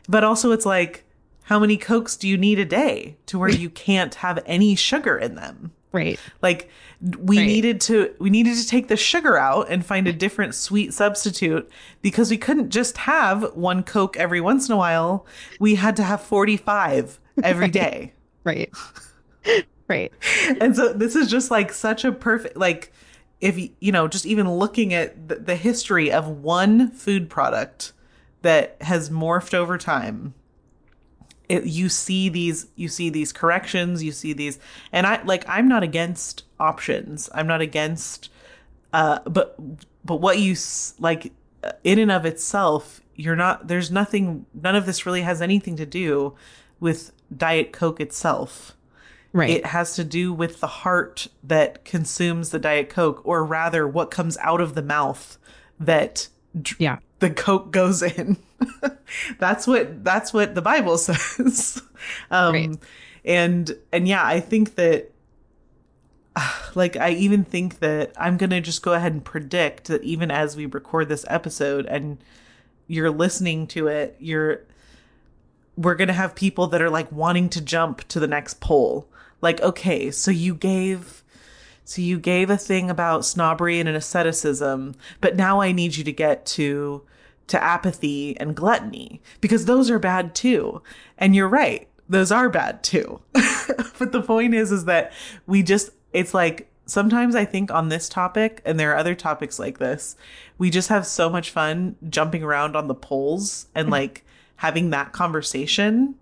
But 0.07 0.23
also 0.23 0.51
it's 0.51 0.65
like 0.65 1.05
how 1.43 1.59
many 1.59 1.77
Cokes 1.77 2.15
do 2.15 2.27
you 2.27 2.37
need 2.37 2.59
a 2.59 2.65
day 2.65 3.17
to 3.25 3.37
where 3.37 3.49
you 3.49 3.69
can't 3.69 4.15
have 4.15 4.41
any 4.45 4.75
sugar 4.75 5.17
in 5.17 5.35
them? 5.35 5.73
Right. 5.91 6.19
Like 6.41 6.69
we 7.01 7.37
Right. 7.37 7.47
needed 7.47 7.81
to 7.81 8.13
we 8.19 8.29
needed 8.29 8.55
to 8.57 8.67
take 8.67 8.89
the 8.89 8.97
sugar 8.97 9.37
out 9.37 9.69
and 9.71 9.85
find 9.85 10.07
a 10.07 10.13
different 10.13 10.53
sweet 10.53 10.93
substitute 10.93 11.69
because 12.01 12.29
we 12.29 12.37
couldn't 12.37 12.69
just 12.69 12.97
have 12.97 13.53
one 13.55 13.83
Coke 13.83 14.15
every 14.17 14.41
once 14.41 14.67
in 14.69 14.73
a 14.73 14.77
while. 14.77 15.25
We 15.59 15.75
had 15.75 15.95
to 15.95 16.03
have 16.03 16.21
45 16.21 17.19
every 17.43 17.65
Right. 17.65 17.73
day. 17.73 18.13
Right. 18.43 18.71
right. 19.87 20.11
And 20.61 20.75
so 20.75 20.93
this 20.93 21.15
is 21.15 21.29
just 21.29 21.49
like 21.51 21.71
such 21.73 22.05
a 22.05 22.11
perfect 22.11 22.55
like 22.57 22.91
if 23.41 23.57
you 23.79 23.91
know 23.91 24.07
just 24.07 24.25
even 24.25 24.51
looking 24.51 24.93
at 24.93 25.27
the, 25.29 25.35
the 25.35 25.55
history 25.55 26.11
of 26.11 26.27
one 26.27 26.91
food 26.91 27.29
product 27.29 27.93
that 28.41 28.77
has 28.81 29.09
morphed 29.09 29.53
over 29.53 29.77
time 29.77 30.33
it, 31.49 31.65
you 31.65 31.89
see 31.89 32.29
these 32.29 32.67
you 32.75 32.87
see 32.87 33.09
these 33.09 33.33
corrections 33.33 34.01
you 34.03 34.11
see 34.11 34.33
these 34.33 34.59
and 34.91 35.05
i 35.07 35.21
like 35.23 35.43
i'm 35.49 35.67
not 35.67 35.83
against 35.83 36.43
options 36.59 37.29
i'm 37.33 37.47
not 37.47 37.59
against 37.61 38.29
uh 38.93 39.19
but 39.25 39.55
but 40.05 40.17
what 40.17 40.37
you 40.39 40.53
s- 40.53 40.93
like 40.99 41.33
in 41.83 41.99
and 41.99 42.11
of 42.11 42.25
itself 42.25 43.01
you're 43.15 43.35
not 43.35 43.67
there's 43.67 43.91
nothing 43.91 44.45
none 44.53 44.75
of 44.75 44.85
this 44.85 45.05
really 45.05 45.21
has 45.21 45.41
anything 45.41 45.75
to 45.75 45.85
do 45.85 46.33
with 46.79 47.11
diet 47.35 47.73
coke 47.73 47.99
itself 47.99 48.75
Right. 49.31 49.51
it 49.51 49.65
has 49.67 49.93
to 49.95 50.03
do 50.03 50.33
with 50.33 50.59
the 50.59 50.65
heart 50.67 51.27
that 51.43 51.85
consumes 51.85 52.49
the 52.49 52.57
diet 52.57 52.89
coke 52.89 53.21
or 53.23 53.45
rather 53.45 53.87
what 53.87 54.09
comes 54.09 54.37
out 54.39 54.59
of 54.59 54.73
the 54.73 54.81
mouth 54.81 55.37
that 55.79 56.29
yeah. 56.79 56.97
The 57.19 57.29
coke 57.29 57.71
goes 57.71 58.01
in. 58.01 58.37
That's 59.39 59.65
what 59.67 60.03
that's 60.03 60.33
what 60.33 60.55
the 60.55 60.61
bible 60.61 60.97
says. 61.07 61.81
Um 62.29 62.53
Right. 62.53 62.77
and 63.25 63.77
and 63.91 64.07
yeah 64.07 64.23
i 64.25 64.39
think 64.39 64.75
that 64.75 65.11
like 66.75 66.95
i 66.95 67.09
even 67.11 67.43
think 67.43 67.79
that 67.79 68.11
i'm 68.17 68.37
gonna 68.37 68.61
just 68.61 68.81
go 68.81 68.93
ahead 68.93 69.11
and 69.11 69.23
predict 69.25 69.85
that 69.85 70.03
even 70.03 70.31
as 70.31 70.55
we 70.55 70.65
record 70.65 71.09
this 71.09 71.25
episode 71.27 71.85
and 71.87 72.17
you're 72.87 73.09
listening 73.09 73.67
to 73.67 73.87
it 73.87 74.15
you're 74.19 74.61
we're 75.75 75.95
gonna 75.95 76.13
have 76.13 76.35
people 76.35 76.67
that 76.67 76.81
are 76.81 76.89
like 76.89 77.11
wanting 77.11 77.49
to 77.49 77.61
jump 77.61 78.07
to 78.07 78.19
the 78.19 78.27
next 78.27 78.59
pole 78.61 79.07
like 79.41 79.59
okay 79.61 80.11
so 80.11 80.31
you 80.31 80.53
gave 80.55 81.23
so 81.83 82.01
you 82.03 82.19
gave 82.19 82.51
a 82.51 82.57
thing 82.57 82.89
about 82.91 83.25
snobbery 83.25 83.79
and 83.79 83.89
an 83.89 83.95
asceticism, 83.95 84.93
but 85.21 85.35
now 85.35 85.59
I 85.59 85.71
need 85.71 85.95
you 85.95 86.03
to 86.03 86.11
get 86.11 86.45
to 86.45 87.01
to 87.49 87.63
apathy 87.63 88.37
and 88.39 88.55
gluttony 88.55 89.21
because 89.41 89.65
those 89.65 89.89
are 89.89 89.99
bad 89.99 90.33
too. 90.33 90.81
And 91.17 91.35
you're 91.35 91.49
right, 91.49 91.87
those 92.07 92.31
are 92.31 92.49
bad 92.49 92.83
too. 92.83 93.21
but 93.99 94.11
the 94.11 94.21
point 94.21 94.53
is 94.53 94.71
is 94.71 94.85
that 94.85 95.11
we 95.45 95.63
just 95.63 95.91
it's 96.13 96.33
like 96.33 96.69
sometimes 96.85 97.35
I 97.35 97.45
think 97.45 97.71
on 97.71 97.89
this 97.89 98.09
topic 98.09 98.61
and 98.65 98.79
there 98.79 98.91
are 98.91 98.97
other 98.97 99.15
topics 99.15 99.59
like 99.59 99.77
this, 99.77 100.15
we 100.57 100.69
just 100.69 100.89
have 100.89 101.05
so 101.05 101.29
much 101.29 101.51
fun 101.51 101.95
jumping 102.09 102.43
around 102.43 102.75
on 102.75 102.87
the 102.87 102.95
poles 102.95 103.67
and 103.75 103.85
mm-hmm. 103.85 103.93
like 103.93 104.25
having 104.57 104.89
that 104.89 105.11
conversation 105.11 106.15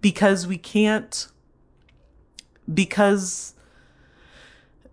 because 0.00 0.46
we 0.46 0.58
can't 0.58 1.28
because 2.72 3.54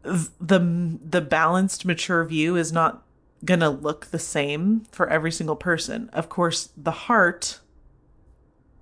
the 0.04 0.98
the 1.04 1.22
balanced 1.22 1.86
mature 1.86 2.24
view 2.24 2.56
is 2.56 2.72
not 2.72 3.04
going 3.46 3.60
to 3.60 3.70
look 3.70 4.08
the 4.08 4.20
same 4.20 4.82
for 4.92 5.08
every 5.10 5.32
single 5.32 5.56
person. 5.56 6.10
Of 6.14 6.30
course, 6.30 6.70
the 6.76 6.92
heart 6.92 7.60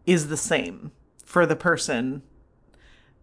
is 0.06 0.28
the 0.28 0.38
same 0.38 0.91
for 1.24 1.45
the 1.45 1.56
person, 1.56 2.22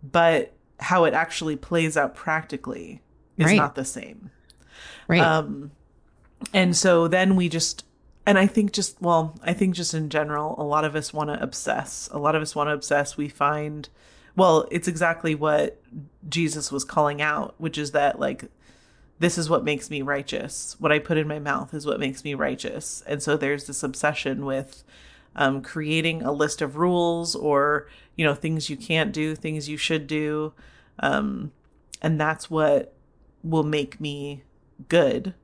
but 0.02 0.52
how 0.80 1.04
it 1.04 1.14
actually 1.14 1.56
plays 1.56 1.96
out 1.96 2.14
practically 2.14 3.02
is 3.38 3.46
Right. 3.46 3.56
not 3.56 3.74
the 3.76 3.84
same. 3.84 4.30
Right. 5.08 5.20
Um, 5.20 5.70
and 6.52 6.76
so 6.76 7.08
then 7.08 7.36
we 7.36 7.48
just, 7.48 7.84
and 8.26 8.38
I 8.38 8.46
think 8.46 8.72
just, 8.72 9.00
well, 9.00 9.38
I 9.42 9.52
think 9.52 9.74
just 9.74 9.94
in 9.94 10.10
general, 10.10 10.54
a 10.58 10.64
lot 10.64 10.84
of 10.84 10.94
us 10.96 11.12
want 11.12 11.30
to 11.30 11.40
obsess. 11.42 12.08
A 12.12 12.18
lot 12.18 12.34
of 12.34 12.42
us 12.42 12.54
want 12.54 12.68
to 12.68 12.72
obsess. 12.72 13.16
We 13.16 13.28
find, 13.28 13.88
well, 14.36 14.66
it's 14.70 14.88
exactly 14.88 15.34
what 15.34 15.80
Jesus 16.28 16.72
was 16.72 16.84
calling 16.84 17.22
out, 17.22 17.54
which 17.58 17.78
is 17.78 17.92
that, 17.92 18.18
like, 18.18 18.46
this 19.22 19.38
is 19.38 19.48
what 19.48 19.62
makes 19.62 19.88
me 19.88 20.02
righteous. 20.02 20.74
What 20.80 20.90
I 20.90 20.98
put 20.98 21.16
in 21.16 21.28
my 21.28 21.38
mouth 21.38 21.72
is 21.74 21.86
what 21.86 22.00
makes 22.00 22.24
me 22.24 22.34
righteous. 22.34 23.04
And 23.06 23.22
so 23.22 23.36
there's 23.36 23.68
this 23.68 23.84
obsession 23.84 24.44
with 24.44 24.82
um, 25.36 25.62
creating 25.62 26.22
a 26.22 26.32
list 26.32 26.60
of 26.60 26.74
rules 26.74 27.36
or, 27.36 27.88
you 28.16 28.24
know, 28.24 28.34
things 28.34 28.68
you 28.68 28.76
can't 28.76 29.12
do, 29.12 29.36
things 29.36 29.68
you 29.68 29.76
should 29.76 30.08
do. 30.08 30.54
Um, 30.98 31.52
and 32.02 32.20
that's 32.20 32.50
what 32.50 32.94
will 33.44 33.62
make 33.62 34.00
me 34.00 34.42
good. 34.88 35.34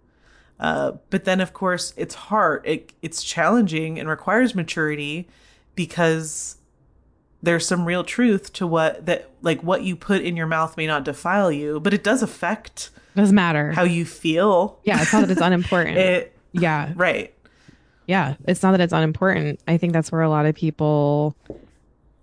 Uh, 0.59 0.95
but 1.09 1.25
then, 1.25 1.41
of 1.41 1.53
course, 1.53 1.95
it's 1.97 2.17
hard. 2.17 2.67
It, 2.67 2.93
it's 3.01 3.23
challenging 3.23 3.97
and 3.97 4.09
requires 4.09 4.57
maturity 4.57 5.29
because 5.77 6.57
there's 7.45 7.65
some 7.65 7.85
real 7.85 8.03
truth 8.03 8.53
to 8.55 8.67
what 8.67 9.07
that 9.07 9.31
like 9.41 9.63
what 9.63 9.85
you 9.85 9.95
put 9.95 10.23
in 10.23 10.37
your 10.37 10.49
mouth 10.49 10.77
may 10.77 10.89
not 10.89 11.05
defile 11.05 11.53
you, 11.53 11.79
but 11.79 11.95
it 11.95 12.03
does 12.03 12.25
affect 12.25 12.91
Doesn't 13.19 13.35
matter. 13.35 13.73
how 13.73 13.83
you 13.83 14.05
feel. 14.05 14.79
yeah. 14.85 15.03
It's 15.03 15.13
not 15.13 15.23
that 15.23 15.31
it's 15.31 15.41
unimportant. 15.43 15.99
It 15.99 16.37
yeah. 16.53 16.93
right. 16.95 17.35
Yeah. 18.07 18.37
It's 18.47 18.63
not 18.63 18.71
that 18.71 18.81
it's 18.81 18.93
unimportant. 18.93 19.61
I 19.67 19.77
think 19.77 19.93
that's 19.93 20.13
where 20.13 20.23
a 20.23 20.31
lot 20.31 20.47
of 20.47 20.55
people, 20.55 21.37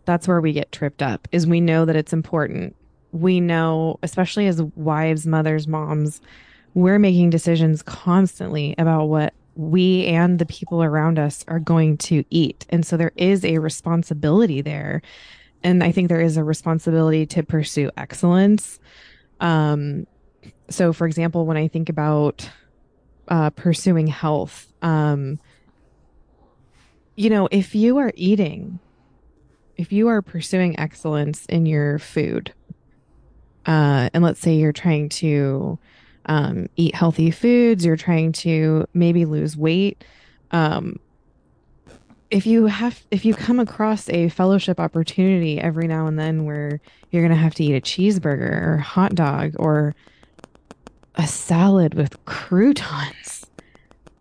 that's 0.05 0.27
where 0.27 0.39
we 0.39 0.53
get 0.53 0.71
tripped 0.71 1.01
up 1.01 1.27
is 1.31 1.45
we 1.45 1.59
know 1.59 1.83
that 1.85 1.95
it's 1.97 2.13
important. 2.13 2.75
We 3.11 3.39
know, 3.41 3.99
especially 4.03 4.47
as 4.47 4.61
wives, 4.75 5.27
mothers, 5.27 5.67
moms, 5.67 6.21
we're 6.75 6.99
making 6.99 7.29
decisions 7.29 7.81
constantly 7.83 8.73
about 8.77 9.05
what 9.05 9.33
we 9.55 10.05
and 10.07 10.39
the 10.39 10.45
people 10.45 10.81
around 10.81 11.19
us 11.19 11.43
are 11.47 11.59
going 11.59 11.97
to 11.97 12.23
eat. 12.29 12.65
And 12.69 12.85
so 12.85 12.97
there 12.97 13.13
is 13.15 13.43
a 13.45 13.57
responsibility 13.59 14.61
there. 14.61 15.01
And 15.61 15.83
I 15.83 15.91
think 15.91 16.07
there 16.09 16.21
is 16.21 16.37
a 16.37 16.43
responsibility 16.43 17.25
to 17.27 17.43
pursue 17.43 17.91
excellence. 17.97 18.79
Um, 19.39 20.07
so, 20.69 20.93
for 20.93 21.07
example, 21.07 21.45
when 21.45 21.57
I 21.57 21.67
think 21.67 21.89
about 21.89 22.49
uh, 23.27 23.49
pursuing 23.51 24.07
health, 24.07 24.71
um, 24.81 25.39
you 27.15 27.29
know, 27.29 27.47
if 27.51 27.75
you 27.75 27.97
are 27.97 28.11
eating, 28.15 28.79
if 29.77 29.91
you 29.91 30.07
are 30.07 30.21
pursuing 30.21 30.77
excellence 30.79 31.45
in 31.47 31.65
your 31.65 31.99
food, 31.99 32.53
uh, 33.65 34.09
and 34.13 34.23
let's 34.23 34.39
say 34.39 34.55
you're 34.55 34.71
trying 34.73 35.09
to 35.09 35.79
um, 36.27 36.67
eat 36.75 36.95
healthy 36.95 37.31
foods, 37.31 37.85
you're 37.85 37.95
trying 37.95 38.31
to 38.31 38.85
maybe 38.93 39.25
lose 39.25 39.55
weight. 39.55 40.03
Um, 40.51 40.99
if 42.31 42.45
you 42.45 42.65
have, 42.65 43.05
if 43.11 43.23
you 43.23 43.33
come 43.33 43.59
across 43.59 44.09
a 44.09 44.29
fellowship 44.29 44.79
opportunity 44.79 45.59
every 45.59 45.87
now 45.87 46.07
and 46.07 46.17
then 46.17 46.45
where 46.45 46.81
you're 47.11 47.21
going 47.21 47.35
to 47.35 47.41
have 47.41 47.55
to 47.55 47.63
eat 47.63 47.75
a 47.75 47.81
cheeseburger 47.81 48.61
or 48.61 48.77
hot 48.77 49.15
dog 49.15 49.53
or 49.57 49.95
a 51.15 51.27
salad 51.27 51.93
with 51.93 52.23
croutons, 52.25 53.45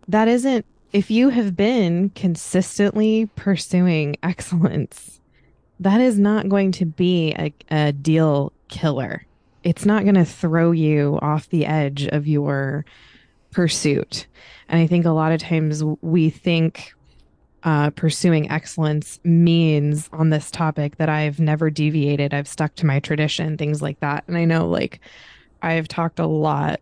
that 0.07 0.27
isn't, 0.27 0.65
if 0.93 1.11
you 1.11 1.29
have 1.29 1.55
been 1.55 2.09
consistently 2.11 3.29
pursuing 3.35 4.15
excellence, 4.23 5.19
that 5.79 5.99
is 5.99 6.17
not 6.17 6.47
going 6.49 6.71
to 6.73 6.85
be 6.85 7.33
a, 7.37 7.53
a 7.69 7.91
deal 7.91 8.53
killer 8.67 9.25
it's 9.65 9.83
not 9.83 10.03
going 10.03 10.15
to 10.15 10.23
throw 10.23 10.71
you 10.71 11.17
off 11.21 11.49
the 11.49 11.65
edge 11.65 12.07
of 12.07 12.27
your 12.27 12.85
pursuit. 13.51 14.27
And 14.69 14.79
I 14.79 14.85
think 14.87 15.05
a 15.05 15.11
lot 15.11 15.31
of 15.31 15.41
times 15.41 15.83
we 16.01 16.29
think 16.29 16.93
uh, 17.63 17.89
pursuing 17.89 18.49
excellence 18.51 19.19
means 19.23 20.07
on 20.13 20.29
this 20.29 20.51
topic 20.51 20.97
that 20.97 21.09
I've 21.09 21.39
never 21.39 21.71
deviated, 21.71 22.31
I've 22.31 22.47
stuck 22.47 22.75
to 22.75 22.85
my 22.85 22.99
tradition, 22.99 23.57
things 23.57 23.81
like 23.81 23.99
that. 24.01 24.23
And 24.27 24.37
I 24.37 24.45
know, 24.45 24.67
like, 24.67 24.99
I've 25.63 25.87
talked 25.87 26.19
a 26.19 26.27
lot 26.27 26.79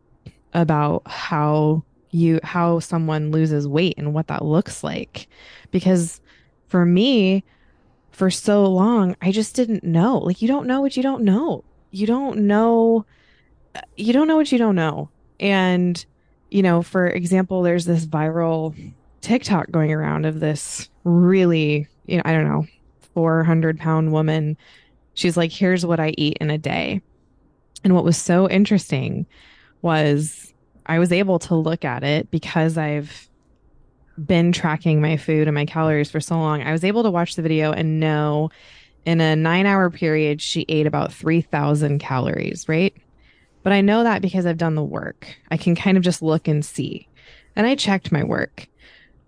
about 0.54 1.04
how 1.06 1.84
you 2.12 2.39
how 2.43 2.80
someone 2.80 3.32
loses 3.32 3.68
weight 3.68 3.95
and 3.97 4.14
what 4.14 4.28
that 4.28 4.45
looks 4.45 4.84
like 4.84 5.28
because 5.72 6.22
for 6.68 6.86
me 6.86 7.43
for 8.12 8.30
so 8.30 8.66
long 8.66 9.16
I 9.22 9.32
just 9.32 9.56
didn't 9.56 9.84
know 9.84 10.20
like 10.20 10.41
you 10.41 10.47
don't 10.47 10.68
know 10.68 10.82
what 10.82 10.95
you 10.95 11.01
don't 11.01 11.24
know 11.24 11.64
you 11.89 12.06
don't 12.06 12.45
know 12.45 13.06
you 13.95 14.14
don't 14.14 14.28
know 14.28 14.36
what 14.36 14.51
you 14.51 14.60
don't 14.60 14.76
know 14.76 15.10
and 15.39 16.06
you 16.51 16.62
know 16.62 16.84
for 16.84 17.08
example 17.08 17.64
there's 17.64 17.86
this 17.86 18.06
viral 18.06 18.76
TikTok 19.24 19.72
going 19.72 19.91
around 19.91 20.26
of 20.26 20.41
this 20.41 20.89
really, 21.06 21.88
you 22.06 22.18
know, 22.18 22.24
I 22.26 22.34
don't 22.34 22.43
know, 22.43 22.68
400 23.14 23.80
pound 23.80 24.12
woman. 24.12 24.58
She's 25.14 25.38
like, 25.38 25.51
here's 25.51 25.86
what 25.86 25.99
I 25.99 26.14
eat 26.18 26.38
in 26.41 26.51
a 26.51 26.58
day. 26.58 27.01
And 27.84 27.95
what 27.95 28.04
was 28.04 28.18
so 28.18 28.49
interesting 28.49 29.26
was 29.84 30.51
I 30.88 30.97
was 30.97 31.11
able 31.11 31.38
to 31.39 31.55
look 31.55 31.86
at 31.86 32.03
it 32.03 32.31
because 32.31 32.77
I've 32.77 33.29
been 34.17 34.51
tracking 34.51 35.01
my 35.01 35.17
food 35.17 35.47
and 35.47 35.55
my 35.55 35.65
calories 35.65 36.09
for 36.09 36.19
so 36.19 36.38
long. 36.38 36.63
I 36.63 36.71
was 36.71 36.84
able 36.84 37.03
to 37.03 37.11
watch 37.11 37.36
the 37.36 37.41
video 37.41 37.71
and 37.71 37.99
know 37.99 38.49
in 39.05 39.21
a 39.21 39.36
nine 39.36 39.65
hour 39.65 39.89
period, 39.89 40.41
she 40.41 40.65
ate 40.69 40.88
about 40.88 41.13
3,000 41.13 41.99
calories, 41.99 42.67
right? 42.67 42.95
But 43.61 43.73
I 43.73 43.81
know 43.81 44.03
that 44.03 44.21
because 44.21 44.45
I've 44.45 44.57
done 44.57 44.75
the 44.75 44.84
work. 44.84 45.36
I 45.51 45.57
can 45.57 45.75
kind 45.75 45.97
of 45.97 46.03
just 46.03 46.21
look 46.21 46.47
and 46.47 46.63
see. 46.63 47.07
And 47.55 47.67
I 47.67 47.75
checked 47.75 48.11
my 48.11 48.23
work. 48.23 48.67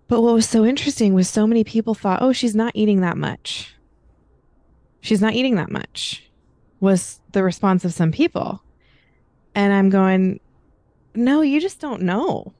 But 0.08 0.22
what 0.22 0.34
was 0.34 0.48
so 0.48 0.64
interesting 0.64 1.14
was 1.14 1.28
so 1.28 1.46
many 1.46 1.64
people 1.64 1.94
thought, 1.94 2.22
oh, 2.22 2.32
she's 2.32 2.54
not 2.54 2.72
eating 2.74 3.00
that 3.00 3.16
much. 3.16 3.74
She's 5.00 5.20
not 5.20 5.34
eating 5.34 5.56
that 5.56 5.70
much, 5.70 6.28
was 6.80 7.20
the 7.32 7.42
response 7.42 7.84
of 7.84 7.92
some 7.92 8.12
people. 8.12 8.62
And 9.54 9.72
I'm 9.72 9.90
going, 9.90 10.40
no, 11.16 11.40
you 11.40 11.60
just 11.60 11.80
don't 11.80 12.02
know. 12.02 12.52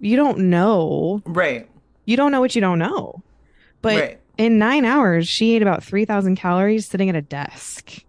You 0.00 0.16
don't 0.16 0.38
know. 0.38 1.22
Right. 1.24 1.68
You 2.04 2.16
don't 2.16 2.32
know 2.32 2.40
what 2.40 2.54
you 2.54 2.60
don't 2.60 2.78
know. 2.78 3.22
But 3.82 4.00
right. 4.00 4.20
in 4.38 4.58
nine 4.58 4.84
hours, 4.84 5.28
she 5.28 5.54
ate 5.54 5.62
about 5.62 5.82
3,000 5.82 6.36
calories 6.36 6.86
sitting 6.86 7.08
at 7.08 7.16
a 7.16 7.22
desk. 7.22 8.04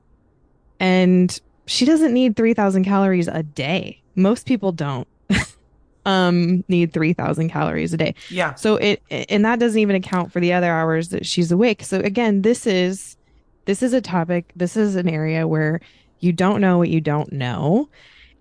And 0.79 1.39
she 1.65 1.85
doesn't 1.85 2.13
need 2.13 2.35
3,000 2.35 2.83
calories 2.83 3.27
a 3.27 3.43
day. 3.43 4.01
Most 4.15 4.45
people 4.45 4.71
don't 4.71 5.07
um, 6.05 6.63
need 6.67 6.93
3,000 6.93 7.49
calories 7.49 7.93
a 7.93 7.97
day. 7.97 8.15
Yeah. 8.29 8.55
So 8.55 8.75
it, 8.77 9.01
and 9.09 9.45
that 9.45 9.59
doesn't 9.59 9.79
even 9.79 9.95
account 9.95 10.31
for 10.31 10.39
the 10.39 10.53
other 10.53 10.71
hours 10.71 11.09
that 11.09 11.25
she's 11.25 11.51
awake. 11.51 11.83
So 11.83 11.99
again, 11.99 12.41
this 12.41 12.65
is, 12.65 13.17
this 13.65 13.83
is 13.83 13.93
a 13.93 14.01
topic, 14.01 14.51
this 14.55 14.77
is 14.77 14.95
an 14.95 15.09
area 15.09 15.47
where 15.47 15.81
you 16.19 16.31
don't 16.31 16.61
know 16.61 16.77
what 16.77 16.89
you 16.89 17.01
don't 17.01 17.31
know. 17.31 17.89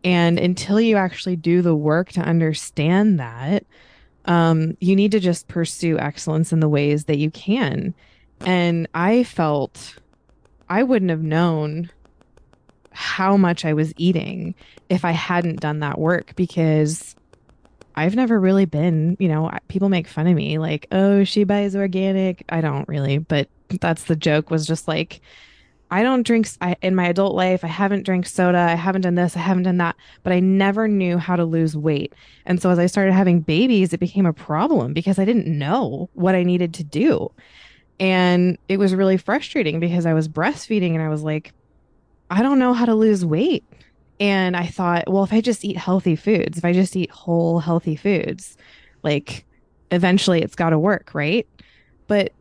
And 0.07 0.38
until 0.38 0.80
you 0.80 0.94
actually 0.96 1.34
do 1.34 1.62
the 1.62 1.74
work 1.74 2.12
to 2.12 2.20
understand 2.20 3.18
that, 3.18 3.66
um, 4.26 4.76
you 4.78 4.94
need 4.94 5.11
to 5.11 5.20
just 5.20 5.48
pursue 5.48 5.98
excellence 5.98 6.52
in 6.52 6.61
the 6.61 6.68
ways 6.68 7.07
that 7.07 7.18
you 7.18 7.28
can. 7.32 7.92
And 8.42 8.86
I 8.94 9.24
felt 9.24 9.96
I 10.68 10.84
wouldn't 10.84 11.11
have 11.11 11.24
known 11.24 11.90
how 12.92 13.36
much 13.36 13.64
I 13.64 13.72
was 13.72 13.92
eating 13.96 14.54
if 14.88 15.04
I 15.04 15.11
hadn't 15.11 15.59
done 15.59 15.80
that 15.80 15.98
work 15.98 16.36
because 16.36 17.16
I've 17.96 18.14
never 18.14 18.38
really 18.38 18.64
been, 18.64 19.16
you 19.18 19.26
know, 19.26 19.50
people 19.66 19.88
make 19.88 20.07
fun 20.07 20.28
of 20.28 20.36
me 20.36 20.59
like, 20.59 20.86
oh, 20.92 21.24
she 21.24 21.42
buys 21.42 21.74
organic. 21.74 22.44
I 22.48 22.61
don't 22.61 22.88
really, 22.88 23.18
but 23.18 23.48
that's 23.80 24.04
the 24.04 24.14
joke 24.14 24.52
was 24.52 24.68
just 24.68 24.86
like, 24.86 25.20
I 25.91 26.03
don't 26.03 26.26
drink 26.26 26.49
I, 26.61 26.76
in 26.82 26.95
my 26.95 27.07
adult 27.07 27.34
life. 27.34 27.62
I 27.62 27.68
haven't 27.68 28.05
drank 28.05 28.26
soda. 28.26 28.59
I 28.59 28.74
haven't 28.74 29.03
done 29.03 29.14
this. 29.14 29.37
I 29.37 29.41
haven't 29.41 29.64
done 29.64 29.78
that. 29.78 29.97
But 30.22 30.32
I 30.32 30.41
never 30.41 30.89
knew 30.89 31.18
how 31.18 31.37
to 31.37 31.45
lose 31.45 31.76
weight. 31.76 32.12
And 32.45 32.61
so 32.61 32.70
as 32.70 32.78
I 32.78 32.87
started 32.87 33.12
having 33.12 33.41
babies, 33.41 33.93
it 33.93 34.01
became 34.01 34.26
a 34.26 34.32
problem 34.32 34.93
because 34.93 35.18
I 35.18 35.24
didn't 35.24 35.47
know 35.47 36.11
what 36.14 36.34
I 36.34 36.43
needed 36.43 36.74
to 36.74 36.84
do. 36.84 37.30
And 38.01 38.59
it 38.68 38.78
was 38.78 38.95
really 38.95 39.16
frustrating 39.16 39.80
because 39.80 40.07
I 40.07 40.14
was 40.14 40.28
breastfeeding 40.28 40.95
and 40.95 41.03
I 41.03 41.09
was 41.09 41.22
like, 41.22 41.53
I 42.30 42.43
don't 42.43 42.59
know 42.59 42.74
how 42.74 42.84
to 42.84 42.95
lose 42.95 43.24
weight. 43.24 43.64
And 44.18 44.57
I 44.57 44.66
thought, 44.66 45.05
well, 45.07 45.24
if 45.24 45.32
I 45.32 45.41
just 45.41 45.64
eat 45.64 45.76
healthy 45.76 46.16
foods, 46.16 46.59
if 46.59 46.64
I 46.64 46.72
just 46.72 46.97
eat 46.97 47.11
whole 47.11 47.61
healthy 47.61 47.97
foods, 47.97 48.57
like 49.03 49.45
eventually 49.91 50.43
it's 50.43 50.55
got 50.55 50.70
to 50.70 50.78
work, 50.78 51.14
right? 51.14 51.47
But 52.09 52.32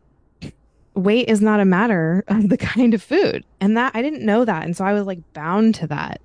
weight 0.96 1.28
is 1.28 1.40
not 1.40 1.60
a 1.60 1.64
matter 1.64 2.24
of 2.26 2.48
the 2.48 2.56
kind 2.74 2.94
of 2.94 3.02
food. 3.02 3.44
And 3.60 3.76
that 3.76 3.92
I 3.94 4.02
didn't 4.02 4.24
know 4.24 4.44
that. 4.44 4.64
And 4.64 4.76
so 4.76 4.84
I 4.84 4.92
was 4.92 5.04
like 5.04 5.20
bound 5.32 5.76
to 5.76 5.86
that. 5.88 6.20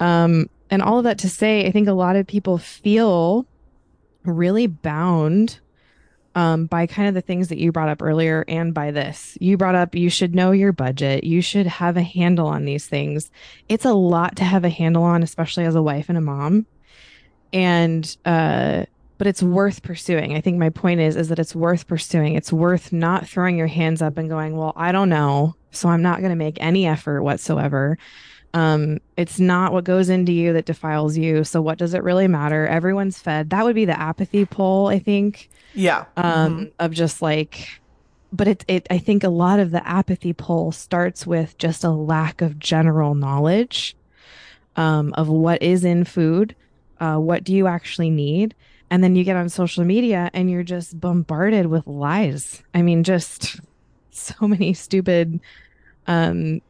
Um, 0.00 0.48
and 0.70 0.82
all 0.82 0.98
of 0.98 1.04
that 1.04 1.18
to 1.18 1.28
say, 1.28 1.66
I 1.66 1.70
think 1.70 1.88
a 1.88 1.92
lot 1.92 2.16
of 2.16 2.26
people 2.26 2.58
feel 2.58 3.46
really 4.24 4.66
bound 4.66 5.60
um, 6.34 6.66
by 6.66 6.86
kind 6.86 7.08
of 7.08 7.14
the 7.14 7.20
things 7.20 7.48
that 7.48 7.58
you 7.58 7.72
brought 7.72 7.88
up 7.88 8.02
earlier 8.02 8.44
and 8.46 8.72
by 8.74 8.90
this. 8.90 9.36
You 9.40 9.56
brought 9.56 9.74
up 9.74 9.94
you 9.94 10.10
should 10.10 10.34
know 10.34 10.52
your 10.52 10.72
budget. 10.72 11.24
You 11.24 11.40
should 11.40 11.66
have 11.66 11.96
a 11.96 12.02
handle 12.02 12.46
on 12.46 12.64
these 12.64 12.86
things. 12.86 13.30
It's 13.68 13.84
a 13.84 13.92
lot 13.92 14.36
to 14.36 14.44
have 14.44 14.64
a 14.64 14.68
handle 14.68 15.02
on, 15.02 15.22
especially 15.22 15.64
as 15.64 15.74
a 15.74 15.82
wife 15.82 16.08
and 16.08 16.18
a 16.18 16.20
mom. 16.20 16.66
And 17.52 18.16
uh, 18.24 18.84
but 19.18 19.26
it's 19.26 19.42
worth 19.42 19.82
pursuing. 19.82 20.34
I 20.34 20.40
think 20.40 20.58
my 20.58 20.70
point 20.70 21.00
is 21.00 21.16
is 21.16 21.28
that 21.28 21.38
it's 21.38 21.54
worth 21.54 21.86
pursuing. 21.86 22.34
It's 22.34 22.52
worth 22.52 22.92
not 22.92 23.28
throwing 23.28 23.58
your 23.58 23.66
hands 23.66 24.00
up 24.00 24.16
and 24.16 24.28
going, 24.28 24.56
"Well, 24.56 24.72
I 24.76 24.92
don't 24.92 25.08
know, 25.08 25.56
so 25.70 25.88
I'm 25.88 26.02
not 26.02 26.20
going 26.20 26.30
to 26.30 26.36
make 26.36 26.56
any 26.60 26.86
effort 26.86 27.22
whatsoever." 27.22 27.98
Um, 28.54 28.98
it's 29.16 29.38
not 29.38 29.72
what 29.72 29.84
goes 29.84 30.08
into 30.08 30.32
you 30.32 30.54
that 30.54 30.64
defiles 30.64 31.18
you. 31.18 31.44
So 31.44 31.60
what 31.60 31.76
does 31.76 31.92
it 31.92 32.02
really 32.02 32.28
matter? 32.28 32.66
Everyone's 32.66 33.18
fed. 33.18 33.50
That 33.50 33.64
would 33.64 33.74
be 33.74 33.84
the 33.84 33.98
apathy 33.98 34.46
pole, 34.46 34.86
I 34.86 34.98
think. 34.98 35.50
Yeah. 35.74 36.06
Um, 36.16 36.56
mm-hmm. 36.56 36.64
of 36.78 36.92
just 36.92 37.20
like 37.20 37.80
but 38.32 38.48
it 38.48 38.64
it 38.68 38.86
I 38.90 38.98
think 38.98 39.24
a 39.24 39.28
lot 39.28 39.58
of 39.58 39.70
the 39.70 39.86
apathy 39.86 40.32
pole 40.32 40.72
starts 40.72 41.26
with 41.26 41.56
just 41.58 41.84
a 41.84 41.90
lack 41.90 42.40
of 42.40 42.58
general 42.58 43.14
knowledge 43.14 43.96
um, 44.76 45.12
of 45.14 45.28
what 45.28 45.62
is 45.62 45.84
in 45.84 46.04
food, 46.04 46.54
uh, 47.00 47.16
what 47.16 47.44
do 47.44 47.54
you 47.54 47.66
actually 47.66 48.10
need, 48.10 48.54
and 48.90 49.04
then 49.04 49.16
you 49.16 49.24
get 49.24 49.36
on 49.36 49.48
social 49.48 49.84
media 49.84 50.30
and 50.32 50.50
you're 50.50 50.62
just 50.62 50.98
bombarded 50.98 51.66
with 51.66 51.86
lies. 51.86 52.62
I 52.74 52.82
mean, 52.82 53.04
just 53.04 53.60
so 54.10 54.48
many 54.48 54.72
stupid, 54.74 55.40
um, 56.06 56.60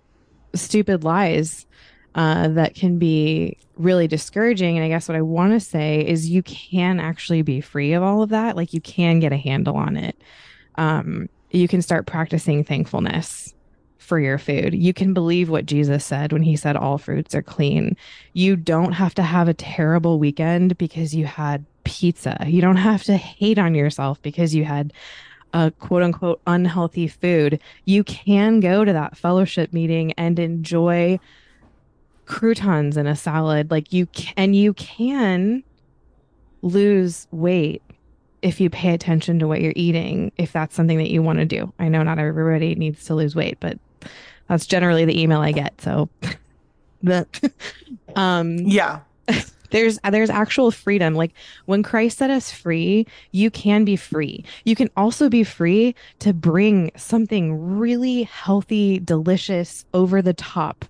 stupid 0.55 1.05
lies 1.05 1.67
uh, 2.15 2.49
that 2.49 2.75
can 2.75 2.99
be 2.99 3.57
really 3.77 4.09
discouraging. 4.09 4.77
And 4.77 4.85
I 4.85 4.89
guess 4.89 5.09
what 5.09 5.17
I 5.17 5.23
want 5.23 5.53
to 5.53 5.61
say 5.61 6.01
is 6.01 6.29
you 6.29 6.43
can 6.43 6.99
actually 6.99 7.43
be 7.43 7.61
free 7.61 7.93
of 7.93 8.03
all 8.03 8.23
of 8.23 8.31
that. 8.31 8.57
Like 8.57 8.73
you 8.73 8.81
can 8.81 9.21
get 9.21 9.33
a 9.33 9.37
handle 9.37 9.77
on 9.77 9.97
it. 9.97 10.21
Um, 10.77 11.29
you 11.51 11.69
can 11.69 11.81
start 11.81 12.07
practicing 12.07 12.65
thankfulness 12.65 13.55
for 13.99 14.19
your 14.19 14.39
food. 14.39 14.75
You 14.75 14.93
can 14.93 15.13
believe 15.13 15.51
what 15.51 15.67
Jesus 15.67 16.05
said 16.05 16.33
when 16.33 16.43
he 16.43 16.57
said 16.57 16.77
all 16.77 16.99
fruits 16.99 17.35
are 17.35 17.43
clean. 17.43 17.97
You 18.33 18.57
don't 18.57 18.93
have 18.93 19.15
to 19.17 19.23
have 19.23 19.49
a 19.49 19.55
terrible 19.55 20.19
weekend 20.19 20.79
because 20.79 21.15
you 21.15 21.27
had 21.27 21.65
pizza. 21.89 22.37
You 22.47 22.61
don't 22.61 22.77
have 22.77 23.03
to 23.05 23.17
hate 23.17 23.59
on 23.59 23.75
yourself 23.75 24.21
because 24.21 24.55
you 24.55 24.65
had 24.65 24.93
a 25.55 25.71
quote 25.71 26.03
unquote 26.03 26.41
unhealthy 26.47 27.09
food. 27.09 27.61
You 27.87 28.05
can 28.05 28.61
go 28.61 28.85
to 28.85 28.93
that 28.93 29.17
fellowship 29.17 29.73
meeting 29.73 30.13
and 30.13 30.39
enjoy 30.39 31.19
croutons 32.27 32.99
in 32.99 33.07
a 33.07 33.17
salad. 33.17 33.71
Like 33.71 33.91
you 33.93 34.05
can, 34.07 34.53
you 34.53 34.75
can 34.75 35.65
lose 36.61 37.27
weight 37.31 37.83
if 38.43 38.61
you 38.61 38.69
pay 38.69 38.93
attention 38.93 39.39
to 39.39 39.49
what 39.49 39.63
you're 39.63 39.73
eating, 39.75 40.31
if 40.37 40.53
that's 40.53 40.75
something 40.75 40.99
that 40.99 41.11
you 41.11 41.23
want 41.23 41.39
to 41.39 41.47
do. 41.47 41.73
I 41.79 41.89
know 41.89 42.03
not 42.03 42.19
everybody 42.19 42.75
needs 42.75 43.07
to 43.07 43.15
lose 43.15 43.35
weight, 43.35 43.57
but 43.61 43.79
that's 44.47 44.67
generally 44.67 45.07
the 45.07 45.19
email 45.19 45.41
I 45.41 45.53
get. 45.53 45.81
So, 45.81 46.11
um, 48.17 48.59
yeah 48.59 49.01
there's 49.71 49.99
there's 50.11 50.31
actual 50.31 50.71
freedom. 50.71 51.15
Like 51.15 51.33
when 51.67 51.83
christ 51.83 52.19
set 52.19 52.31
us 52.31 52.51
free 52.51 53.07
you 53.33 53.51
can 53.51 53.85
be 53.85 53.97
free. 53.97 54.45
You 54.65 54.75
can 54.75 54.91
also 54.97 55.29
be 55.29 55.45
free 55.45 55.95
to 56.21 56.33
bring 56.33 56.91
something 56.97 57.79
really 57.79 58.25
healthy 58.25 58.99
delicious 59.01 59.85
over 59.95 60.23
the 60.23 60.35
top 60.35 60.85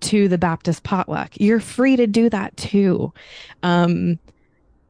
to 0.00 0.28
the 0.28 0.38
baptist 0.38 0.82
potluck. 0.82 1.30
You're 1.38 1.60
free 1.60 1.96
to 1.96 2.06
do 2.06 2.28
that 2.30 2.56
too. 2.56 3.12
Um 3.62 4.18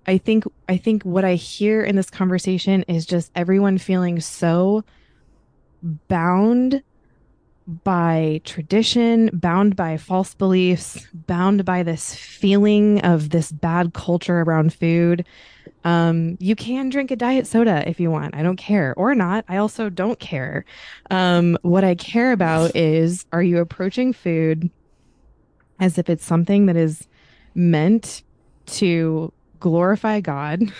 i 0.07 0.19
think 0.19 0.45
i 0.69 0.77
think 0.77 1.03
what 1.03 1.25
i 1.25 1.35
hear 1.35 1.83
in 1.83 1.97
this 1.97 2.11
conversation 2.11 2.83
is 2.89 3.07
just 3.07 3.31
everyone 3.35 3.79
feeling 3.79 4.21
so 4.21 4.85
bound 6.09 6.83
by 7.67 8.41
tradition, 8.45 9.31
bound 9.33 9.75
by 9.75 9.97
false 9.97 10.35
beliefs, 10.35 11.07
bound 11.13 11.65
by 11.65 11.83
this 11.83 12.15
feeling 12.15 13.01
of 13.01 13.31
this 13.31 13.51
bad 13.51 13.95
culture 13.95 14.41
around 14.43 14.75
food. 14.75 15.25
Um, 15.85 16.37
you 16.41 16.57
can 16.57 16.89
drink 16.91 17.11
a 17.11 17.17
diet 17.17 17.47
soda 17.47 17.89
if 17.89 18.01
you 18.01 18.11
want. 18.11 18.35
I 18.35 18.43
don't 18.43 18.57
care. 18.57 18.95
Or 18.97 19.15
not. 19.15 19.45
I 19.49 19.57
also 19.57 19.89
don't 19.89 20.19
care. 20.19 20.65
Um, 21.11 21.59
what 21.63 21.85
I 21.85 21.95
care 21.95 22.33
about 22.33 22.75
is 22.77 23.27
are 23.33 23.43
you 23.43 23.59
approaching 23.59 24.13
food 24.13 24.71
as 25.81 25.99
if 25.99 26.09
it's 26.11 26.25
something 26.25 26.67
that 26.67 26.77
is 26.77 27.07
meant 27.55 28.23
to 28.67 29.33
glorify 29.61 30.21
God? 30.21 30.63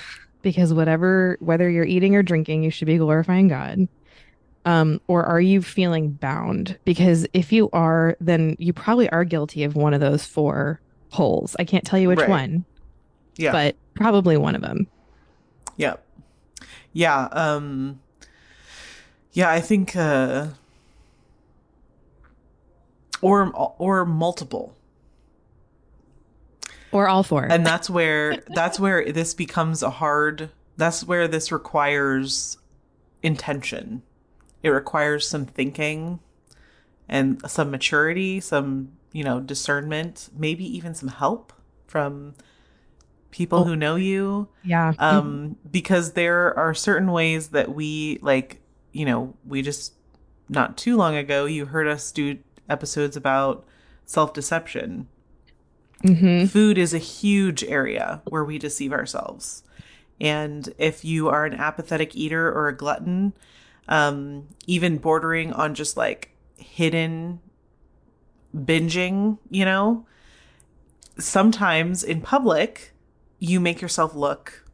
Because 0.43 0.75
whatever, 0.75 1.39
whether 1.41 1.71
you're 1.71 1.87
eating 1.87 2.15
or 2.17 2.23
drinking, 2.23 2.65
you 2.65 2.71
should 2.71 2.85
be 2.85 2.99
glorifying 2.99 3.49
God 3.49 3.89
um, 4.65 5.01
or 5.09 5.25
are 5.25 5.41
you 5.41 5.63
feeling 5.63 6.11
bound? 6.11 6.79
Because 6.85 7.27
if 7.33 7.53
you 7.53 7.69
are, 7.73 8.17
then 8.21 8.57
you 8.59 8.73
probably 8.73 9.09
are 9.11 9.25
guilty 9.25 9.65
of 9.65 9.77
one 9.77 9.95
of 9.95 10.01
those 10.01 10.25
four 10.25 10.81
holes. 11.11 11.55
I 11.59 11.65
can't 11.65 11.85
tell 11.85 11.99
you 11.99 12.09
which 12.09 12.21
right. 12.21 12.29
one, 12.29 12.65
yeah, 13.37 13.53
but 13.53 13.77
probably 13.95 14.37
one 14.37 14.55
of 14.55 14.63
them. 14.63 14.87
Yeah, 15.77 15.97
yeah 16.95 17.25
um 17.33 18.01
yeah 19.33 19.51
i 19.51 19.61
think 19.61 19.95
uh 19.95 20.47
or 23.21 23.51
or 23.79 24.07
multiple 24.07 24.75
Or 26.93 27.09
all 27.09 27.23
four. 27.25 27.45
and 27.45 27.67
that's 27.67 27.91
where 27.91 28.37
that's 28.55 28.81
where 28.81 29.13
this 29.13 29.35
becomes 29.35 29.83
a 29.83 29.91
hard 29.91 30.51
that's 30.77 31.05
where 31.05 31.29
this 31.29 31.53
requires 31.53 32.57
intention 33.23 34.03
it 34.65 34.71
requires 34.71 35.29
some 35.29 35.45
thinking 35.45 36.19
and 37.09 37.41
some 37.49 37.71
maturity 37.71 38.41
some 38.41 38.91
you 39.13 39.23
know 39.23 39.39
discernment 39.39 40.31
maybe 40.37 40.65
even 40.65 40.95
some 40.95 41.11
help 41.11 41.53
from 41.87 42.35
people 43.31 43.65
who 43.65 43.75
know 43.75 43.97
you. 43.97 44.49
Yeah. 44.63 44.93
um 44.99 45.57
because 45.71 46.13
there 46.13 46.57
are 46.59 46.73
certain 46.73 47.11
ways 47.13 47.49
that 47.49 47.75
we 47.75 48.19
like 48.23 48.61
you 48.93 49.05
know 49.05 49.35
we 49.45 49.61
just 49.61 49.93
not 50.49 50.77
too 50.77 50.97
long 50.97 51.17
ago 51.17 51.45
you 51.45 51.67
heard 51.67 51.87
us 51.87 52.11
do 52.11 52.39
episodes 52.69 53.17
about 53.17 53.65
self-deception. 54.07 55.09
Hmm 56.03 56.45
food 56.47 56.79
is 56.79 56.93
a 56.93 56.99
huge 56.99 57.65
area 57.65 58.23
where 58.29 58.45
we 58.45 58.59
deceive 58.59 58.93
ourselves. 58.93 59.63
And 60.21 60.73
if 60.79 61.05
you 61.05 61.29
are 61.29 61.45
an 61.45 61.55
apathetic 61.55 62.15
eater 62.15 62.53
or 62.53 62.69
a 62.69 62.77
glutton 62.77 63.33
um 63.89 64.49
even 64.67 64.99
bordering 64.99 65.53
on 65.53 65.75
just 65.75 65.97
like 65.97 66.31
hidden 66.57 67.41
binging 68.57 69.39
you 69.51 69.65
know? 69.65 70.07
Sometimes 71.19 72.03
in 72.03 72.21
public 72.21 72.93
you 73.39 73.61
make 73.61 73.81
yourself 73.81 74.15
look 74.15 74.65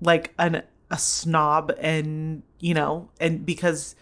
like 0.00 0.34
an 0.38 0.62
a 0.90 0.98
snob 0.98 1.72
and 1.80 2.42
you 2.60 2.74
know 2.74 3.08
and 3.18 3.44
because 3.44 3.96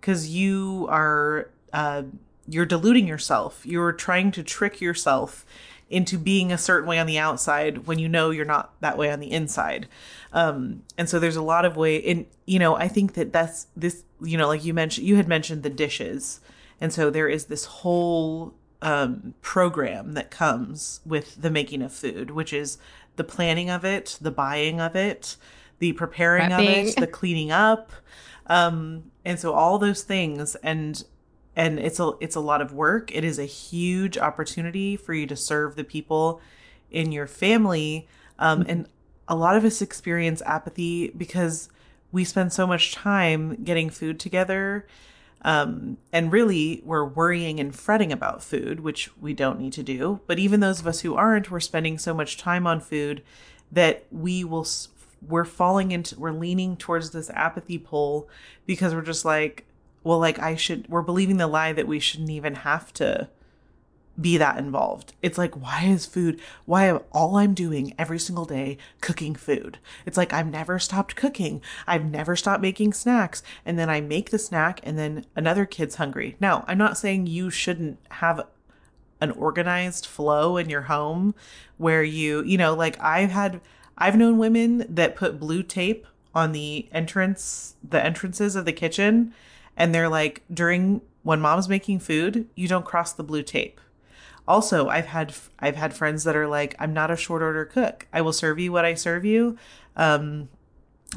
because 0.00 0.28
you 0.28 0.86
are 0.90 1.50
uh 1.72 2.02
you're 2.48 2.66
deluding 2.66 3.06
yourself. 3.06 3.64
You're 3.66 3.92
trying 3.92 4.30
to 4.32 4.42
trick 4.42 4.80
yourself 4.80 5.44
into 5.88 6.18
being 6.18 6.52
a 6.52 6.58
certain 6.58 6.88
way 6.88 6.98
on 6.98 7.06
the 7.06 7.18
outside 7.18 7.86
when 7.86 7.98
you 7.98 8.08
know 8.08 8.30
you're 8.30 8.44
not 8.44 8.72
that 8.80 8.98
way 8.98 9.10
on 9.10 9.20
the 9.20 9.30
inside 9.30 9.88
um 10.32 10.82
and 10.98 11.08
so 11.08 11.18
there's 11.18 11.36
a 11.36 11.42
lot 11.42 11.64
of 11.64 11.76
way 11.76 11.96
in 11.96 12.26
you 12.46 12.58
know 12.58 12.76
i 12.76 12.88
think 12.88 13.14
that 13.14 13.32
that's 13.32 13.66
this 13.76 14.04
you 14.20 14.36
know 14.36 14.46
like 14.48 14.64
you 14.64 14.74
mentioned 14.74 15.06
you 15.06 15.16
had 15.16 15.28
mentioned 15.28 15.62
the 15.62 15.70
dishes. 15.70 16.40
And 16.80 16.92
so 16.92 17.08
there 17.08 17.28
is 17.28 17.46
this 17.46 17.64
whole 17.64 18.54
um 18.82 19.34
program 19.40 20.12
that 20.12 20.30
comes 20.30 21.00
with 21.06 21.40
the 21.40 21.50
making 21.50 21.80
of 21.80 21.92
food 21.92 22.30
which 22.30 22.52
is 22.52 22.76
the 23.16 23.24
planning 23.24 23.70
of 23.70 23.84
it 23.84 24.18
the 24.20 24.30
buying 24.30 24.78
of 24.80 24.94
it 24.94 25.36
the 25.78 25.92
preparing 25.94 26.52
of 26.52 26.60
it 26.60 26.96
the 26.96 27.06
cleaning 27.06 27.50
up. 27.50 27.92
Um 28.46 29.10
and 29.24 29.40
so 29.40 29.54
all 29.54 29.78
those 29.78 30.02
things 30.02 30.54
and 30.56 31.02
and 31.54 31.78
it's 31.78 31.98
a 31.98 32.12
it's 32.20 32.36
a 32.36 32.40
lot 32.40 32.60
of 32.60 32.72
work. 32.74 33.14
It 33.14 33.24
is 33.24 33.38
a 33.38 33.46
huge 33.46 34.18
opportunity 34.18 34.96
for 34.96 35.14
you 35.14 35.26
to 35.26 35.36
serve 35.36 35.76
the 35.76 35.84
people 35.84 36.40
in 36.90 37.12
your 37.12 37.26
family. 37.26 38.06
Um 38.38 38.64
and 38.68 38.88
a 39.28 39.36
lot 39.36 39.56
of 39.56 39.64
us 39.64 39.82
experience 39.82 40.42
apathy 40.42 41.08
because 41.10 41.68
we 42.12 42.24
spend 42.24 42.52
so 42.52 42.66
much 42.66 42.92
time 42.92 43.62
getting 43.64 43.90
food 43.90 44.20
together 44.20 44.86
um, 45.42 45.98
and 46.12 46.32
really 46.32 46.82
we're 46.84 47.04
worrying 47.04 47.60
and 47.60 47.74
fretting 47.74 48.12
about 48.12 48.42
food 48.42 48.80
which 48.80 49.10
we 49.20 49.34
don't 49.34 49.60
need 49.60 49.72
to 49.74 49.82
do. 49.82 50.20
But 50.26 50.38
even 50.38 50.60
those 50.60 50.80
of 50.80 50.86
us 50.86 51.00
who 51.00 51.14
aren't 51.14 51.50
we're 51.50 51.60
spending 51.60 51.98
so 51.98 52.14
much 52.14 52.36
time 52.36 52.66
on 52.66 52.80
food 52.80 53.22
that 53.70 54.04
we 54.10 54.44
will 54.44 54.66
we're 55.26 55.44
falling 55.44 55.90
into 55.92 56.18
we're 56.18 56.32
leaning 56.32 56.76
towards 56.76 57.10
this 57.10 57.30
apathy 57.30 57.78
pull 57.78 58.28
because 58.66 58.94
we're 58.94 59.02
just 59.02 59.24
like 59.24 59.64
well 60.04 60.18
like 60.18 60.38
i 60.38 60.54
should 60.54 60.86
we're 60.88 61.02
believing 61.02 61.36
the 61.38 61.46
lie 61.46 61.72
that 61.72 61.88
we 61.88 61.98
shouldn't 61.98 62.30
even 62.30 62.54
have 62.54 62.92
to 62.92 63.28
be 64.20 64.36
that 64.36 64.58
involved. 64.58 65.12
It's 65.22 65.38
like, 65.38 65.54
why 65.54 65.84
is 65.84 66.06
food, 66.06 66.40
why 66.64 66.86
am 66.86 67.00
all 67.12 67.36
I'm 67.36 67.54
doing 67.54 67.94
every 67.98 68.18
single 68.18 68.44
day 68.44 68.78
cooking 69.00 69.34
food? 69.34 69.78
It's 70.04 70.16
like, 70.16 70.32
I've 70.32 70.50
never 70.50 70.78
stopped 70.78 71.16
cooking. 71.16 71.60
I've 71.86 72.04
never 72.04 72.36
stopped 72.36 72.62
making 72.62 72.94
snacks. 72.94 73.42
And 73.64 73.78
then 73.78 73.90
I 73.90 74.00
make 74.00 74.30
the 74.30 74.38
snack 74.38 74.80
and 74.82 74.98
then 74.98 75.26
another 75.34 75.66
kid's 75.66 75.96
hungry. 75.96 76.36
Now, 76.40 76.64
I'm 76.66 76.78
not 76.78 76.98
saying 76.98 77.26
you 77.26 77.50
shouldn't 77.50 77.98
have 78.10 78.46
an 79.20 79.30
organized 79.32 80.06
flow 80.06 80.56
in 80.56 80.70
your 80.70 80.82
home 80.82 81.34
where 81.76 82.02
you, 82.02 82.42
you 82.44 82.58
know, 82.58 82.74
like 82.74 83.00
I've 83.00 83.30
had, 83.30 83.60
I've 83.98 84.16
known 84.16 84.38
women 84.38 84.84
that 84.88 85.16
put 85.16 85.40
blue 85.40 85.62
tape 85.62 86.06
on 86.34 86.52
the 86.52 86.88
entrance, 86.92 87.76
the 87.86 88.04
entrances 88.04 88.56
of 88.56 88.64
the 88.64 88.72
kitchen. 88.72 89.34
And 89.76 89.94
they're 89.94 90.08
like, 90.08 90.42
during 90.52 91.00
when 91.22 91.40
mom's 91.40 91.68
making 91.68 91.98
food, 92.00 92.48
you 92.54 92.68
don't 92.68 92.84
cross 92.84 93.12
the 93.12 93.24
blue 93.24 93.42
tape 93.42 93.80
also 94.48 94.88
i've 94.88 95.06
had 95.06 95.34
i've 95.58 95.76
had 95.76 95.94
friends 95.94 96.24
that 96.24 96.36
are 96.36 96.46
like 96.46 96.74
i'm 96.78 96.92
not 96.92 97.10
a 97.10 97.16
short 97.16 97.42
order 97.42 97.64
cook. 97.64 98.06
I 98.12 98.20
will 98.20 98.32
serve 98.32 98.58
you 98.58 98.72
what 98.72 98.84
i 98.84 98.94
serve 98.94 99.24
you. 99.24 99.56
Um 99.96 100.48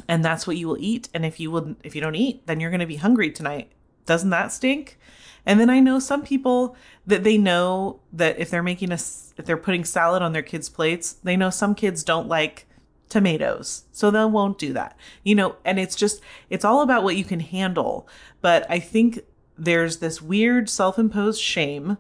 and 0.08 0.24
that's 0.24 0.46
what 0.46 0.56
you 0.56 0.68
will 0.68 0.78
eat. 0.80 1.10
And 1.14 1.26
if 1.26 1.40
you 1.40 1.52
will 1.52 1.76
if 1.84 1.96
you 1.96 2.02
don't 2.02 2.16
eat 2.16 2.46
then 2.48 2.60
you're 2.60 2.70
going 2.70 2.80
to 2.80 2.86
be 2.86 2.98
hungry 2.98 3.32
tonight. 3.32 3.72
Doesn't 4.06 4.30
that 4.30 4.52
stink? 4.52 4.98
And 5.46 5.60
then 5.60 5.70
i 5.70 5.80
know 5.80 6.00
some 6.00 6.24
people 6.24 6.76
that 7.06 7.24
they 7.24 7.38
know 7.38 8.00
that 8.14 8.40
if 8.40 8.50
they're 8.50 8.64
making 8.64 8.92
a 8.92 8.96
if 9.38 9.46
they're 9.46 9.58
putting 9.58 9.86
salad 9.86 10.22
on 10.22 10.34
their 10.34 10.44
kids 10.44 10.70
plates 10.70 11.14
they 11.24 11.38
know 11.38 11.50
some 11.50 11.76
kids 11.76 12.04
don't 12.04 12.28
like 12.28 12.66
tomatoes. 13.10 13.86
So 13.92 14.12
they 14.12 14.24
won't 14.26 14.60
do 14.60 14.74
that. 14.74 14.98
You 15.24 15.36
know 15.36 15.56
and 15.66 15.80
it's 15.80 15.96
just 15.96 16.22
it's 16.50 16.66
all 16.66 16.82
about 16.82 17.04
what 17.04 17.18
you 17.18 17.24
can 17.24 17.40
handle. 17.40 18.08
But 18.42 18.66
i 18.70 18.80
think 18.80 19.22
there's 19.58 19.98
this 19.98 20.22
weird 20.22 20.70
self-imposed 20.70 21.42
shame 21.42 21.98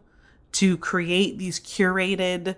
to 0.53 0.77
create 0.77 1.37
these 1.37 1.59
curated 1.59 2.55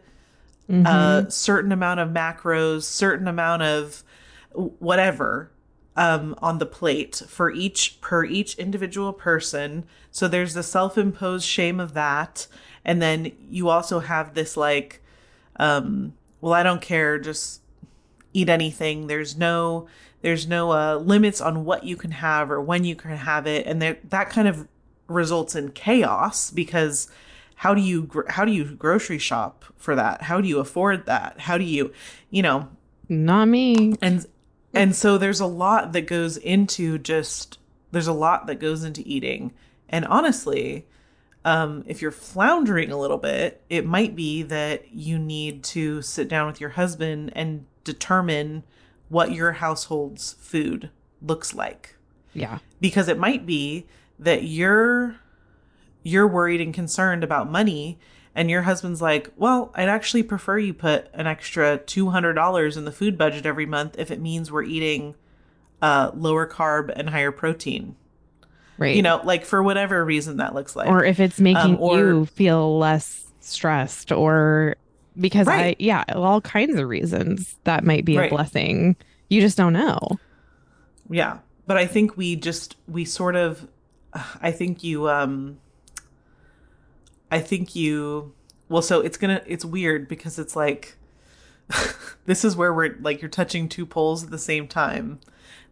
Mm-hmm. 0.69 0.85
uh 0.85 1.29
certain 1.29 1.71
amount 1.73 1.99
of 1.99 2.09
macros 2.09 2.83
certain 2.83 3.27
amount 3.27 3.61
of 3.61 4.03
whatever 4.53 5.51
um 5.97 6.33
on 6.41 6.59
the 6.59 6.65
plate 6.65 7.23
for 7.27 7.51
each 7.51 7.99
per 7.99 8.23
each 8.23 8.55
individual 8.55 9.11
person. 9.11 9.83
So 10.11 10.27
there's 10.29 10.53
the 10.53 10.63
self-imposed 10.63 11.45
shame 11.45 11.79
of 11.81 11.93
that. 11.95 12.47
And 12.85 13.01
then 13.01 13.33
you 13.49 13.67
also 13.67 13.99
have 13.99 14.33
this 14.33 14.55
like 14.55 15.01
um 15.57 16.13
well 16.39 16.53
i 16.53 16.63
don't 16.63 16.81
care 16.81 17.19
just 17.19 17.61
eat 18.33 18.47
anything. 18.47 19.07
There's 19.07 19.35
no 19.35 19.87
there's 20.21 20.47
no 20.47 20.71
uh 20.71 20.97
limits 20.97 21.41
on 21.41 21.65
what 21.65 21.83
you 21.83 21.97
can 21.97 22.11
have 22.11 22.49
or 22.49 22.61
when 22.61 22.85
you 22.85 22.95
can 22.95 23.17
have 23.17 23.45
it. 23.45 23.65
And 23.67 23.81
there, 23.81 23.97
that 24.09 24.29
kind 24.29 24.47
of 24.47 24.67
results 25.07 25.55
in 25.55 25.71
chaos 25.71 26.49
because 26.49 27.09
how 27.61 27.75
do 27.75 27.81
you 27.81 28.01
gr- 28.05 28.27
how 28.27 28.43
do 28.43 28.51
you 28.51 28.65
grocery 28.65 29.19
shop 29.19 29.65
for 29.77 29.95
that? 29.95 30.23
How 30.23 30.41
do 30.41 30.47
you 30.47 30.57
afford 30.57 31.05
that? 31.05 31.41
How 31.41 31.59
do 31.59 31.63
you 31.63 31.93
you 32.31 32.41
know? 32.41 32.67
Not 33.07 33.49
me. 33.49 33.93
and 34.01 34.25
and 34.73 34.95
so 34.95 35.19
there's 35.19 35.39
a 35.39 35.45
lot 35.45 35.91
that 35.93 36.07
goes 36.07 36.37
into 36.37 36.97
just 36.97 37.59
there's 37.91 38.07
a 38.07 38.13
lot 38.13 38.47
that 38.47 38.55
goes 38.55 38.83
into 38.83 39.03
eating. 39.05 39.53
And 39.89 40.05
honestly 40.05 40.87
um, 41.45 41.83
if 41.85 42.01
you're 42.01 42.09
floundering 42.09 42.91
a 42.91 42.99
little 42.99 43.19
bit 43.19 43.61
it 43.69 43.85
might 43.85 44.15
be 44.15 44.41
that 44.41 44.91
you 44.91 45.19
need 45.19 45.63
to 45.65 46.01
sit 46.01 46.27
down 46.27 46.47
with 46.47 46.59
your 46.59 46.71
husband 46.71 47.31
and 47.35 47.67
determine 47.83 48.63
what 49.09 49.33
your 49.33 49.51
household's 49.51 50.33
food 50.33 50.89
looks 51.21 51.53
like. 51.53 51.95
Yeah. 52.33 52.57
because 52.79 53.07
it 53.07 53.19
might 53.19 53.45
be 53.45 53.85
that 54.17 54.45
you're 54.45 55.17
you're 56.03 56.27
worried 56.27 56.61
and 56.61 56.73
concerned 56.73 57.23
about 57.23 57.49
money 57.51 57.97
and 58.33 58.49
your 58.49 58.61
husband's 58.63 59.01
like 59.01 59.29
well 59.37 59.71
i'd 59.75 59.89
actually 59.89 60.23
prefer 60.23 60.57
you 60.57 60.73
put 60.73 61.07
an 61.13 61.27
extra 61.27 61.77
$200 61.79 62.77
in 62.77 62.85
the 62.85 62.91
food 62.91 63.17
budget 63.17 63.45
every 63.45 63.65
month 63.65 63.95
if 63.99 64.09
it 64.11 64.19
means 64.19 64.51
we're 64.51 64.63
eating 64.63 65.15
uh, 65.81 66.11
lower 66.13 66.47
carb 66.47 66.91
and 66.95 67.09
higher 67.09 67.31
protein 67.31 67.95
Right. 68.77 68.95
you 68.95 69.01
know 69.03 69.21
like 69.23 69.45
for 69.45 69.61
whatever 69.61 70.03
reason 70.03 70.37
that 70.37 70.55
looks 70.55 70.75
like 70.75 70.87
or 70.87 71.03
if 71.03 71.19
it's 71.19 71.39
making 71.39 71.75
Um, 71.75 71.77
or- 71.79 71.97
you 71.99 72.25
feel 72.25 72.77
less 72.79 73.25
stressed 73.41 74.11
or 74.11 74.75
because 75.19 75.45
Right. 75.45 75.75
I 75.79 75.83
yeah, 75.83 76.03
all 76.15 76.39
kinds 76.41 76.79
of 76.79 76.87
reasons 76.87 77.57
that 77.65 77.83
might 77.83 78.05
be 78.05 78.17
Right. 78.17 78.31
a 78.31 78.33
blessing. 78.33 78.95
You 79.29 79.41
just 79.41 79.57
don't 79.57 79.73
know. 79.73 79.99
Yeah. 81.09 81.39
But 81.67 81.77
I 81.77 81.85
think 81.85 82.15
we 82.15 82.35
just 82.37 82.77
we 82.87 83.03
sort 83.05 83.35
of 83.35 83.67
I 84.41 84.51
think 84.51 84.83
you 84.83 85.09
um 85.09 85.57
I 87.31 87.39
think 87.39 87.75
you 87.75 88.33
well 88.69 88.81
so 88.81 89.01
it's 89.01 89.17
going 89.17 89.37
to 89.37 89.51
it's 89.51 89.65
weird 89.65 90.07
because 90.07 90.37
it's 90.37 90.55
like 90.55 90.97
this 92.25 92.43
is 92.45 92.55
where 92.55 92.73
we're 92.73 92.97
like 93.01 93.21
you're 93.21 93.29
touching 93.29 93.67
two 93.67 93.85
poles 93.85 94.23
at 94.23 94.29
the 94.29 94.37
same 94.37 94.67
time. 94.67 95.19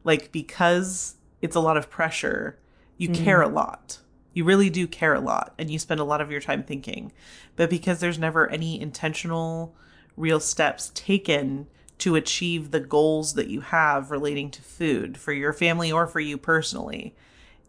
Like 0.03 0.31
because 0.31 1.15
it's 1.41 1.55
a 1.55 1.59
lot 1.59 1.77
of 1.77 1.89
pressure, 1.89 2.57
you 2.97 3.09
mm-hmm. 3.09 3.23
care 3.23 3.41
a 3.41 3.49
lot. 3.49 3.99
You 4.33 4.45
really 4.45 4.69
do 4.69 4.87
care 4.87 5.13
a 5.13 5.19
lot 5.19 5.53
and 5.57 5.69
you 5.69 5.79
spend 5.79 5.99
a 5.99 6.05
lot 6.05 6.21
of 6.21 6.31
your 6.31 6.41
time 6.41 6.63
thinking. 6.63 7.11
But 7.55 7.69
because 7.69 7.99
there's 7.99 8.19
never 8.19 8.49
any 8.49 8.79
intentional 8.79 9.75
real 10.15 10.39
steps 10.39 10.91
taken 10.93 11.67
to 11.99 12.15
achieve 12.15 12.71
the 12.71 12.79
goals 12.79 13.33
that 13.33 13.47
you 13.47 13.61
have 13.61 14.09
relating 14.09 14.49
to 14.51 14.61
food 14.61 15.17
for 15.17 15.33
your 15.33 15.53
family 15.53 15.91
or 15.91 16.07
for 16.07 16.19
you 16.19 16.37
personally. 16.37 17.15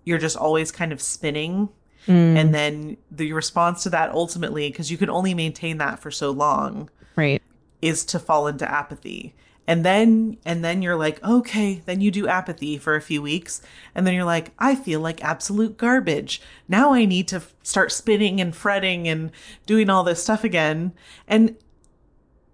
You're 0.05 0.18
just 0.18 0.36
always 0.36 0.70
kind 0.70 0.93
of 0.93 1.03
spinning. 1.03 1.68
Mm, 2.07 2.36
And 2.36 2.55
then 2.55 2.96
the 3.11 3.32
response 3.32 3.82
to 3.82 3.90
that 3.90 4.11
ultimately, 4.12 4.70
because 4.70 4.90
you 4.90 4.96
can 4.96 5.11
only 5.11 5.34
maintain 5.34 5.78
that 5.78 5.98
for 5.98 6.11
so 6.11 6.30
long, 6.30 6.88
right. 7.16 7.42
is 7.82 8.05
to 8.07 8.18
fall 8.18 8.46
into 8.46 8.70
apathy. 8.70 9.34
And 9.66 9.84
then 9.84 10.38
and 10.44 10.64
then 10.64 10.82
you're 10.82 10.96
like, 10.96 11.22
okay, 11.22 11.82
then 11.84 12.01
you 12.01 12.11
do 12.11 12.26
apathy 12.26 12.76
for 12.78 12.96
a 12.96 13.01
few 13.03 13.22
weeks, 13.22 13.62
and 13.94 14.05
then 14.05 14.14
you're 14.14 14.24
like, 14.24 14.51
I 14.59 14.74
feel 14.74 14.98
like 14.98 15.22
absolute 15.22 15.76
garbage. 15.76 16.42
Now 16.66 16.92
I 16.92 17.05
need 17.05 17.28
to 17.28 17.36
f- 17.36 17.55
start 17.62 17.92
spinning 17.92 18.40
and 18.40 18.57
fretting 18.57 19.07
and 19.07 19.30
doing 19.66 19.88
all 19.88 20.03
this 20.03 20.22
stuff 20.22 20.42
again. 20.42 20.92
And 21.28 21.57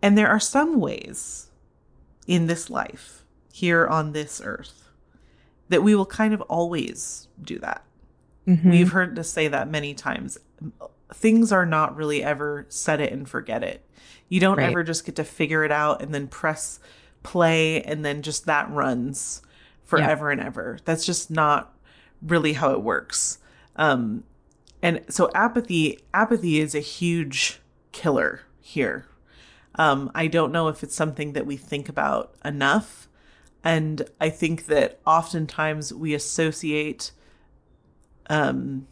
and 0.03 0.19
there 0.19 0.29
are 0.29 0.41
some 0.41 0.79
ways 0.79 1.49
in 2.27 2.49
this 2.49 2.69
life, 2.69 3.25
here 3.51 3.87
on 3.87 4.13
this 4.13 4.43
earth, 4.45 4.91
that 5.71 5.83
we 5.83 5.95
will 5.95 6.05
kind 6.07 6.35
of 6.35 6.43
always 6.43 7.29
do 7.41 7.59
that. 7.61 7.83
Mhm. 8.47 8.71
We've 8.71 8.93
heard 8.93 9.19
us 9.19 9.29
say 9.31 9.49
that 9.49 9.69
many 9.71 9.95
times. 9.95 10.39
Things 11.13 11.53
are 11.53 11.67
not 11.67 11.97
really 11.97 12.23
ever 12.23 12.67
set 12.69 13.01
it 13.01 13.13
and 13.13 13.29
forget 13.29 13.63
it. 13.63 13.85
You 14.29 14.41
don't 14.41 14.59
Right. 14.59 14.71
ever 14.71 14.83
just 14.83 15.05
get 15.05 15.17
to 15.17 15.25
figure 15.25 15.65
it 15.65 15.73
out 15.73 16.03
and 16.03 16.13
then 16.15 16.29
press 16.29 16.81
play 17.23 17.83
and 17.83 18.05
then 18.05 18.23
just 18.23 18.47
that 18.47 18.71
runs 18.71 19.43
forever 19.85 20.31
and 20.31 20.41
ever. 20.41 20.79
That's 20.85 21.05
just 21.07 21.31
not 21.31 21.75
really 22.23 22.55
how 22.55 22.73
it 22.73 22.83
works. 22.83 23.39
Um 23.77 24.25
and 24.83 25.01
so 25.09 25.31
apathy 25.35 25.99
apathy 26.15 26.61
is 26.61 26.75
a 26.75 26.81
huge 26.81 27.61
killer 27.93 28.41
here. 28.61 29.07
Um 29.77 30.11
I 30.15 30.27
don't 30.29 30.53
know 30.53 30.69
if 30.69 30.83
it's 30.83 30.95
something 30.95 31.33
that 31.35 31.47
we 31.47 31.57
think 31.57 31.89
about 31.89 32.35
enough 32.45 33.09
and 33.65 34.09
I 34.21 34.29
think 34.31 34.67
that 34.67 35.01
oftentimes 35.07 35.93
we 35.93 36.15
associate 36.15 37.11
um, 38.29 38.87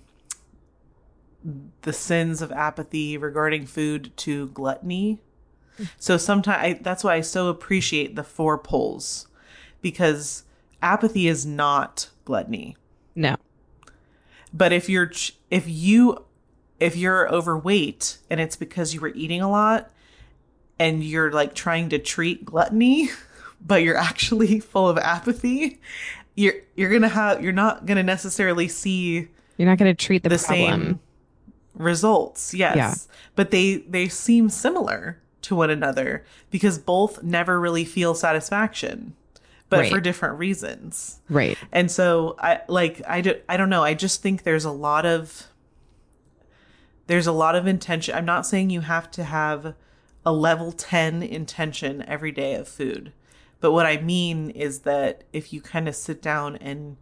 the 1.83 1.93
sins 1.93 2.41
of 2.41 2.53
apathy 2.53 3.17
regarding 3.17 3.67
food 3.67 4.13
to 4.19 4.49
gluttony. 4.49 5.21
So 5.99 6.17
sometimes 6.17 6.79
that's 6.83 7.03
why 7.03 7.15
I 7.15 7.21
so 7.21 7.49
appreciate 7.49 8.15
the 8.15 8.23
four 8.23 8.57
poles 8.59 9.27
because 9.83 10.45
apathy 10.81 11.27
is 11.27 11.45
not 11.45 12.09
gluttony. 12.25 12.77
No. 13.15 13.37
But 14.53 14.73
if 14.73 14.89
you're 14.89 15.11
if 15.51 15.69
you 15.69 16.25
if 16.79 16.97
you're 16.97 17.29
overweight 17.33 18.19
and 18.31 18.41
it's 18.41 18.57
because 18.57 18.95
you 18.95 19.01
were 19.01 19.13
eating 19.15 19.41
a 19.41 19.51
lot 19.51 19.91
and 20.79 21.03
you're 21.03 21.33
like 21.33 21.55
trying 21.55 21.89
to 21.89 21.99
treat 21.99 22.45
gluttony 22.45 23.11
but 23.65 23.83
you're 23.83 23.97
actually 23.97 24.61
full 24.61 24.89
of 24.89 24.99
apathy, 24.99 25.81
you're 26.35 26.55
you're 26.77 26.91
to 27.03 27.09
have 27.09 27.43
you're 27.43 27.53
not 27.53 27.87
going 27.87 27.97
to 27.97 28.03
necessarily 28.03 28.69
see 28.69 29.29
You're 29.57 29.69
not 29.69 29.79
to 29.95 30.05
treat 30.05 30.23
the, 30.23 30.31
the, 30.31 30.39
same 30.39 31.01
results 31.75 32.55
yes 32.55 32.77
Yeah. 32.77 32.95
but 33.35 33.51
they 33.51 33.77
they 33.77 34.09
seem 34.09 34.49
similar 34.49 35.21
to 35.43 35.55
one 35.57 35.71
another 35.71 36.25
because 36.51 36.79
both 36.79 37.23
never 37.23 37.61
really 37.61 37.85
feel 37.85 38.15
satisfaction 38.15 39.15
but 39.69 39.81
Right. 39.81 39.93
for 39.93 40.01
different 40.01 40.39
reasons 40.39 41.21
Right. 41.29 41.59
and 41.73 41.91
so 41.91 42.37
i 42.39 42.61
like 42.69 43.03
i 43.09 43.21
do, 43.21 43.35
i 43.49 43.57
don't 43.57 43.71
know 43.71 43.83
i 43.83 43.95
just 43.95 44.23
think 44.23 44.43
there's 44.45 44.65
a 44.65 44.71
lot 44.71 45.05
of 45.05 45.49
there's 47.07 47.27
a 47.27 47.33
lot 47.33 47.55
of 47.57 47.67
intention 47.67 48.15
i'm 48.15 48.25
not 48.25 48.47
saying 48.47 48.71
you 48.71 48.81
have 48.83 49.11
to 49.13 49.25
have 49.25 49.75
a 50.25 50.33
level 50.33 50.73
10 50.73 51.23
intention 51.23 52.03
every 52.07 52.33
day 52.33 52.55
of 52.55 52.67
food 52.69 53.13
but 53.65 53.73
what 53.73 53.87
i 53.87 53.97
mean 53.97 54.51
is 54.51 54.81
that 54.81 55.25
if 55.33 55.51
you 55.51 55.59
kind 55.63 55.89
of 55.89 55.97
sit 55.97 56.21
down 56.21 56.55
and 56.57 56.99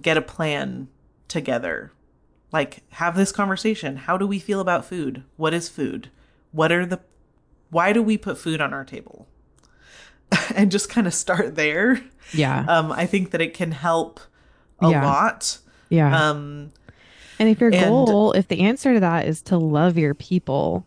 get 0.00 0.16
a 0.16 0.22
plan 0.22 0.86
together 1.26 1.90
like 2.52 2.84
have 2.90 3.16
this 3.16 3.32
conversation 3.32 3.96
how 3.96 4.16
do 4.16 4.24
we 4.24 4.38
feel 4.38 4.60
about 4.60 4.84
food 4.84 5.24
what 5.36 5.52
is 5.52 5.68
food 5.68 6.10
what 6.52 6.70
are 6.70 6.86
the 6.86 7.00
why 7.70 7.92
do 7.92 8.00
we 8.00 8.16
put 8.16 8.38
food 8.38 8.60
on 8.60 8.72
our 8.72 8.84
table 8.84 9.26
and 10.54 10.70
just 10.70 10.88
kind 10.88 11.08
of 11.08 11.12
start 11.14 11.56
there 11.56 12.00
Yeah. 12.32 12.64
um 12.68 12.92
i 12.92 13.04
think 13.04 13.32
that 13.32 13.40
it 13.40 13.52
can 13.52 13.72
help 13.72 14.20
a 14.80 14.90
Yeah. 14.90 15.04
lot 15.04 15.58
yeah. 15.88 16.30
um 16.30 16.70
And 17.40 17.48
if 17.48 17.60
your 17.60 17.72
And- 17.74 17.84
goal, 17.84 18.30
if 18.32 18.46
the 18.46 18.60
answer 18.60 18.94
to 18.94 19.00
that 19.00 19.26
is 19.26 19.42
to 19.42 19.58
love 19.58 19.98
your 19.98 20.14
people, 20.14 20.86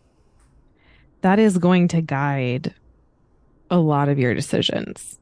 that 1.20 1.38
is 1.38 1.58
going 1.58 1.86
to 1.88 2.00
guide 2.00 2.72
a 3.70 3.78
lot 3.78 4.08
of 4.08 4.18
your 4.18 4.34
decisions. 4.34 5.18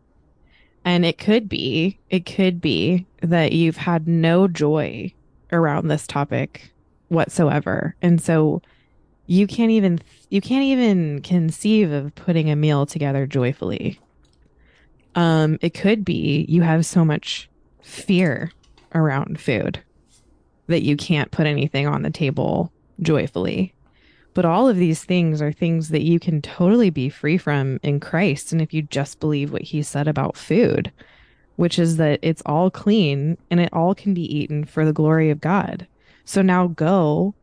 And 0.85 1.05
it 1.05 1.19
could 1.19 1.49
be, 1.49 1.99
it 2.11 2.27
could 2.27 2.61
be 2.61 3.07
that 3.23 3.53
you've 3.53 3.79
had 3.79 4.07
no 4.07 4.49
joy 4.49 5.13
around 5.51 5.89
this 5.89 6.07
topic 6.07 6.73
whatsoever. 7.09 7.95
And 8.03 8.21
so 8.21 8.61
you 9.27 9.47
can't 9.47 9.71
even 9.71 10.01
you 10.29 10.41
can't 10.41 10.65
even 10.65 11.23
conceive 11.23 11.91
of 11.91 12.15
putting 12.15 12.51
a 12.51 12.57
meal 12.57 12.87
together 12.87 13.27
joyfully. 13.27 13.99
Um 15.15 15.59
it 15.63 15.71
could 15.71 16.05
be 16.05 16.45
you 16.49 16.63
have 16.63 16.85
so 16.85 17.05
much 17.05 17.49
fear 17.83 18.53
around 18.95 19.41
food 19.41 19.81
that 20.67 20.83
you 20.83 20.97
can't 20.97 21.31
put 21.31 21.47
anything 21.47 21.87
on 21.87 22.03
the 22.03 22.11
table 22.11 22.73
joyfully. 23.01 23.74
But 24.35 24.45
all 24.45 24.69
of 24.69 24.77
these 24.77 25.05
things 25.05 25.41
are 25.41 25.53
things 25.53 25.91
that 25.91 26.03
you 26.03 26.19
can 26.19 26.43
totally 26.43 26.91
be 26.91 27.09
free 27.09 27.39
from 27.39 27.79
in 27.83 28.01
Christ. 28.01 28.53
And 28.53 28.61
if 28.61 28.75
you 28.75 28.83
just 28.83 29.21
believe 29.21 29.53
what 29.53 29.63
he 29.63 29.83
said 29.83 30.09
about 30.09 30.37
food, 30.37 30.91
which 31.57 31.79
is 31.79 31.97
that 31.99 32.19
it's 32.21 32.43
all 32.45 32.71
clean 32.71 33.39
and 33.51 33.61
it 33.61 33.73
all 33.73 33.95
can 33.95 34.13
be 34.13 34.23
eaten 34.23 34.65
for 34.65 34.85
the 34.85 34.93
glory 34.93 35.31
of 35.31 35.41
God. 35.41 35.87
So 36.25 36.43
now 36.43 36.67
go 36.67 37.35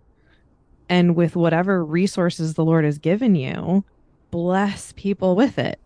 and 0.90 1.16
with 1.16 1.38
whatever 1.38 1.86
resources 1.86 2.56
the 2.56 2.66
Lord 2.66 2.84
has 2.84 2.98
given 2.98 3.36
you, 3.36 3.86
bless 4.30 4.92
people 4.94 5.38
with 5.38 5.58
it. 5.58 5.80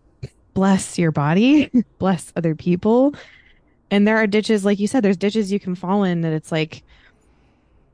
Bless 0.54 0.98
your 0.98 1.12
body, 1.12 1.70
bless 1.98 2.32
other 2.34 2.56
people. 2.56 3.14
And 3.90 4.08
there 4.08 4.16
are 4.16 4.26
ditches, 4.26 4.64
like 4.64 4.80
you 4.80 4.88
said, 4.88 5.04
there's 5.04 5.16
ditches 5.16 5.52
you 5.52 5.60
can 5.60 5.76
fall 5.76 6.02
in 6.02 6.22
that 6.22 6.32
it's 6.32 6.50
like, 6.50 6.82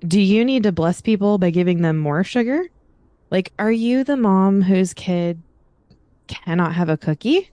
do 0.06 0.20
you 0.20 0.44
need 0.44 0.62
to 0.62 0.72
bless 0.72 1.02
people 1.02 1.36
by 1.36 1.50
giving 1.50 1.82
them 1.82 1.98
more 1.98 2.24
sugar? 2.24 2.64
Like, 3.32 3.50
are 3.58 3.72
you 3.72 4.04
the 4.04 4.18
mom 4.18 4.60
whose 4.60 4.92
kid 4.92 5.42
cannot 6.28 6.74
have 6.74 6.90
a 6.90 6.98
cookie? 6.98 7.50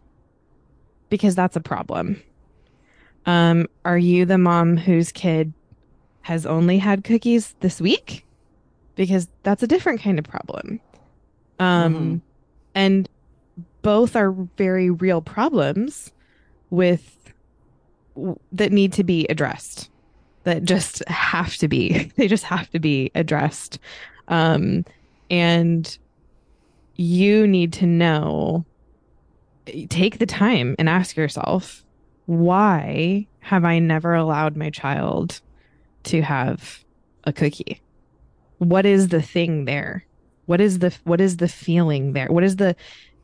Because 1.09 1.35
that's 1.35 1.55
a 1.55 1.61
problem. 1.61 2.21
Um, 3.25 3.65
are 3.85 3.97
you 3.97 4.25
the 4.25 4.37
mom 4.37 4.75
whose 4.75 5.13
kid 5.13 5.53
has 6.23 6.45
only 6.45 6.79
had 6.79 7.05
cookies 7.05 7.55
this 7.61 7.79
week? 7.79 8.25
Because 8.95 9.29
that's 9.43 9.63
a 9.63 9.67
different 9.67 10.01
kind 10.01 10.19
of 10.19 10.25
problem. 10.25 10.81
Um, 11.59 11.93
Mhm. 11.93 12.21
and 12.75 13.09
both 13.81 14.17
are 14.17 14.33
very 14.57 14.89
real 14.89 15.21
problems 15.21 16.11
with 16.69 17.31
that 18.51 18.73
need 18.73 18.91
to 18.93 19.05
be 19.05 19.25
addressed 19.29 19.89
that 20.43 20.65
just 20.65 21.07
have 21.07 21.55
to 21.55 21.69
be 21.69 22.11
they 22.17 22.27
just 22.27 22.43
have 22.43 22.69
to 22.71 22.79
be 22.79 23.11
addressed 23.15 23.79
um 24.27 24.83
and 25.29 25.97
you 26.95 27.47
need 27.47 27.73
to 27.73 27.85
know 27.85 28.65
take 29.89 30.17
the 30.17 30.25
time 30.25 30.75
and 30.79 30.89
ask 30.89 31.15
yourself 31.15 31.85
why 32.25 33.27
have 33.39 33.63
i 33.63 33.79
never 33.79 34.13
allowed 34.13 34.55
my 34.55 34.69
child 34.69 35.41
to 36.03 36.21
have 36.21 36.83
a 37.23 37.33
cookie? 37.33 37.81
What 38.57 38.85
is 38.85 39.09
the 39.09 39.21
thing 39.21 39.65
there? 39.65 40.05
What 40.45 40.59
is 40.61 40.79
the 40.79 40.95
what 41.03 41.21
is 41.21 41.37
the 41.37 41.47
feeling 41.47 42.13
there? 42.13 42.27
What 42.27 42.43
is 42.43 42.57
the 42.57 42.75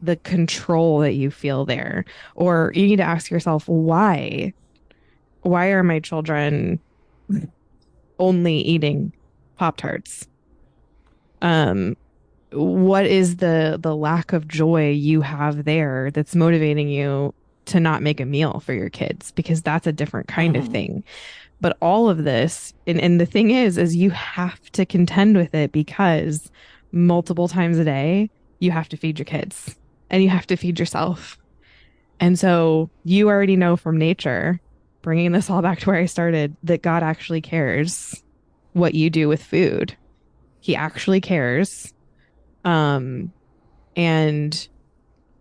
the 0.01 0.15
control 0.17 0.99
that 0.99 1.13
you 1.13 1.31
feel 1.31 1.65
there? 1.65 2.05
Or 2.35 2.71
you 2.75 2.85
need 2.85 2.97
to 2.97 3.03
ask 3.03 3.31
yourself 3.31 3.67
why? 3.67 4.53
Why 5.41 5.67
are 5.67 5.83
my 5.83 5.99
children 5.99 6.79
only 8.19 8.57
eating 8.57 9.11
pop 9.57 9.77
tarts 9.77 10.27
um 11.41 11.95
what 12.51 13.05
is 13.05 13.37
the 13.37 13.77
the 13.81 13.95
lack 13.95 14.31
of 14.33 14.47
joy 14.47 14.91
you 14.91 15.21
have 15.21 15.65
there 15.65 16.11
that's 16.11 16.35
motivating 16.35 16.87
you 16.89 17.33
to 17.65 17.79
not 17.79 18.01
make 18.03 18.19
a 18.19 18.25
meal 18.25 18.59
for 18.59 18.73
your 18.73 18.89
kids? 18.89 19.31
Because 19.31 19.61
that's 19.61 19.87
a 19.87 19.91
different 19.91 20.27
kind 20.27 20.55
of 20.55 20.65
Mhm. 20.65 20.71
thing. 20.71 21.03
But 21.59 21.77
all 21.81 22.09
of 22.09 22.23
this 22.23 22.73
and, 22.87 22.99
and 23.01 23.19
the 23.19 23.25
thing 23.25 23.51
is 23.51 23.77
is 23.77 23.95
you 23.95 24.11
have 24.11 24.59
to 24.71 24.85
contend 24.85 25.35
with 25.35 25.53
it 25.55 25.71
because 25.71 26.49
multiple 26.91 27.47
times 27.47 27.77
a 27.77 27.83
day 27.83 28.29
you 28.59 28.71
have 28.71 28.87
to 28.89 28.97
feed 28.97 29.19
your 29.19 29.25
kids 29.25 29.75
and 30.09 30.23
you 30.23 30.29
have 30.29 30.47
to 30.47 30.55
feed 30.55 30.79
yourself. 30.79 31.37
And 32.19 32.39
so 32.39 32.89
you 33.03 33.27
already 33.27 33.55
know 33.57 33.75
from 33.75 33.97
nature 33.97 34.61
bringing 35.01 35.33
this 35.33 35.49
all 35.49 35.61
back 35.61 35.79
to 35.79 35.87
where 35.89 35.99
i 35.99 36.05
started 36.07 36.57
that 36.63 36.81
god 36.81 37.03
actually 37.03 37.41
cares 37.41 38.23
what 38.73 38.95
you 38.95 39.09
do 39.11 39.27
with 39.27 39.43
food 39.43 39.95
he 40.65 40.75
actually 40.75 41.21
cares 41.21 41.93
um 42.63 43.31
and 43.95 44.67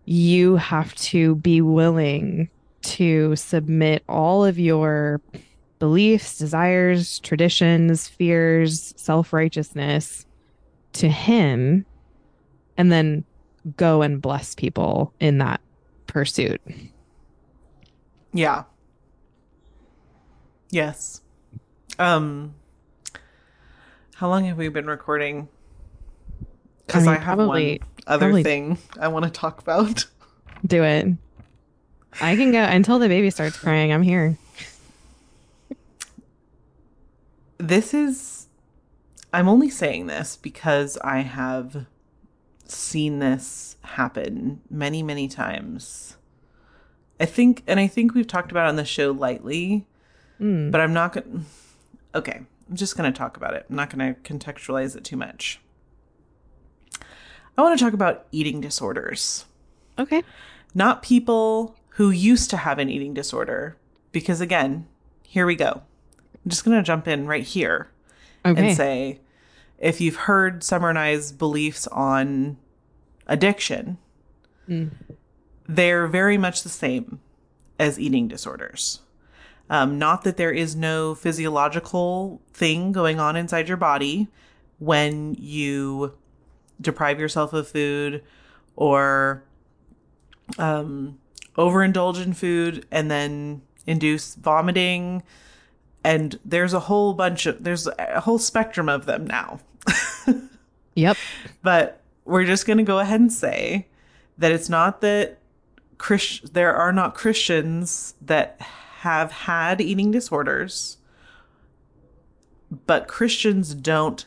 you 0.05 0.57
have 0.57 0.95
to 0.97 1.37
be 1.37 1.63
willing 1.63 2.51
to 2.83 3.35
submit 3.35 4.05
all 4.07 4.45
of 4.45 4.59
your 4.59 5.21
beliefs, 5.79 6.37
desires, 6.37 7.19
traditions, 7.21 8.07
fears, 8.07 8.93
self 8.97 9.33
righteousness 9.33 10.27
to 10.93 11.09
Him, 11.09 11.87
and 12.77 12.93
then 12.93 13.25
go 13.77 14.03
and 14.03 14.21
bless 14.21 14.55
people 14.55 15.13
in 15.21 15.39
that 15.39 15.61
pursuit. 16.07 16.61
Yeah. 18.33 18.65
Yes. 20.71 21.23
Um 21.99 22.55
how 24.25 24.31
long 24.31 24.47
have 24.47 24.57
we 24.57 24.71
been 24.71 24.87
recording? 24.87 25.49
Because 26.87 27.07
I, 27.07 27.13
mean, 27.13 27.21
have 27.21 27.37
probably- 27.37 27.79
one 27.79 27.89
other 28.07 28.27
probably- 28.29 28.43
thing 28.43 28.79
I 28.99 29.09
want 29.09 29.27
to 29.27 29.31
talk 29.31 29.61
about. 29.61 30.07
Do 30.67 30.83
it. 30.83 31.09
I 32.23 32.35
can 32.35 32.51
go 32.51 32.63
until 32.63 32.99
the 32.99 33.09
baby 33.09 33.29
starts 33.29 33.59
crying. 33.59 33.93
I'm 33.93 34.01
here. 34.01 34.39
This 37.59 37.93
is 37.93 38.47
I'm 39.31 39.47
only 39.47 39.69
saying 39.69 40.07
this 40.07 40.37
because 40.37 40.97
I 41.05 41.19
have 41.19 41.85
seen 42.67 43.19
this 43.19 43.77
happen 43.83 44.63
many, 44.71 45.03
many 45.03 45.29
times. 45.29 46.17
I 47.21 47.27
think 47.27 47.63
and 47.67 47.79
I 47.79 47.89
think 47.89 48.15
we've 48.15 48.27
talked 48.27 48.51
about 48.51 48.65
it 48.65 48.69
on 48.71 48.77
the 48.77 48.87
show 48.87 49.11
lightly, 49.11 49.87
Mm. 50.41 50.71
but 50.71 50.81
I'm 50.81 50.95
not 50.95 51.13
going 51.13 51.27
to 52.13 52.19
Okay, 52.19 52.41
I'm 52.69 52.77
just 52.77 52.97
going 52.97 53.11
to 53.13 53.17
talk 53.17 53.37
about 53.37 53.55
it. 53.55 53.67
I'm 53.69 53.77
not 53.77 53.91
going 53.95 54.15
to 54.15 54.21
contextualize 54.23 54.97
it 54.97 55.05
too 55.05 55.17
much. 55.17 55.61
I 57.57 57.63
want 57.63 57.79
to 57.79 57.85
talk 57.85 57.93
about 57.95 58.27
eating 58.33 58.61
disorders. 58.61 59.45
Okay. 59.99 60.23
not 60.75 61.03
people 61.05 61.77
who 61.91 62.11
used 62.11 62.51
to 62.51 62.57
have 62.57 62.81
an 62.81 62.89
eating 62.89 63.15
disorder. 63.15 63.77
Because 64.11 64.41
again, 64.41 64.89
here 65.23 65.47
we 65.47 65.55
go. 65.55 65.83
I'm 66.45 66.49
just 66.51 66.65
going 66.65 66.77
to 66.77 66.83
jump 66.83 67.07
in 67.07 67.27
right 67.29 67.45
here 67.45 67.91
Okay. 68.45 68.69
and 68.69 68.77
say 68.77 69.21
if 69.79 70.01
you've 70.01 70.17
heard 70.17 70.65
Summer 70.65 70.89
and 70.89 70.99
I's 70.99 71.31
beliefs 71.33 71.87
on 71.89 72.57
addiction, 73.27 73.99
Mm. 74.69 74.91
they're 75.69 76.07
very 76.07 76.39
much 76.39 76.63
the 76.63 76.69
same 76.71 77.21
as 77.79 78.01
eating 78.01 78.29
disorders. 78.29 79.01
Um, 79.71 79.99
not 79.99 80.25
that 80.25 80.37
there 80.37 80.53
is 80.53 80.77
no 80.77 81.15
physiological 81.15 82.43
thing 82.53 82.93
going 82.93 83.19
on 83.19 83.37
inside 83.37 83.69
your 83.69 83.77
body 83.77 84.29
when 84.79 85.35
you 85.39 86.15
deprive 86.81 87.19
yourself 87.19 87.53
of 87.53 87.69
food 87.69 88.23
or 88.77 89.43
um, 90.59 91.19
overindulge 91.57 92.23
in 92.23 92.35
food 92.35 92.87
and 92.91 93.11
then 93.11 93.63
induce 93.87 94.35
vomiting. 94.35 95.23
And 96.03 96.39
there's 96.45 96.75
a 96.75 96.81
whole 96.81 97.15
bunch 97.15 97.47
of, 97.47 97.65
there's 97.65 97.89
a 97.99 98.21
whole 98.21 98.39
spectrum 98.39 98.89
of 98.89 99.07
them 99.07 99.27
now. 99.27 99.61
Yep. 100.95 101.17
But 101.63 102.01
we're 102.25 102.45
just 102.45 102.67
going 102.67 102.79
to 102.79 102.85
go 102.85 102.99
ahead 102.99 103.21
and 103.21 103.33
say 103.33 103.89
that 104.39 104.53
it's 104.53 104.69
not 104.69 105.01
that 105.01 105.39
Christ- 105.99 106.55
there 106.55 106.75
are 106.75 106.93
not 106.93 107.15
Christians 107.15 108.15
that 108.23 108.61
have 109.05 109.31
had 109.33 109.83
eating 109.83 110.11
disorders, 110.11 110.97
but 112.87 113.07
Christians 113.07 113.75
don't 113.75 114.25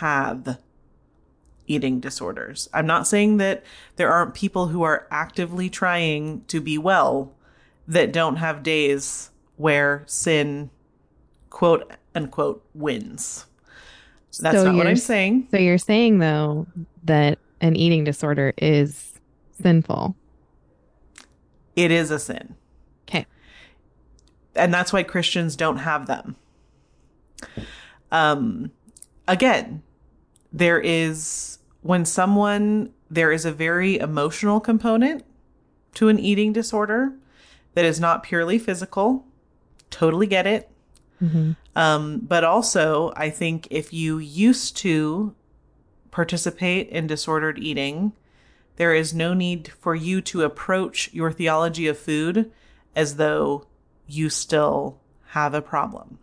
have 0.00 0.58
eating 1.68 2.00
disorders. 2.00 2.68
I'm 2.74 2.86
not 2.86 3.06
saying 3.06 3.36
that 3.36 3.62
there 3.94 4.10
aren't 4.10 4.34
people 4.34 4.66
who 4.66 4.82
are 4.82 5.06
actively 5.12 5.70
trying 5.70 6.42
to 6.48 6.60
be 6.60 6.76
well 6.76 7.32
that 7.86 8.12
don't 8.12 8.36
have 8.36 8.64
days 8.64 9.30
where 9.56 10.02
sin, 10.06 10.70
quote 11.48 11.92
unquote, 12.12 12.64
wins. 12.74 13.46
That's 14.40 14.56
So 14.56 14.64
not 14.64 14.74
what 14.74 14.88
I'm 14.88 14.96
saying. 14.96 15.46
So 15.52 15.58
you're 15.58 15.78
saying 15.78 16.18
though 16.18 16.66
that 17.04 17.38
an 17.60 17.76
eating 17.76 18.02
disorder 18.02 18.54
is 18.58 19.20
sinful. 19.62 20.16
it 21.76 21.92
is 21.92 22.10
a 22.10 22.18
sin. 22.18 22.56
And 24.60 24.72
that's 24.72 24.92
why 24.92 25.02
Christians 25.02 25.56
don't 25.56 25.78
have 25.78 26.06
them. 26.06 26.36
Um 28.12 28.70
again, 29.26 29.82
there 30.52 30.80
is 30.80 31.58
when 31.82 32.04
someone 32.04 32.92
there 33.10 33.32
is 33.32 33.44
a 33.44 33.52
very 33.52 33.98
emotional 33.98 34.60
component 34.60 35.24
to 35.94 36.08
an 36.08 36.18
eating 36.18 36.52
disorder 36.52 37.12
that 37.74 37.84
is 37.84 37.98
not 38.00 38.22
purely 38.22 38.58
physical. 38.58 39.24
Totally 39.90 40.26
get 40.26 40.46
it. 40.46 40.70
Mm-hmm. 41.22 41.52
Um, 41.76 42.20
but 42.20 42.44
also, 42.44 43.12
I 43.16 43.30
think 43.30 43.68
if 43.70 43.92
you 43.92 44.18
used 44.18 44.76
to 44.78 45.34
participate 46.10 46.88
in 46.88 47.06
disordered 47.06 47.58
eating, 47.58 48.12
there 48.76 48.94
is 48.94 49.12
no 49.12 49.34
need 49.34 49.68
for 49.68 49.94
you 49.94 50.20
to 50.22 50.42
approach 50.42 51.12
your 51.12 51.30
theology 51.30 51.86
of 51.86 51.98
food 51.98 52.50
as 52.96 53.16
though 53.16 53.66
you 54.12 54.30
still 54.30 55.00
have 55.28 55.54
a 55.54 55.62
problem. 55.62 56.18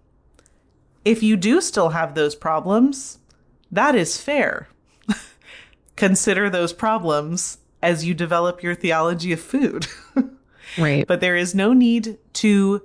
If 1.06 1.24
you 1.24 1.38
do 1.38 1.62
still 1.62 1.90
have 1.90 2.16
those 2.16 2.36
problems, 2.36 3.20
that 3.72 3.96
is 3.96 4.18
fair. 4.18 4.68
Consider 5.96 6.50
those 6.50 6.74
problems 6.74 7.60
as 7.82 8.06
you 8.06 8.14
develop 8.14 8.62
your 8.62 8.76
theology 8.76 9.32
of 9.32 9.42
food. 9.42 9.88
Right. 10.78 11.08
but 11.08 11.22
there 11.22 11.36
is 11.36 11.56
no 11.56 11.74
need 11.74 12.20
to 12.34 12.84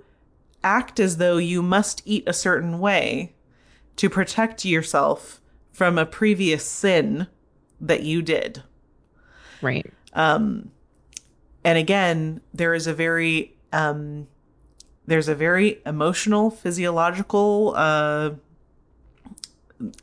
act 0.63 1.01
as 1.01 1.17
though 1.19 1.37
you 1.37 1.63
must 1.63 2.01
eat 2.07 2.23
a 2.27 2.33
certain 2.33 2.79
way 2.79 3.35
to 3.97 4.09
protect 4.09 4.65
yourself 4.65 5.41
from 5.73 5.99
a 5.99 6.07
previous 6.07 6.65
sin 6.65 7.27
that 7.81 8.03
you 8.03 8.23
did. 8.23 8.63
right. 9.61 9.93
Um, 10.15 10.71
and 11.65 11.77
again, 11.77 12.41
there 12.55 12.73
is 12.73 12.87
a 12.87 12.95
very 12.95 13.57
um, 13.73 14.29
there's 15.07 15.29
a 15.29 15.35
very 15.35 15.81
emotional, 15.85 16.51
physiological 16.51 17.75
uh, 17.77 18.31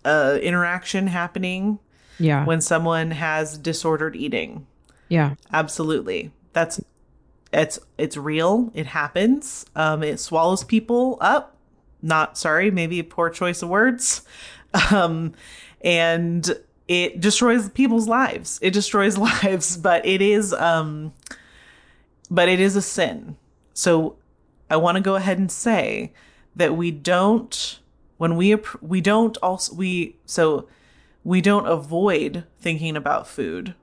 uh, 0.03 0.37
interaction 0.41 1.07
happening 1.07 1.79
Yeah. 2.17 2.45
when 2.45 2.61
someone 2.61 3.11
has 3.11 3.57
disordered 3.57 4.15
eating. 4.15 4.67
yeah. 5.07 5.35
Absolutely. 5.53 6.31
That's 6.53 6.81
it's 7.51 7.79
it's 7.97 8.15
real. 8.17 8.71
It 8.75 8.85
happens. 8.87 9.65
Um 9.75 10.03
it 10.03 10.19
swallows 10.19 10.63
people 10.63 11.17
up. 11.21 11.55
Not 12.01 12.37
sorry, 12.37 12.69
maybe 12.71 12.99
a 12.99 13.03
poor 13.03 13.29
choice 13.29 13.61
of 13.63 13.69
words. 13.69 14.21
Um 14.91 15.33
and 15.81 16.47
it 16.87 17.19
destroys 17.21 17.69
people's 17.69 18.07
lives. 18.07 18.59
It 18.61 18.71
destroys 18.71 19.17
lives, 19.29 19.77
but 19.77 20.05
it 20.05 20.21
is 20.21 20.53
um 20.53 21.13
but 22.29 22.49
it 22.49 22.59
is 22.59 22.75
a 22.75 22.81
sin. 22.81 23.35
So 23.73 24.15
I 24.70 24.78
want 24.78 24.95
to 24.95 25.01
go 25.01 25.15
ahead 25.15 25.38
and 25.38 25.51
say 25.51 26.13
that 26.55 26.76
we 26.76 26.91
don't 26.91 27.80
when 28.17 28.36
we 28.36 28.55
we 28.82 29.01
don't 29.01 29.38
also 29.38 29.74
we 29.74 30.17
so 30.26 30.67
we 31.24 31.41
don't 31.41 31.67
avoid 31.67 32.45
thinking 32.59 32.95
about 32.95 33.28
food 33.28 33.76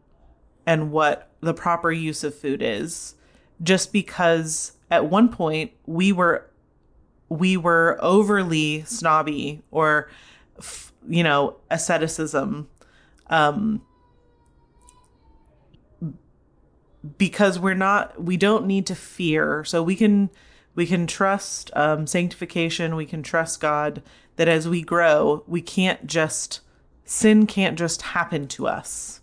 and 0.66 0.90
what 0.90 1.30
the 1.40 1.54
proper 1.54 1.90
use 1.90 2.24
of 2.24 2.34
food 2.34 2.60
is 2.62 3.14
just 3.62 3.92
because 3.92 4.72
at 4.90 5.06
one 5.06 5.28
point 5.28 5.72
we 5.86 6.12
were 6.12 6.48
we 7.28 7.56
were 7.56 7.98
overly 8.00 8.84
snobby 8.84 9.62
or 9.70 10.10
you 11.08 11.22
know 11.22 11.56
asceticism 11.70 12.68
um 13.28 13.80
because 17.18 17.58
we're 17.58 17.74
not 17.74 18.22
we 18.22 18.36
don't 18.36 18.66
need 18.66 18.86
to 18.86 18.94
fear. 18.94 19.64
So 19.64 19.82
we 19.82 19.96
can 19.96 20.30
we 20.76 20.86
can 20.86 21.08
trust 21.08 21.72
um, 21.74 22.06
sanctification. 22.06 22.94
We 22.94 23.06
can 23.06 23.24
trust 23.24 23.60
god 23.60 24.02
that 24.36 24.46
as 24.46 24.68
we 24.68 24.82
grow 24.82 25.42
we 25.48 25.62
can't 25.62 26.06
just 26.06 26.60
sin 27.04 27.46
can't 27.46 27.76
just 27.76 28.02
happen 28.02 28.46
to 28.48 28.68
us. 28.68 29.20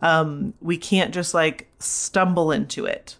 Um, 0.00 0.54
we 0.60 0.76
can't 0.76 1.14
just 1.14 1.34
like 1.34 1.68
stumble 1.78 2.50
into 2.50 2.86
it. 2.86 3.16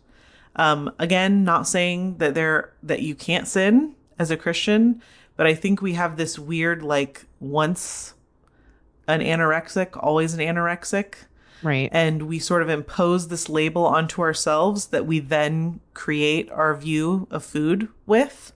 Um, 0.56 0.90
again 0.98 1.44
not 1.44 1.68
saying 1.68 2.16
that 2.18 2.34
there 2.34 2.72
that 2.82 3.02
you 3.02 3.14
can't 3.14 3.46
sin 3.46 3.94
as 4.18 4.32
a 4.32 4.36
christian 4.36 5.00
but 5.36 5.46
i 5.46 5.54
think 5.54 5.80
we 5.80 5.92
have 5.92 6.16
this 6.16 6.36
weird 6.36 6.82
like 6.82 7.26
once 7.38 8.14
an 9.06 9.20
anorexic 9.20 9.96
always 10.02 10.34
an 10.34 10.40
anorexic 10.40 11.14
Right. 11.62 11.88
and 11.92 12.22
we 12.22 12.38
sort 12.38 12.62
of 12.62 12.68
impose 12.68 13.28
this 13.28 13.48
label 13.48 13.84
onto 13.84 14.22
ourselves 14.22 14.86
that 14.86 15.06
we 15.06 15.18
then 15.18 15.80
create 15.94 16.50
our 16.50 16.76
view 16.76 17.26
of 17.30 17.44
food 17.44 17.88
with 18.06 18.52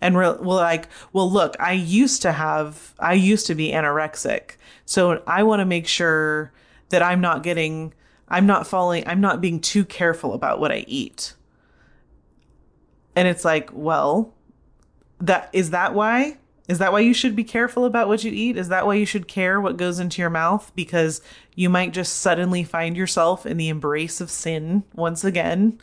and 0.00 0.14
we're, 0.14 0.36
we're 0.38 0.56
like 0.56 0.88
well 1.12 1.30
look 1.30 1.54
i 1.60 1.72
used 1.72 2.22
to 2.22 2.32
have 2.32 2.94
i 2.98 3.12
used 3.12 3.46
to 3.46 3.54
be 3.54 3.70
anorexic 3.70 4.56
so 4.84 5.22
i 5.26 5.42
want 5.42 5.60
to 5.60 5.64
make 5.64 5.86
sure 5.86 6.52
that 6.88 7.02
i'm 7.02 7.20
not 7.20 7.42
getting 7.42 7.94
I'm 8.32 8.46
not 8.46 8.66
falling, 8.66 9.06
I'm 9.06 9.20
not 9.20 9.42
being 9.42 9.60
too 9.60 9.84
careful 9.84 10.32
about 10.32 10.58
what 10.58 10.72
I 10.72 10.86
eat. 10.88 11.34
And 13.14 13.28
it's 13.28 13.44
like, 13.44 13.68
well, 13.74 14.32
that 15.20 15.50
is 15.52 15.70
that 15.70 15.92
why? 15.92 16.38
Is 16.68 16.78
that 16.78 16.92
why 16.92 17.00
you 17.00 17.12
should 17.12 17.34
be 17.34 17.44
careful 17.44 17.84
about 17.84 18.08
what 18.08 18.22
you 18.22 18.30
eat? 18.32 18.56
Is 18.56 18.68
that 18.68 18.86
why 18.86 18.94
you 18.94 19.06
should 19.06 19.26
care 19.26 19.60
what 19.60 19.76
goes 19.76 19.98
into 19.98 20.22
your 20.22 20.30
mouth? 20.30 20.70
Because 20.74 21.20
you 21.54 21.68
might 21.68 21.92
just 21.92 22.18
suddenly 22.18 22.62
find 22.62 22.96
yourself 22.96 23.44
in 23.44 23.56
the 23.56 23.68
embrace 23.68 24.20
of 24.20 24.30
sin 24.30 24.84
once 24.94 25.24
again. 25.24 25.80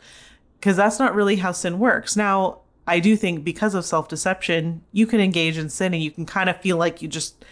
Because 0.58 0.76
that's 0.76 0.98
not 0.98 1.14
really 1.14 1.36
how 1.36 1.52
sin 1.52 1.78
works. 1.78 2.16
Now, 2.16 2.60
I 2.86 2.98
do 2.98 3.14
think 3.14 3.44
because 3.44 3.74
of 3.74 3.84
self 3.84 4.08
deception, 4.08 4.82
you 4.92 5.06
can 5.06 5.20
engage 5.20 5.58
in 5.58 5.68
sin 5.68 5.94
and 5.94 6.02
you 6.02 6.10
can 6.10 6.26
kind 6.26 6.48
of 6.48 6.60
feel 6.60 6.76
like 6.76 7.02
you 7.02 7.08
just 7.08 7.44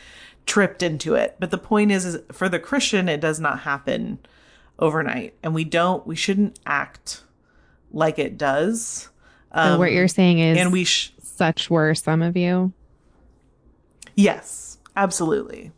tripped 0.46 0.82
into 0.82 1.14
it. 1.14 1.36
But 1.38 1.50
the 1.50 1.58
point 1.58 1.92
is, 1.92 2.04
is 2.04 2.22
for 2.32 2.48
the 2.48 2.58
Christian, 2.58 3.08
it 3.08 3.20
does 3.20 3.38
not 3.38 3.60
happen 3.60 4.18
overnight. 4.78 5.34
And 5.42 5.54
we 5.54 5.64
don't, 5.64 6.06
we 6.06 6.16
shouldn't 6.16 6.58
act 6.66 7.22
like 7.92 8.18
it 8.18 8.38
does. 8.38 9.10
so 9.54 9.78
what 9.78 9.88
um, 9.88 9.94
you're 9.94 10.08
saying 10.08 10.38
is, 10.38 10.58
and 10.58 10.72
we 10.72 10.84
sh- 10.84 11.12
such 11.22 11.70
were 11.70 11.94
some 11.94 12.22
of 12.22 12.36
you. 12.36 12.72
Yes, 14.18 14.78
absolutely. 14.96 15.70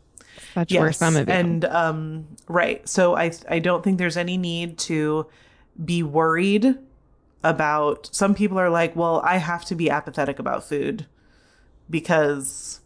Such 0.55 0.73
were 0.73 0.91
some 0.91 1.15
of 1.15 1.27
you. 1.27 1.33
And 1.33 1.63
um, 1.65 2.27
right. 2.47 2.87
So 2.89 3.15
I 3.15 3.31
I 3.47 3.59
don't 3.59 3.83
think 3.83 3.99
there's 3.99 4.17
any 4.17 4.35
need 4.35 4.79
to 4.79 5.27
be 5.85 6.01
worried 6.01 6.75
about 7.43 8.09
some 8.11 8.33
people 8.33 8.57
are 8.57 8.71
like, 8.71 8.95
well, 8.95 9.21
I 9.23 9.37
have 9.37 9.63
to 9.65 9.75
be 9.75 9.91
apathetic 9.91 10.39
about 10.39 10.63
food 10.63 11.05
because 11.87 12.79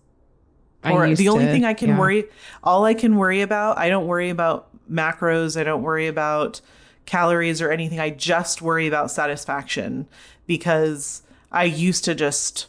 I 0.83 0.91
or 0.91 1.15
the 1.15 1.29
only 1.29 1.45
to, 1.45 1.51
thing 1.53 1.63
I 1.63 1.73
can 1.73 1.89
yeah. 1.89 1.99
worry 1.99 2.25
all 2.61 2.83
I 2.83 2.93
can 2.93 3.15
worry 3.15 3.41
about, 3.41 3.77
I 3.77 3.87
don't 3.87 4.07
worry 4.07 4.29
about 4.29 4.67
macros, 4.91 5.59
I 5.59 5.63
don't 5.63 5.83
worry 5.83 6.07
about 6.07 6.59
calories 7.05 7.61
or 7.61 7.71
anything. 7.71 8.01
I 8.01 8.09
just 8.09 8.61
worry 8.61 8.87
about 8.87 9.09
satisfaction 9.09 10.05
because 10.47 11.23
I 11.49 11.63
used 11.63 12.03
to 12.05 12.13
just 12.13 12.67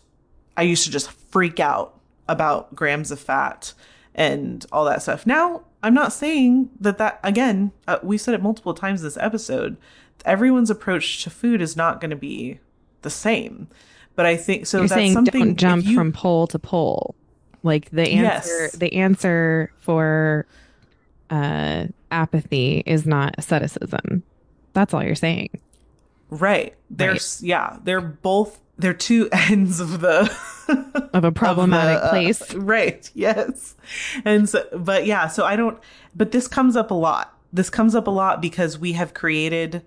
I 0.57 0.62
used 0.62 0.84
to 0.84 0.93
just 0.93 1.11
freak 1.11 1.59
out 1.59 1.95
about 2.28 2.74
grams 2.74 3.10
of 3.10 3.20
fat 3.20 3.72
and 4.14 4.64
all 4.72 4.84
that 4.84 5.02
stuff. 5.02 5.26
Now, 5.26 5.62
I'm 5.82 5.94
not 5.94 6.12
saying 6.12 6.70
that 6.80 6.98
that 6.98 7.20
again, 7.22 7.72
uh, 7.86 7.98
we 8.02 8.18
said 8.18 8.34
it 8.34 8.42
multiple 8.42 8.74
times 8.74 9.02
this 9.02 9.16
episode. 9.18 9.76
Everyone's 10.24 10.70
approach 10.70 11.22
to 11.24 11.30
food 11.30 11.60
is 11.60 11.76
not 11.76 12.00
going 12.00 12.10
to 12.10 12.16
be 12.16 12.58
the 13.02 13.10
same. 13.10 13.68
But 14.16 14.26
I 14.26 14.36
think 14.36 14.66
so 14.66 14.78
You're 14.78 14.88
that's 14.88 14.98
saying 14.98 15.12
something 15.12 15.40
don't 15.44 15.56
jump 15.56 15.84
you- 15.84 15.94
from 15.94 16.12
pole 16.12 16.46
to 16.48 16.58
pole. 16.58 17.14
Like 17.62 17.90
the 17.90 18.08
answer, 18.08 18.62
Yes. 18.62 18.72
the 18.76 18.92
answer 18.94 19.70
for 19.78 20.46
uh, 21.30 21.86
apathy 22.10 22.82
is 22.86 23.06
not 23.06 23.34
asceticism. 23.38 24.22
That's 24.72 24.94
all 24.94 25.02
you're 25.02 25.14
saying. 25.16 25.50
Right. 26.30 26.74
There's 26.90 27.42
yeah, 27.42 27.78
they're 27.84 28.00
both 28.00 28.60
they're 28.78 28.92
two 28.94 29.28
ends 29.32 29.80
of 29.80 30.00
the 30.00 30.30
Of 31.14 31.24
a 31.24 31.32
problematic 31.32 31.96
of 31.96 32.02
the, 32.02 32.06
uh, 32.06 32.10
place. 32.10 32.54
right. 32.54 33.10
Yes. 33.14 33.74
And 34.24 34.48
so 34.48 34.64
but 34.76 35.06
yeah, 35.06 35.28
so 35.28 35.44
I 35.44 35.56
don't 35.56 35.78
but 36.14 36.32
this 36.32 36.48
comes 36.48 36.76
up 36.76 36.90
a 36.90 36.94
lot. 36.94 37.32
This 37.52 37.70
comes 37.70 37.94
up 37.94 38.06
a 38.06 38.10
lot 38.10 38.42
because 38.42 38.78
we 38.78 38.92
have 38.92 39.14
created 39.14 39.82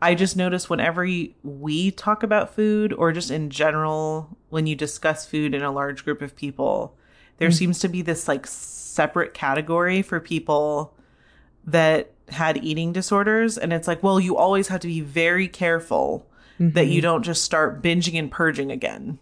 I 0.00 0.16
just 0.16 0.36
notice 0.36 0.68
whenever 0.68 1.06
we 1.44 1.90
talk 1.92 2.24
about 2.24 2.52
food 2.54 2.92
or 2.92 3.12
just 3.12 3.30
in 3.30 3.50
general 3.50 4.36
when 4.48 4.66
you 4.66 4.74
discuss 4.74 5.24
food 5.26 5.54
in 5.54 5.62
a 5.62 5.70
large 5.70 6.04
group 6.04 6.20
of 6.22 6.34
people, 6.34 6.96
there 7.38 7.50
Mm. 7.50 7.54
seems 7.54 7.78
to 7.80 7.88
be 7.88 8.02
this 8.02 8.26
like 8.26 8.44
separate 8.46 9.32
category 9.32 10.02
for 10.02 10.18
people 10.18 10.92
that 11.64 12.11
had 12.28 12.62
eating 12.64 12.92
disorders 12.92 13.58
and 13.58 13.72
it's 13.72 13.86
like, 13.88 14.02
well, 14.02 14.18
you 14.20 14.36
always 14.36 14.68
have 14.68 14.80
to 14.80 14.86
be 14.88 15.00
very 15.00 15.48
careful 15.48 16.26
that 16.58 16.86
Mhm. 16.86 16.92
you 16.92 17.00
don't 17.00 17.22
just 17.22 17.42
start 17.44 17.82
binging 17.82 18.18
and 18.18 18.30
purging 18.30 18.70
again. 18.70 19.18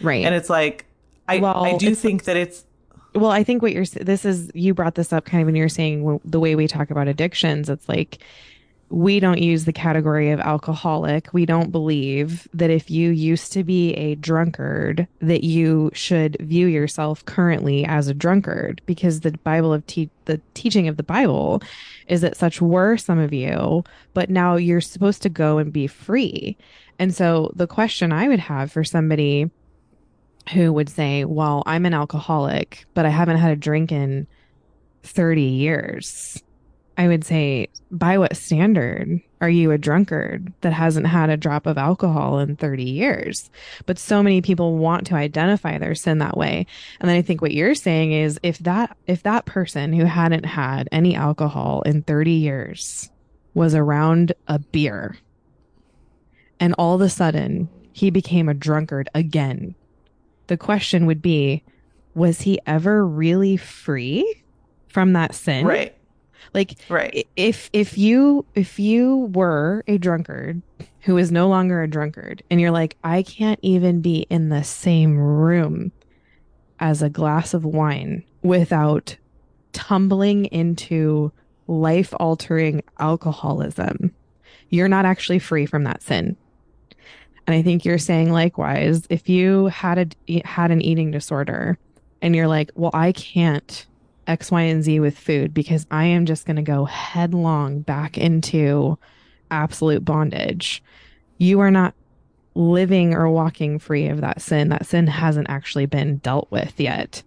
right. 0.00 0.24
And 0.24 0.34
it's 0.34 0.48
like 0.50 0.84
I 1.28 1.38
Well, 1.40 1.64
I 1.64 1.76
do 1.76 1.94
think 1.94 2.24
that 2.24 2.36
it's 2.36 2.64
Well, 3.14 3.30
I 3.30 3.42
think 3.42 3.62
what 3.62 3.72
you're 3.72 3.84
this 3.84 4.24
is 4.24 4.50
you 4.54 4.74
brought 4.74 4.94
this 4.94 5.12
up 5.12 5.24
kind 5.24 5.42
of 5.42 5.46
when 5.46 5.56
you're 5.56 5.68
saying 5.68 6.20
the 6.24 6.38
way 6.40 6.54
we 6.54 6.68
talk 6.68 6.90
about 6.90 7.08
addictions. 7.08 7.68
It's 7.68 7.88
like 7.88 8.18
we 8.90 9.20
don't 9.20 9.42
use 9.42 9.64
the 9.64 9.72
category 9.72 10.30
of 10.30 10.40
alcoholic. 10.40 11.32
We 11.32 11.44
don't 11.44 11.70
believe 11.70 12.48
that 12.54 12.70
if 12.70 12.90
you 12.90 13.10
used 13.10 13.52
to 13.52 13.62
be 13.62 13.92
a 13.94 14.14
drunkard, 14.14 15.06
that 15.20 15.44
you 15.44 15.90
should 15.92 16.36
view 16.40 16.66
yourself 16.66 17.24
currently 17.26 17.84
as 17.84 18.08
a 18.08 18.14
drunkard, 18.14 18.80
because 18.86 19.20
the 19.20 19.32
Bible 19.44 19.74
of 19.74 19.86
te- 19.86 20.10
the 20.24 20.40
teaching 20.54 20.88
of 20.88 20.96
the 20.96 21.02
Bible 21.02 21.62
is 22.06 22.22
that 22.22 22.36
such 22.36 22.62
were 22.62 22.96
some 22.96 23.18
of 23.18 23.32
you, 23.32 23.84
but 24.14 24.30
now 24.30 24.56
you're 24.56 24.80
supposed 24.80 25.22
to 25.22 25.28
go 25.28 25.58
and 25.58 25.72
be 25.72 25.86
free. 25.86 26.56
And 26.98 27.14
so 27.14 27.52
the 27.54 27.66
question 27.66 28.10
I 28.10 28.28
would 28.28 28.40
have 28.40 28.72
for 28.72 28.84
somebody 28.84 29.50
who 30.52 30.72
would 30.72 30.88
say, 30.88 31.24
Well, 31.24 31.62
I'm 31.66 31.84
an 31.84 31.94
alcoholic, 31.94 32.86
but 32.94 33.04
I 33.04 33.10
haven't 33.10 33.36
had 33.36 33.52
a 33.52 33.56
drink 33.56 33.92
in 33.92 34.26
30 35.02 35.42
years. 35.42 36.42
I 36.98 37.06
would 37.06 37.24
say, 37.24 37.68
By 37.92 38.18
what 38.18 38.36
standard 38.36 39.20
are 39.40 39.48
you 39.48 39.70
a 39.70 39.78
drunkard 39.78 40.52
that 40.62 40.72
hasn't 40.72 41.06
had 41.06 41.30
a 41.30 41.36
drop 41.36 41.66
of 41.66 41.78
alcohol 41.78 42.40
in 42.40 42.56
30 42.56 42.82
years? 42.82 43.50
But 43.86 44.00
so 44.00 44.20
many 44.20 44.42
people 44.42 44.76
want 44.76 45.06
to 45.06 45.14
identify 45.14 45.78
their 45.78 45.94
sin 45.94 46.18
that 46.18 46.36
way. 46.36 46.66
And 47.00 47.08
then 47.08 47.16
I 47.16 47.22
think 47.22 47.40
what 47.40 47.54
you're 47.54 47.76
saying 47.76 48.12
is 48.12 48.40
if 48.42 48.58
that 48.58 48.96
if 49.06 49.22
that 49.22 49.46
person 49.46 49.92
who 49.92 50.04
hadn't 50.04 50.44
had 50.44 50.88
any 50.90 51.14
alcohol 51.14 51.82
in 51.82 52.02
30 52.02 52.32
years 52.32 53.10
was 53.54 53.76
around 53.76 54.32
a 54.48 54.58
beer 54.58 55.16
and 56.60 56.74
all 56.78 56.94
of 56.94 57.00
a 57.00 57.08
sudden 57.08 57.68
he 57.92 58.10
became 58.10 58.48
a 58.48 58.54
drunkard 58.54 59.08
again 59.14 59.74
the 60.46 60.56
question 60.56 61.06
would 61.06 61.20
be 61.20 61.64
was 62.14 62.42
he 62.42 62.60
ever 62.66 63.04
really 63.04 63.56
free 63.56 64.42
from 64.88 65.12
that 65.14 65.34
sin 65.34 65.66
right. 65.66 65.97
Like 66.54 66.74
Right. 66.88 67.26
if 67.36 67.70
if 67.72 67.96
you 67.98 68.44
if 68.54 68.78
you 68.78 69.30
were 69.32 69.84
a 69.86 69.98
drunkard 69.98 70.62
who 71.00 71.16
is 71.18 71.30
no 71.32 71.48
longer 71.48 71.82
a 71.82 71.88
drunkard 71.88 72.42
and 72.50 72.60
you're 72.60 72.70
like 72.70 72.96
i 73.04 73.22
can't 73.22 73.58
even 73.62 74.00
be 74.00 74.26
in 74.30 74.48
the 74.48 74.62
same 74.64 75.16
room 75.18 75.92
as 76.80 77.02
a 77.02 77.08
glass 77.10 77.54
of 77.54 77.64
wine 77.64 78.24
without 78.42 79.16
tumbling 79.72 80.46
into 80.46 81.32
life 81.66 82.12
altering 82.18 82.82
alcoholism 82.98 84.12
you're 84.70 84.88
not 84.88 85.04
actually 85.04 85.38
free 85.38 85.66
from 85.66 85.84
that 85.84 86.02
sin 86.02 86.36
and 87.46 87.54
i 87.54 87.62
think 87.62 87.84
you're 87.84 87.98
saying 87.98 88.32
likewise 88.32 89.06
if 89.10 89.28
you 89.28 89.66
had 89.66 90.14
a 90.28 90.42
had 90.46 90.70
an 90.70 90.80
eating 90.82 91.10
disorder 91.10 91.78
and 92.22 92.34
you're 92.34 92.48
like 92.48 92.70
well 92.74 92.90
i 92.94 93.12
can't 93.12 93.86
X, 94.28 94.50
Y, 94.50 94.62
and 94.62 94.84
Z 94.84 95.00
with 95.00 95.18
food 95.18 95.54
because 95.54 95.86
I 95.90 96.04
am 96.04 96.26
just 96.26 96.46
going 96.46 96.56
to 96.56 96.62
go 96.62 96.84
headlong 96.84 97.80
back 97.80 98.18
into 98.18 98.98
absolute 99.50 100.04
bondage. 100.04 100.82
You 101.38 101.60
are 101.60 101.70
not 101.70 101.94
living 102.54 103.14
or 103.14 103.30
walking 103.30 103.78
free 103.78 104.08
of 104.08 104.20
that 104.20 104.42
sin. 104.42 104.68
That 104.68 104.86
sin 104.86 105.06
hasn't 105.06 105.48
actually 105.48 105.86
been 105.86 106.18
dealt 106.18 106.50
with 106.50 106.78
yet. 106.78 107.22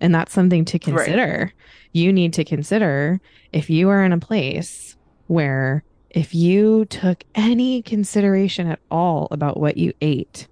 And 0.00 0.14
that's 0.14 0.32
something 0.32 0.64
to 0.66 0.78
consider. 0.78 1.52
You 1.92 2.12
need 2.12 2.32
to 2.34 2.44
consider 2.44 3.20
if 3.52 3.68
you 3.68 3.88
are 3.88 4.04
in 4.04 4.12
a 4.12 4.18
place 4.18 4.96
where 5.26 5.82
if 6.10 6.34
you 6.34 6.84
took 6.86 7.24
any 7.34 7.82
consideration 7.82 8.68
at 8.68 8.80
all 8.90 9.28
about 9.30 9.58
what 9.58 9.76
you 9.76 9.92
ate 10.00 10.46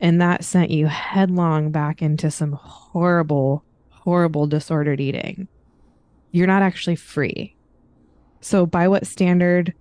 and 0.00 0.20
that 0.20 0.44
sent 0.44 0.70
you 0.70 0.86
headlong 0.86 1.70
back 1.70 2.00
into 2.00 2.30
some 2.30 2.52
horrible 2.52 3.64
horrible 4.04 4.46
disordered 4.46 5.00
eating, 5.00 5.48
you're 6.30 6.46
not 6.46 6.62
actually 6.62 6.96
free. 6.96 7.56
So, 8.40 8.66
by 8.66 8.88
what 8.88 9.06
standard 9.06 9.72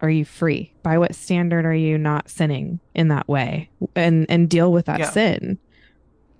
are 0.00 0.10
you 0.10 0.24
free? 0.24 0.74
By 0.82 0.98
what 0.98 1.14
standard 1.14 1.64
are 1.64 1.74
you 1.74 1.96
not 1.96 2.28
sinning 2.28 2.80
in 2.94 3.08
that 3.08 3.28
way 3.28 3.70
and 3.94 4.26
and 4.28 4.50
deal 4.50 4.72
with 4.72 4.86
that 4.86 4.98
Yeah. 4.98 5.10
sin? 5.10 5.58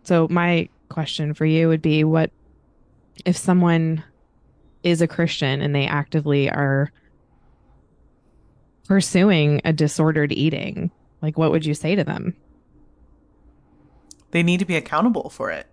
So, 0.03 0.27
my 0.29 0.69
question 0.89 1.33
for 1.35 1.47
you 1.47 1.69
would 1.69 1.83
be 1.83 2.03
what 2.05 2.31
if 3.25 3.37
someone 3.37 4.03
is 4.83 5.01
a 5.01 5.07
Christian 5.09 5.61
and 5.61 5.75
they 5.75 5.87
actively 5.87 6.51
are 6.51 6.93
pursuing 8.89 9.61
a 9.65 9.73
disordered 9.73 10.33
eating? 10.33 10.91
Like, 11.23 11.39
what 11.39 11.51
would 11.51 11.65
you 11.65 11.75
say 11.75 11.95
to 11.95 12.05
them? 12.05 12.37
They 14.33 14.43
need 14.43 14.59
to 14.61 14.67
be 14.67 14.77
accountable 14.77 15.31
for 15.31 15.51
it. 15.51 15.67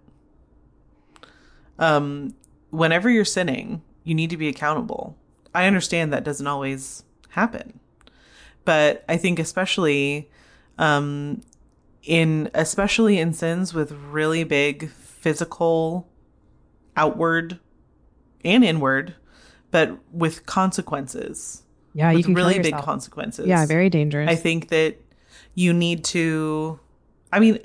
Um, 1.83 2.33
whenever 2.69 3.09
you're 3.09 3.25
sinning, 3.25 3.81
you 4.03 4.15
need 4.15 4.29
to 4.29 4.37
be 4.37 4.47
accountable. 4.47 5.17
I 5.53 5.67
understand 5.67 6.13
that 6.13 6.23
doesn't 6.23 6.47
always 6.47 7.03
happen, 7.29 7.79
but 8.65 9.03
I 9.07 9.17
think 9.17 9.39
especially, 9.39 10.29
um, 10.77 11.41
in 12.01 12.49
especially 12.53 13.17
in 13.19 13.33
sins 13.33 13.73
with 13.73 13.91
really 13.91 14.43
big 14.43 14.89
physical, 14.89 16.07
outward, 16.95 17.59
and 18.43 18.63
inward 18.63 19.15
but 19.73 19.97
with 20.13 20.45
consequences. 20.45 21.63
Yeah, 21.95 22.11
you 22.11 22.17
with 22.17 22.25
can 22.25 22.35
kill 22.35 22.45
really 22.45 22.59
big 22.59 22.77
consequences. 22.77 23.47
Yeah, 23.47 23.65
very 23.65 23.89
dangerous. 23.89 24.29
I 24.29 24.35
think 24.35 24.69
that 24.69 24.97
you 25.55 25.73
need 25.73 26.03
to. 26.05 26.79
I 27.33 27.39
mean, 27.39 27.57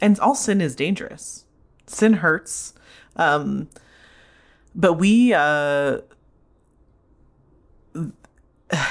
and 0.00 0.18
all 0.20 0.36
sin 0.36 0.60
is 0.60 0.76
dangerous. 0.76 1.44
Sin 1.86 2.14
hurts. 2.14 2.72
Um, 3.16 3.68
but 4.74 4.94
we, 4.94 5.32
uh, 5.32 5.98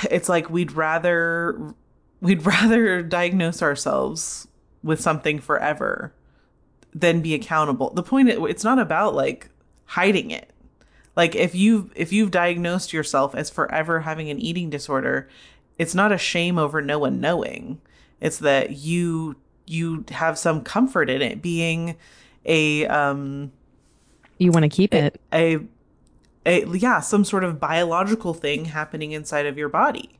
it's 0.09 0.29
like 0.29 0.49
we'd 0.49 0.71
rather 0.71 1.73
we'd 2.21 2.45
rather 2.45 3.01
diagnose 3.01 3.61
ourselves 3.61 4.47
with 4.83 5.01
something 5.01 5.39
forever 5.39 6.13
than 6.93 7.21
be 7.21 7.33
accountable. 7.33 7.91
The 7.91 8.03
point 8.03 8.29
it's 8.29 8.63
not 8.63 8.79
about 8.79 9.15
like 9.15 9.49
hiding 9.85 10.31
it. 10.31 10.51
Like 11.15 11.35
if 11.35 11.55
you 11.55 11.91
if 11.95 12.11
you've 12.11 12.31
diagnosed 12.31 12.93
yourself 12.93 13.35
as 13.35 13.49
forever 13.49 14.01
having 14.01 14.29
an 14.29 14.39
eating 14.39 14.69
disorder, 14.69 15.29
it's 15.77 15.95
not 15.95 16.11
a 16.11 16.17
shame 16.17 16.57
over 16.57 16.81
no 16.81 16.99
one 16.99 17.19
knowing. 17.19 17.81
It's 18.21 18.39
that 18.39 18.77
you 18.77 19.35
you 19.65 20.05
have 20.11 20.37
some 20.37 20.61
comfort 20.61 21.09
in 21.09 21.21
it 21.21 21.41
being 21.41 21.95
a 22.45 22.85
um 22.87 23.51
you 24.37 24.51
want 24.51 24.63
to 24.63 24.69
keep 24.69 24.93
it. 24.93 25.19
a, 25.33 25.59
a 26.45 26.65
yeah 26.77 26.99
some 26.99 27.23
sort 27.23 27.43
of 27.43 27.59
biological 27.59 28.33
thing 28.33 28.65
happening 28.65 29.11
inside 29.11 29.45
of 29.45 29.57
your 29.57 29.69
body 29.69 30.19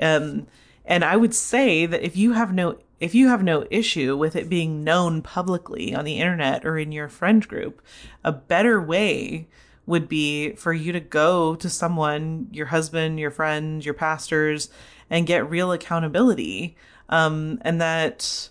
um 0.00 0.46
and 0.84 1.04
i 1.04 1.16
would 1.16 1.34
say 1.34 1.86
that 1.86 2.02
if 2.02 2.16
you 2.16 2.32
have 2.32 2.52
no 2.52 2.78
if 3.00 3.14
you 3.14 3.28
have 3.28 3.42
no 3.42 3.66
issue 3.70 4.16
with 4.16 4.34
it 4.34 4.48
being 4.48 4.82
known 4.82 5.22
publicly 5.22 5.94
on 5.94 6.04
the 6.04 6.18
internet 6.18 6.64
or 6.64 6.78
in 6.78 6.92
your 6.92 7.08
friend 7.08 7.46
group 7.46 7.82
a 8.24 8.32
better 8.32 8.80
way 8.80 9.46
would 9.86 10.08
be 10.08 10.52
for 10.52 10.72
you 10.72 10.92
to 10.92 11.00
go 11.00 11.54
to 11.54 11.68
someone 11.68 12.48
your 12.52 12.66
husband 12.66 13.18
your 13.18 13.30
friends 13.30 13.84
your 13.84 13.94
pastors 13.94 14.68
and 15.10 15.26
get 15.26 15.48
real 15.48 15.72
accountability 15.72 16.76
um 17.08 17.58
and 17.62 17.80
that 17.80 18.48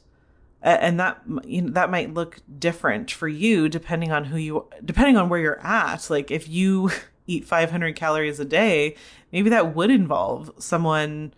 and 0.61 0.99
that 0.99 1.21
you 1.45 1.61
know, 1.61 1.71
that 1.71 1.89
might 1.89 2.13
look 2.13 2.39
different 2.59 3.11
for 3.11 3.27
you 3.27 3.69
depending 3.69 4.11
on 4.11 4.25
who 4.25 4.37
you 4.37 4.67
depending 4.83 5.17
on 5.17 5.29
where 5.29 5.39
you're 5.39 5.65
at. 5.65 6.09
Like 6.09 6.31
if 6.31 6.47
you 6.47 6.91
eat 7.27 7.45
500 7.45 7.95
calories 7.95 8.39
a 8.39 8.45
day 8.45 8.95
maybe 9.31 9.49
that 9.49 9.75
would 9.75 9.91
involve 9.91 10.51
someone 10.57 11.33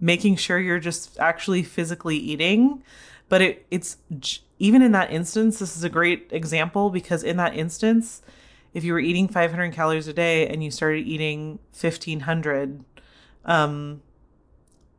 making 0.00 0.36
sure 0.36 0.58
you're 0.58 0.78
just 0.78 1.18
actually 1.18 1.62
physically 1.62 2.16
eating. 2.16 2.82
But 3.28 3.42
it 3.42 3.66
it's 3.70 3.98
even 4.58 4.82
in 4.82 4.92
that 4.92 5.10
instance 5.10 5.58
this 5.58 5.76
is 5.76 5.84
a 5.84 5.88
great 5.88 6.28
example 6.30 6.90
because 6.90 7.22
in 7.22 7.36
that 7.36 7.54
instance 7.54 8.22
if 8.74 8.84
you 8.84 8.92
were 8.92 9.00
eating 9.00 9.28
500 9.28 9.72
calories 9.72 10.08
a 10.08 10.12
day 10.12 10.46
and 10.46 10.62
you 10.62 10.70
started 10.70 11.06
eating 11.06 11.58
1500 11.78 12.84
um 13.44 14.02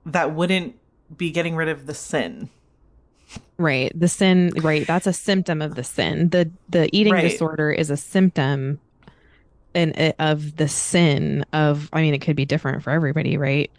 that 0.05 0.33
wouldn't 0.33 0.75
be 1.15 1.31
getting 1.31 1.55
rid 1.55 1.69
of 1.69 1.85
the 1.85 1.93
sin 1.93 2.49
Right. 3.57 3.91
The 3.99 4.07
sin, 4.07 4.51
right. 4.61 4.85
That's 4.85 5.07
a 5.07 5.13
symptom 5.13 5.61
of 5.61 5.75
the 5.75 5.83
sin. 5.83 6.29
The 6.29 6.51
the 6.69 6.89
eating 6.95 7.13
Right. 7.13 7.21
disorder 7.21 7.71
is 7.71 7.89
a 7.89 7.97
symptom 7.97 8.79
and 9.73 10.13
of 10.19 10.55
the 10.55 10.67
sin 10.67 11.45
of 11.53 11.89
I 11.93 12.01
mean 12.01 12.13
it 12.13 12.19
could 12.19 12.35
be 12.35 12.45
different 12.45 12.83
for 12.83 12.91
everybody, 12.91 13.37
right? 13.37 13.71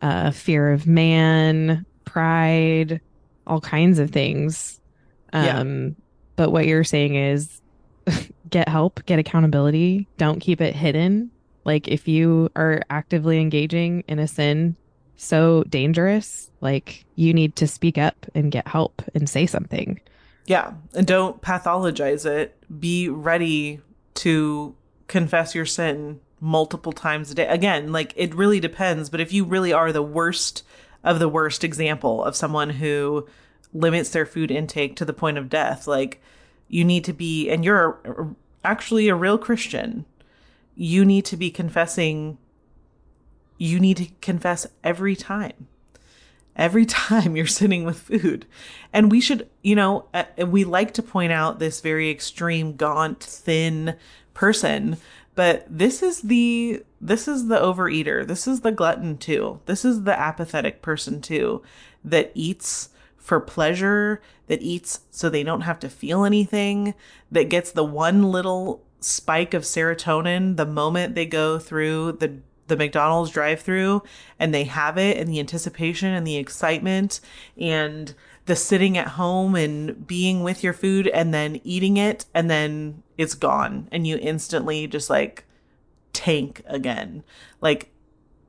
Uh 0.00 0.30
fear 0.30 0.70
of 0.72 0.86
man, 0.86 1.86
pride, 2.04 3.00
all 3.46 3.60
kinds 3.60 3.98
of 3.98 4.10
things. 4.10 4.80
Yeah. 5.32 5.58
Um 5.60 5.96
but 6.36 6.50
what 6.50 6.66
you're 6.66 6.84
saying 6.84 7.14
is 7.16 7.60
get 8.50 8.68
help, 8.68 9.04
get 9.06 9.18
accountability, 9.18 10.08
don't 10.18 10.40
keep 10.40 10.60
it 10.60 10.74
hidden. 10.76 11.30
Like 11.64 11.88
if 11.88 12.08
you 12.08 12.50
are 12.56 12.82
actively 12.90 13.40
engaging 13.40 14.04
in 14.08 14.18
a 14.18 14.28
sin 14.28 14.76
so 15.22 15.64
dangerous, 15.68 16.50
like 16.60 17.04
you 17.14 17.32
need 17.32 17.56
to 17.56 17.66
speak 17.66 17.96
up 17.98 18.26
and 18.34 18.52
get 18.52 18.66
help 18.66 19.02
and 19.14 19.28
say 19.28 19.46
something. 19.46 20.00
Yeah, 20.46 20.74
and 20.94 21.06
don't 21.06 21.40
pathologize 21.40 22.26
it. 22.26 22.56
Be 22.80 23.08
ready 23.08 23.80
to 24.14 24.74
confess 25.06 25.54
your 25.54 25.66
sin 25.66 26.20
multiple 26.40 26.92
times 26.92 27.30
a 27.30 27.34
day. 27.34 27.46
Again, 27.46 27.92
like 27.92 28.12
it 28.16 28.34
really 28.34 28.58
depends, 28.58 29.08
but 29.08 29.20
if 29.20 29.32
you 29.32 29.44
really 29.44 29.72
are 29.72 29.92
the 29.92 30.02
worst 30.02 30.64
of 31.04 31.18
the 31.18 31.28
worst 31.28 31.62
example 31.64 32.24
of 32.24 32.36
someone 32.36 32.70
who 32.70 33.26
limits 33.72 34.10
their 34.10 34.26
food 34.26 34.50
intake 34.50 34.96
to 34.96 35.04
the 35.04 35.12
point 35.12 35.38
of 35.38 35.48
death, 35.48 35.86
like 35.86 36.20
you 36.68 36.84
need 36.84 37.04
to 37.04 37.12
be 37.12 37.48
and 37.48 37.64
you're 37.64 38.34
actually 38.64 39.08
a 39.08 39.14
real 39.14 39.38
Christian. 39.38 40.04
You 40.74 41.04
need 41.04 41.24
to 41.26 41.36
be 41.36 41.50
confessing 41.50 42.38
you 43.62 43.78
need 43.78 43.96
to 43.96 44.06
confess 44.20 44.66
every 44.82 45.14
time 45.14 45.68
every 46.54 46.84
time 46.86 47.36
you're 47.36 47.46
sitting 47.46 47.84
with 47.84 47.98
food. 47.98 48.46
And 48.92 49.10
we 49.10 49.20
should, 49.20 49.48
you 49.62 49.74
know, 49.74 50.06
uh, 50.12 50.24
we 50.46 50.64
like 50.64 50.92
to 50.94 51.02
point 51.02 51.32
out 51.32 51.58
this 51.58 51.80
very 51.80 52.10
extreme, 52.10 52.76
gaunt, 52.76 53.22
thin 53.22 53.96
person, 54.34 54.98
but 55.34 55.64
this 55.68 56.02
is 56.02 56.22
the 56.22 56.82
this 57.00 57.26
is 57.26 57.48
the 57.48 57.58
overeater. 57.58 58.26
This 58.26 58.46
is 58.46 58.60
the 58.60 58.70
glutton 58.70 59.16
too. 59.16 59.60
This 59.64 59.84
is 59.84 60.02
the 60.02 60.18
apathetic 60.18 60.82
person 60.82 61.22
too 61.22 61.62
that 62.04 62.32
eats 62.34 62.90
for 63.16 63.40
pleasure, 63.40 64.20
that 64.48 64.60
eats 64.60 65.00
so 65.10 65.30
they 65.30 65.42
don't 65.42 65.62
have 65.62 65.78
to 65.80 65.88
feel 65.88 66.24
anything, 66.24 66.92
that 67.30 67.48
gets 67.48 67.72
the 67.72 67.84
one 67.84 68.30
little 68.30 68.82
spike 69.00 69.54
of 69.54 69.62
serotonin 69.62 70.56
the 70.56 70.66
moment 70.66 71.14
they 71.14 71.26
go 71.26 71.58
through 71.58 72.12
the 72.12 72.40
the 72.72 72.78
McDonald's 72.78 73.30
drive-through 73.30 74.02
and 74.38 74.54
they 74.54 74.64
have 74.64 74.96
it 74.96 75.18
and 75.18 75.28
the 75.28 75.38
anticipation 75.38 76.08
and 76.08 76.26
the 76.26 76.36
excitement 76.36 77.20
and 77.60 78.14
the 78.46 78.56
sitting 78.56 78.96
at 78.96 79.08
home 79.08 79.54
and 79.54 80.06
being 80.06 80.42
with 80.42 80.64
your 80.64 80.72
food 80.72 81.06
and 81.08 81.34
then 81.34 81.60
eating 81.64 81.98
it 81.98 82.24
and 82.32 82.50
then 82.50 83.02
it's 83.18 83.34
gone 83.34 83.88
and 83.92 84.06
you 84.06 84.16
instantly 84.22 84.86
just 84.86 85.10
like 85.10 85.44
tank 86.14 86.62
again. 86.66 87.22
Like 87.60 87.90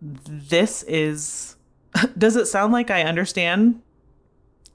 this 0.01 0.83
is 0.83 1.57
does 2.17 2.37
it 2.37 2.45
sound 2.45 2.71
like 2.71 2.89
I 2.89 3.03
understand? 3.03 3.81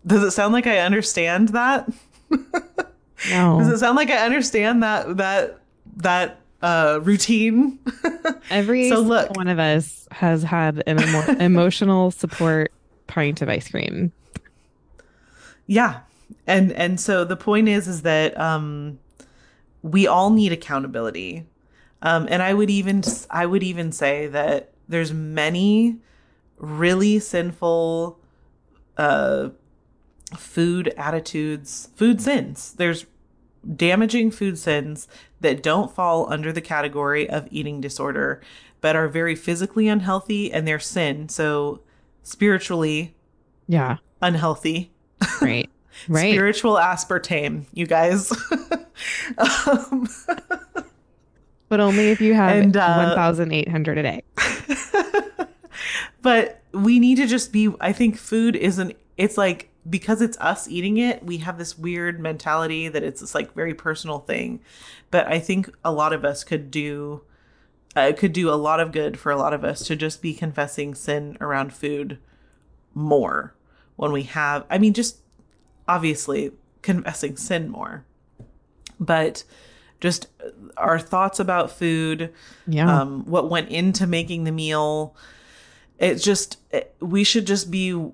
Does 0.06 0.22
it 0.22 0.30
sound 0.32 0.52
like 0.52 0.66
I 0.66 0.80
understand 0.80 1.48
that? 1.50 1.90
No. 3.30 3.58
Does 3.58 3.68
it 3.68 3.78
sound 3.78 3.96
like 3.96 4.10
I 4.10 4.18
understand 4.24 4.82
that 4.84 5.16
that 5.16 5.58
that 5.96 6.40
uh 6.62 6.98
routine? 7.02 7.78
Every 8.50 8.88
So 8.88 8.96
single 8.96 9.16
look. 9.16 9.36
one 9.36 9.48
of 9.48 9.58
us 9.58 10.08
has 10.10 10.42
had 10.42 10.82
an 10.86 11.00
emo- 11.00 11.36
emotional 11.40 12.10
support 12.10 12.72
pint 13.06 13.42
of 13.42 13.48
ice 13.48 13.68
cream. 13.68 14.12
Yeah. 15.66 16.00
And 16.46 16.72
and 16.72 17.00
so 17.00 17.24
the 17.24 17.36
point 17.36 17.68
is 17.68 17.86
is 17.88 18.02
that 18.02 18.38
um 18.38 18.98
we 19.82 20.06
all 20.06 20.30
need 20.30 20.52
accountability. 20.52 21.46
Um 22.02 22.26
and 22.30 22.42
I 22.42 22.54
would 22.54 22.70
even 22.70 23.02
I 23.30 23.46
would 23.46 23.62
even 23.62 23.92
say 23.92 24.26
that 24.28 24.72
there's 24.88 25.12
many 25.12 25.98
really 26.58 27.18
sinful 27.18 28.18
uh 28.96 29.50
food 30.36 30.92
attitudes, 30.96 31.88
food 31.94 32.20
sins. 32.20 32.74
There's 32.74 33.06
damaging 33.76 34.30
food 34.30 34.58
sins 34.58 35.08
that 35.40 35.62
don't 35.62 35.94
fall 35.94 36.30
under 36.32 36.52
the 36.52 36.60
category 36.60 37.28
of 37.28 37.46
eating 37.50 37.80
disorder 37.80 38.40
but 38.80 38.94
are 38.94 39.08
very 39.08 39.34
physically 39.34 39.88
unhealthy 39.88 40.52
and 40.52 40.66
they're 40.66 40.78
sin. 40.78 41.28
So 41.28 41.80
spiritually 42.22 43.16
Yeah. 43.66 43.96
unhealthy. 44.22 44.90
Right. 45.40 45.68
Right. 46.06 46.30
Spiritual 46.32 46.74
aspartame, 46.76 47.64
you 47.72 47.84
guys. 47.84 48.30
um, 49.38 50.06
but 51.68 51.80
only 51.80 52.10
if 52.10 52.20
you 52.20 52.34
have 52.34 52.56
And, 52.56 52.76
uh, 52.76 53.14
1,800 53.16 53.98
a 53.98 54.02
day. 54.04 54.22
but 56.22 56.62
we 56.72 56.98
need 57.00 57.16
to 57.16 57.26
just 57.26 57.52
be 57.52 57.72
I 57.80 57.92
think 57.92 58.16
food 58.16 58.54
isn't 58.54 58.96
it's 59.16 59.36
like 59.36 59.67
because 59.88 60.20
it's 60.20 60.36
us 60.38 60.68
eating 60.68 60.96
it, 60.98 61.24
we 61.24 61.38
have 61.38 61.58
this 61.58 61.78
weird 61.78 62.20
mentality 62.20 62.88
that 62.88 63.02
it's 63.02 63.20
this 63.20 63.34
like 63.34 63.54
very 63.54 63.74
personal 63.74 64.18
thing. 64.18 64.60
But 65.10 65.26
I 65.28 65.38
think 65.38 65.70
a 65.84 65.92
lot 65.92 66.12
of 66.12 66.24
us 66.24 66.44
could 66.44 66.70
do 66.70 67.22
uh, 67.96 68.12
could 68.16 68.32
do 68.32 68.50
a 68.50 68.54
lot 68.54 68.80
of 68.80 68.92
good 68.92 69.18
for 69.18 69.32
a 69.32 69.36
lot 69.36 69.52
of 69.54 69.64
us 69.64 69.84
to 69.86 69.96
just 69.96 70.20
be 70.22 70.34
confessing 70.34 70.94
sin 70.94 71.36
around 71.40 71.72
food 71.72 72.18
more 72.94 73.54
when 73.96 74.12
we 74.12 74.22
have 74.24 74.64
I 74.70 74.78
mean 74.78 74.92
just 74.92 75.18
obviously 75.86 76.52
confessing 76.82 77.36
sin 77.36 77.68
more. 77.70 78.04
But 79.00 79.44
just 80.00 80.28
our 80.76 80.98
thoughts 80.98 81.40
about 81.40 81.70
food, 81.72 82.32
Yeah. 82.66 83.00
um, 83.00 83.24
what 83.24 83.48
went 83.50 83.68
into 83.70 84.06
making 84.06 84.44
the 84.44 84.52
meal. 84.52 85.16
It's 85.98 86.22
just 86.22 86.58
it- 86.70 86.94
we 87.00 87.24
should 87.24 87.46
just 87.46 87.70
be. 87.70 88.10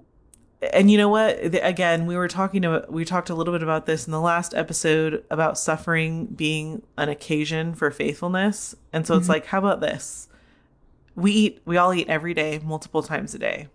And 0.73 0.91
you 0.91 0.97
know 0.99 1.09
what? 1.09 1.39
Again, 1.43 2.07
we 2.07 2.17
were 2.17 2.29
talking 2.29 2.65
about 2.65 2.91
we 2.93 3.05
talked 3.05 3.29
a 3.31 3.35
little 3.35 3.53
bit 3.53 3.63
about 3.63 3.87
this 3.87 4.07
in 4.07 4.13
the 4.13 4.21
last 4.21 4.55
episode 4.55 5.25
about 5.31 5.59
suffering 5.59 6.27
being 6.27 6.83
an 6.97 7.09
occasion 7.09 7.75
for 7.75 7.91
faithfulness. 7.91 8.75
And 8.93 9.07
so 9.07 9.17
it's 9.17 9.29
like, 9.29 9.47
how 9.47 9.59
about 9.59 9.81
this? 9.81 10.29
we 11.17 11.31
eat 11.31 11.61
we 11.65 11.77
all 11.77 11.95
eat 11.95 12.09
every 12.09 12.35
day 12.35 12.61
multiple 12.65 13.01
times 13.01 13.35
a 13.37 13.39
day 13.39 13.69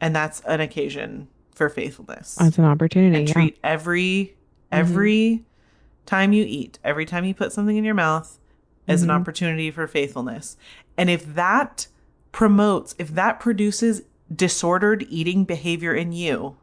and 0.00 0.14
that's 0.14 0.40
an 0.42 0.60
occasion 0.60 1.26
for 1.52 1.68
faithfulness 1.68 2.36
That's 2.36 2.58
an 2.58 2.64
opportunity. 2.64 3.24
yeah. 3.24 3.32
treat 3.32 3.58
every 3.64 4.36
every 4.70 5.44
time 6.06 6.32
you 6.32 6.44
eat 6.46 6.78
every 6.84 7.04
time 7.06 7.24
you 7.24 7.34
put 7.34 7.52
something 7.52 7.76
in 7.76 7.82
your 7.82 7.94
mouth 7.94 8.38
as 8.86 9.02
an 9.02 9.08
Mhm. 9.08 9.20
opportunity 9.20 9.70
for 9.72 9.88
faithfulness 9.88 10.56
and 10.96 11.10
if 11.10 11.34
that 11.34 11.88
promotes 12.30 12.94
if 12.96 13.08
that 13.08 13.40
produces 13.40 14.02
disordered 14.34 15.04
eating 15.08 15.44
behavior 15.44 15.92
in 15.94 16.12
you 16.12 16.56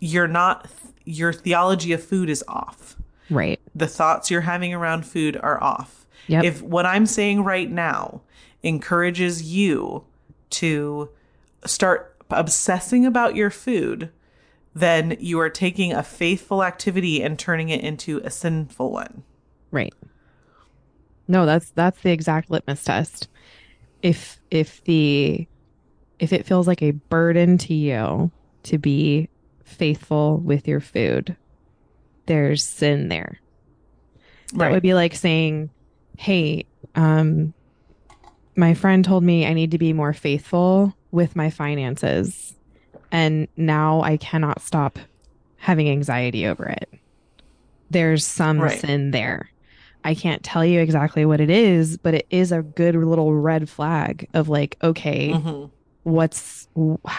you're 0.00 0.28
not 0.28 0.68
your 1.04 1.32
theology 1.32 1.92
of 1.92 2.02
food 2.02 2.30
is 2.30 2.42
off 2.48 2.96
Right. 3.28 3.60
the 3.74 3.86
thoughts 3.86 4.30
you're 4.30 4.40
having 4.42 4.74
around 4.74 5.06
food 5.06 5.36
are 5.36 5.62
off. 5.62 6.06
Yep. 6.26 6.44
If 6.44 6.62
what 6.62 6.84
I'm 6.86 7.06
saying 7.06 7.44
right 7.44 7.70
now 7.70 8.22
encourages 8.62 9.42
you 9.52 10.04
to 10.50 11.10
start 11.64 12.16
obsessing 12.30 13.06
about 13.06 13.36
your 13.36 13.50
food, 13.50 14.10
then 14.74 15.16
you 15.20 15.38
are 15.38 15.48
taking 15.50 15.92
a 15.92 16.02
faithful 16.02 16.64
activity 16.64 17.22
and 17.22 17.38
turning 17.38 17.68
it 17.68 17.82
into 17.82 18.20
a 18.24 18.30
sinful 18.30 18.90
one. 18.90 19.22
Right. 19.70 19.94
No, 21.28 21.46
that's 21.46 21.70
that's 21.70 22.00
the 22.00 22.10
exact 22.10 22.50
litmus 22.50 22.82
test. 22.82 23.28
If 24.02 24.40
if 24.50 24.82
the 24.84 25.46
if 26.20 26.32
it 26.32 26.46
feels 26.46 26.66
like 26.68 26.82
a 26.82 26.90
burden 26.92 27.58
to 27.58 27.74
you 27.74 28.30
to 28.64 28.78
be 28.78 29.28
faithful 29.64 30.36
with 30.38 30.68
your 30.68 30.80
food, 30.80 31.36
there's 32.26 32.62
sin 32.62 33.08
there. 33.08 33.40
That 34.52 34.58
Right. 34.66 34.72
would 34.72 34.82
be 34.82 34.94
like 34.94 35.14
saying, 35.14 35.70
"Hey, 36.18 36.66
um 36.94 37.54
my 38.56 38.74
friend 38.74 39.04
told 39.04 39.22
me 39.24 39.46
I 39.46 39.54
need 39.54 39.70
to 39.70 39.78
be 39.78 39.92
more 39.92 40.12
faithful 40.12 40.92
with 41.10 41.34
my 41.36 41.50
finances, 41.50 42.54
and 43.10 43.48
now 43.56 44.02
I 44.02 44.16
cannot 44.18 44.60
stop 44.60 44.98
having 45.56 45.88
anxiety 45.88 46.46
over 46.46 46.66
it." 46.66 46.88
There's 47.90 48.26
some 48.26 48.58
Right. 48.60 48.78
sin 48.78 49.10
there. 49.12 49.48
I 50.04 50.14
can't 50.14 50.42
tell 50.42 50.64
you 50.64 50.80
exactly 50.80 51.24
what 51.24 51.40
it 51.40 51.50
is, 51.50 51.96
but 51.98 52.14
it 52.14 52.26
is 52.30 52.52
a 52.52 52.62
good 52.62 52.94
little 52.94 53.34
red 53.34 53.68
flag 53.68 54.26
of 54.34 54.48
like, 54.48 54.76
okay, 54.82 55.30
Mhm. 55.34 55.70
What's 56.02 56.68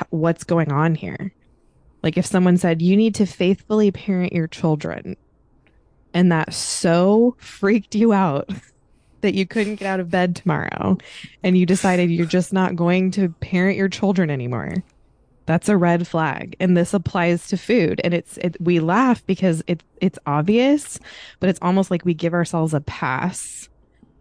what's 0.10 0.44
going 0.44 0.72
on 0.72 0.96
here. 0.96 1.34
Like 2.04 2.18
if 2.18 2.26
someone 2.26 2.58
said 2.58 2.82
you 2.82 2.98
need 2.98 3.16
to 3.16 3.26
faithfully 3.26 3.92
parent 3.92 4.34
your 4.34 4.48
children 4.48 5.16
and 6.14 6.32
that 6.32 6.54
so 6.54 7.36
freaked 7.38 7.96
you 7.96 8.12
out 8.12 8.50
that 9.22 9.36
you 9.36 9.46
couldn't 9.46 9.76
get 9.76 9.88
out 9.88 10.00
of 10.00 10.10
bed 10.10 10.36
tomorrow 10.36 10.98
and 11.44 11.58
you 11.58 11.66
decided 11.66 12.10
you're 12.10 12.26
just 12.26 12.52
not 12.52 12.76
going 12.76 13.12
to 13.12 13.30
parent 13.40 13.78
your 13.78 13.90
children 13.90 14.30
anymore 14.32 14.84
that's 15.46 15.70
a 15.70 15.78
red 15.78 16.08
flag. 16.08 16.56
And 16.60 16.78
this 16.78 16.94
applies 16.94 17.48
to 17.48 17.58
food. 17.58 18.00
And 18.04 18.14
it's 18.14 18.38
it, 18.38 18.56
we 18.62 18.80
laugh 18.80 19.26
because 19.26 19.64
it 19.68 19.84
it's 20.00 20.20
obvious 20.26 21.00
but 21.40 21.50
it's 21.50 21.60
almost 21.62 21.92
like 21.92 22.06
we 22.06 22.14
give 22.14 22.34
ourselves 22.34 22.74
a 22.74 22.82
pass 22.82 23.68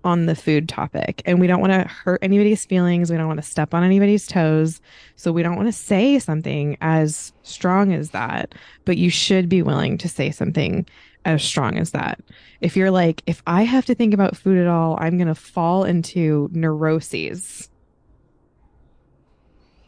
on 0.05 0.27
the 0.27 0.35
food 0.35 0.69
topic. 0.69 1.23
And 1.27 1.41
we 1.41 1.47
don't 1.47 1.61
want 1.61 1.73
to 1.73 1.83
hurt 1.83 2.21
anybody's 2.23 2.65
feelings. 2.65 3.11
We 3.11 3.17
don't 3.17 3.27
want 3.27 3.43
to 3.43 3.47
step 3.47 3.75
on 3.75 3.85
anybody's 3.85 4.27
toes. 4.27 4.81
So 5.17 5.33
we 5.33 5.43
don't 5.43 5.57
want 5.57 5.69
to 5.69 5.73
say 5.73 6.19
something 6.19 6.77
as 6.81 7.33
strong 7.43 7.93
as 7.93 8.11
that. 8.11 8.55
But 8.85 8.97
you 8.97 9.11
should 9.11 9.49
be 9.49 9.63
willing 9.63 9.99
to 9.99 10.09
say 10.09 10.31
something 10.31 10.87
as 11.25 11.43
strong 11.43 11.77
as 11.79 11.91
that. 11.91 12.21
If 12.61 12.77
you're 12.77 12.91
like 12.91 13.23
if 13.27 13.43
i 13.47 13.63
have 13.63 13.87
to 13.87 13.95
think 13.95 14.15
about 14.15 14.37
food 14.37 14.59
at 14.59 14.67
all 14.67 14.97
i'm 15.01 15.17
going 15.17 15.29
to 15.29 15.35
fall 15.35 15.85
into 15.85 16.49
neuroses. 16.53 17.69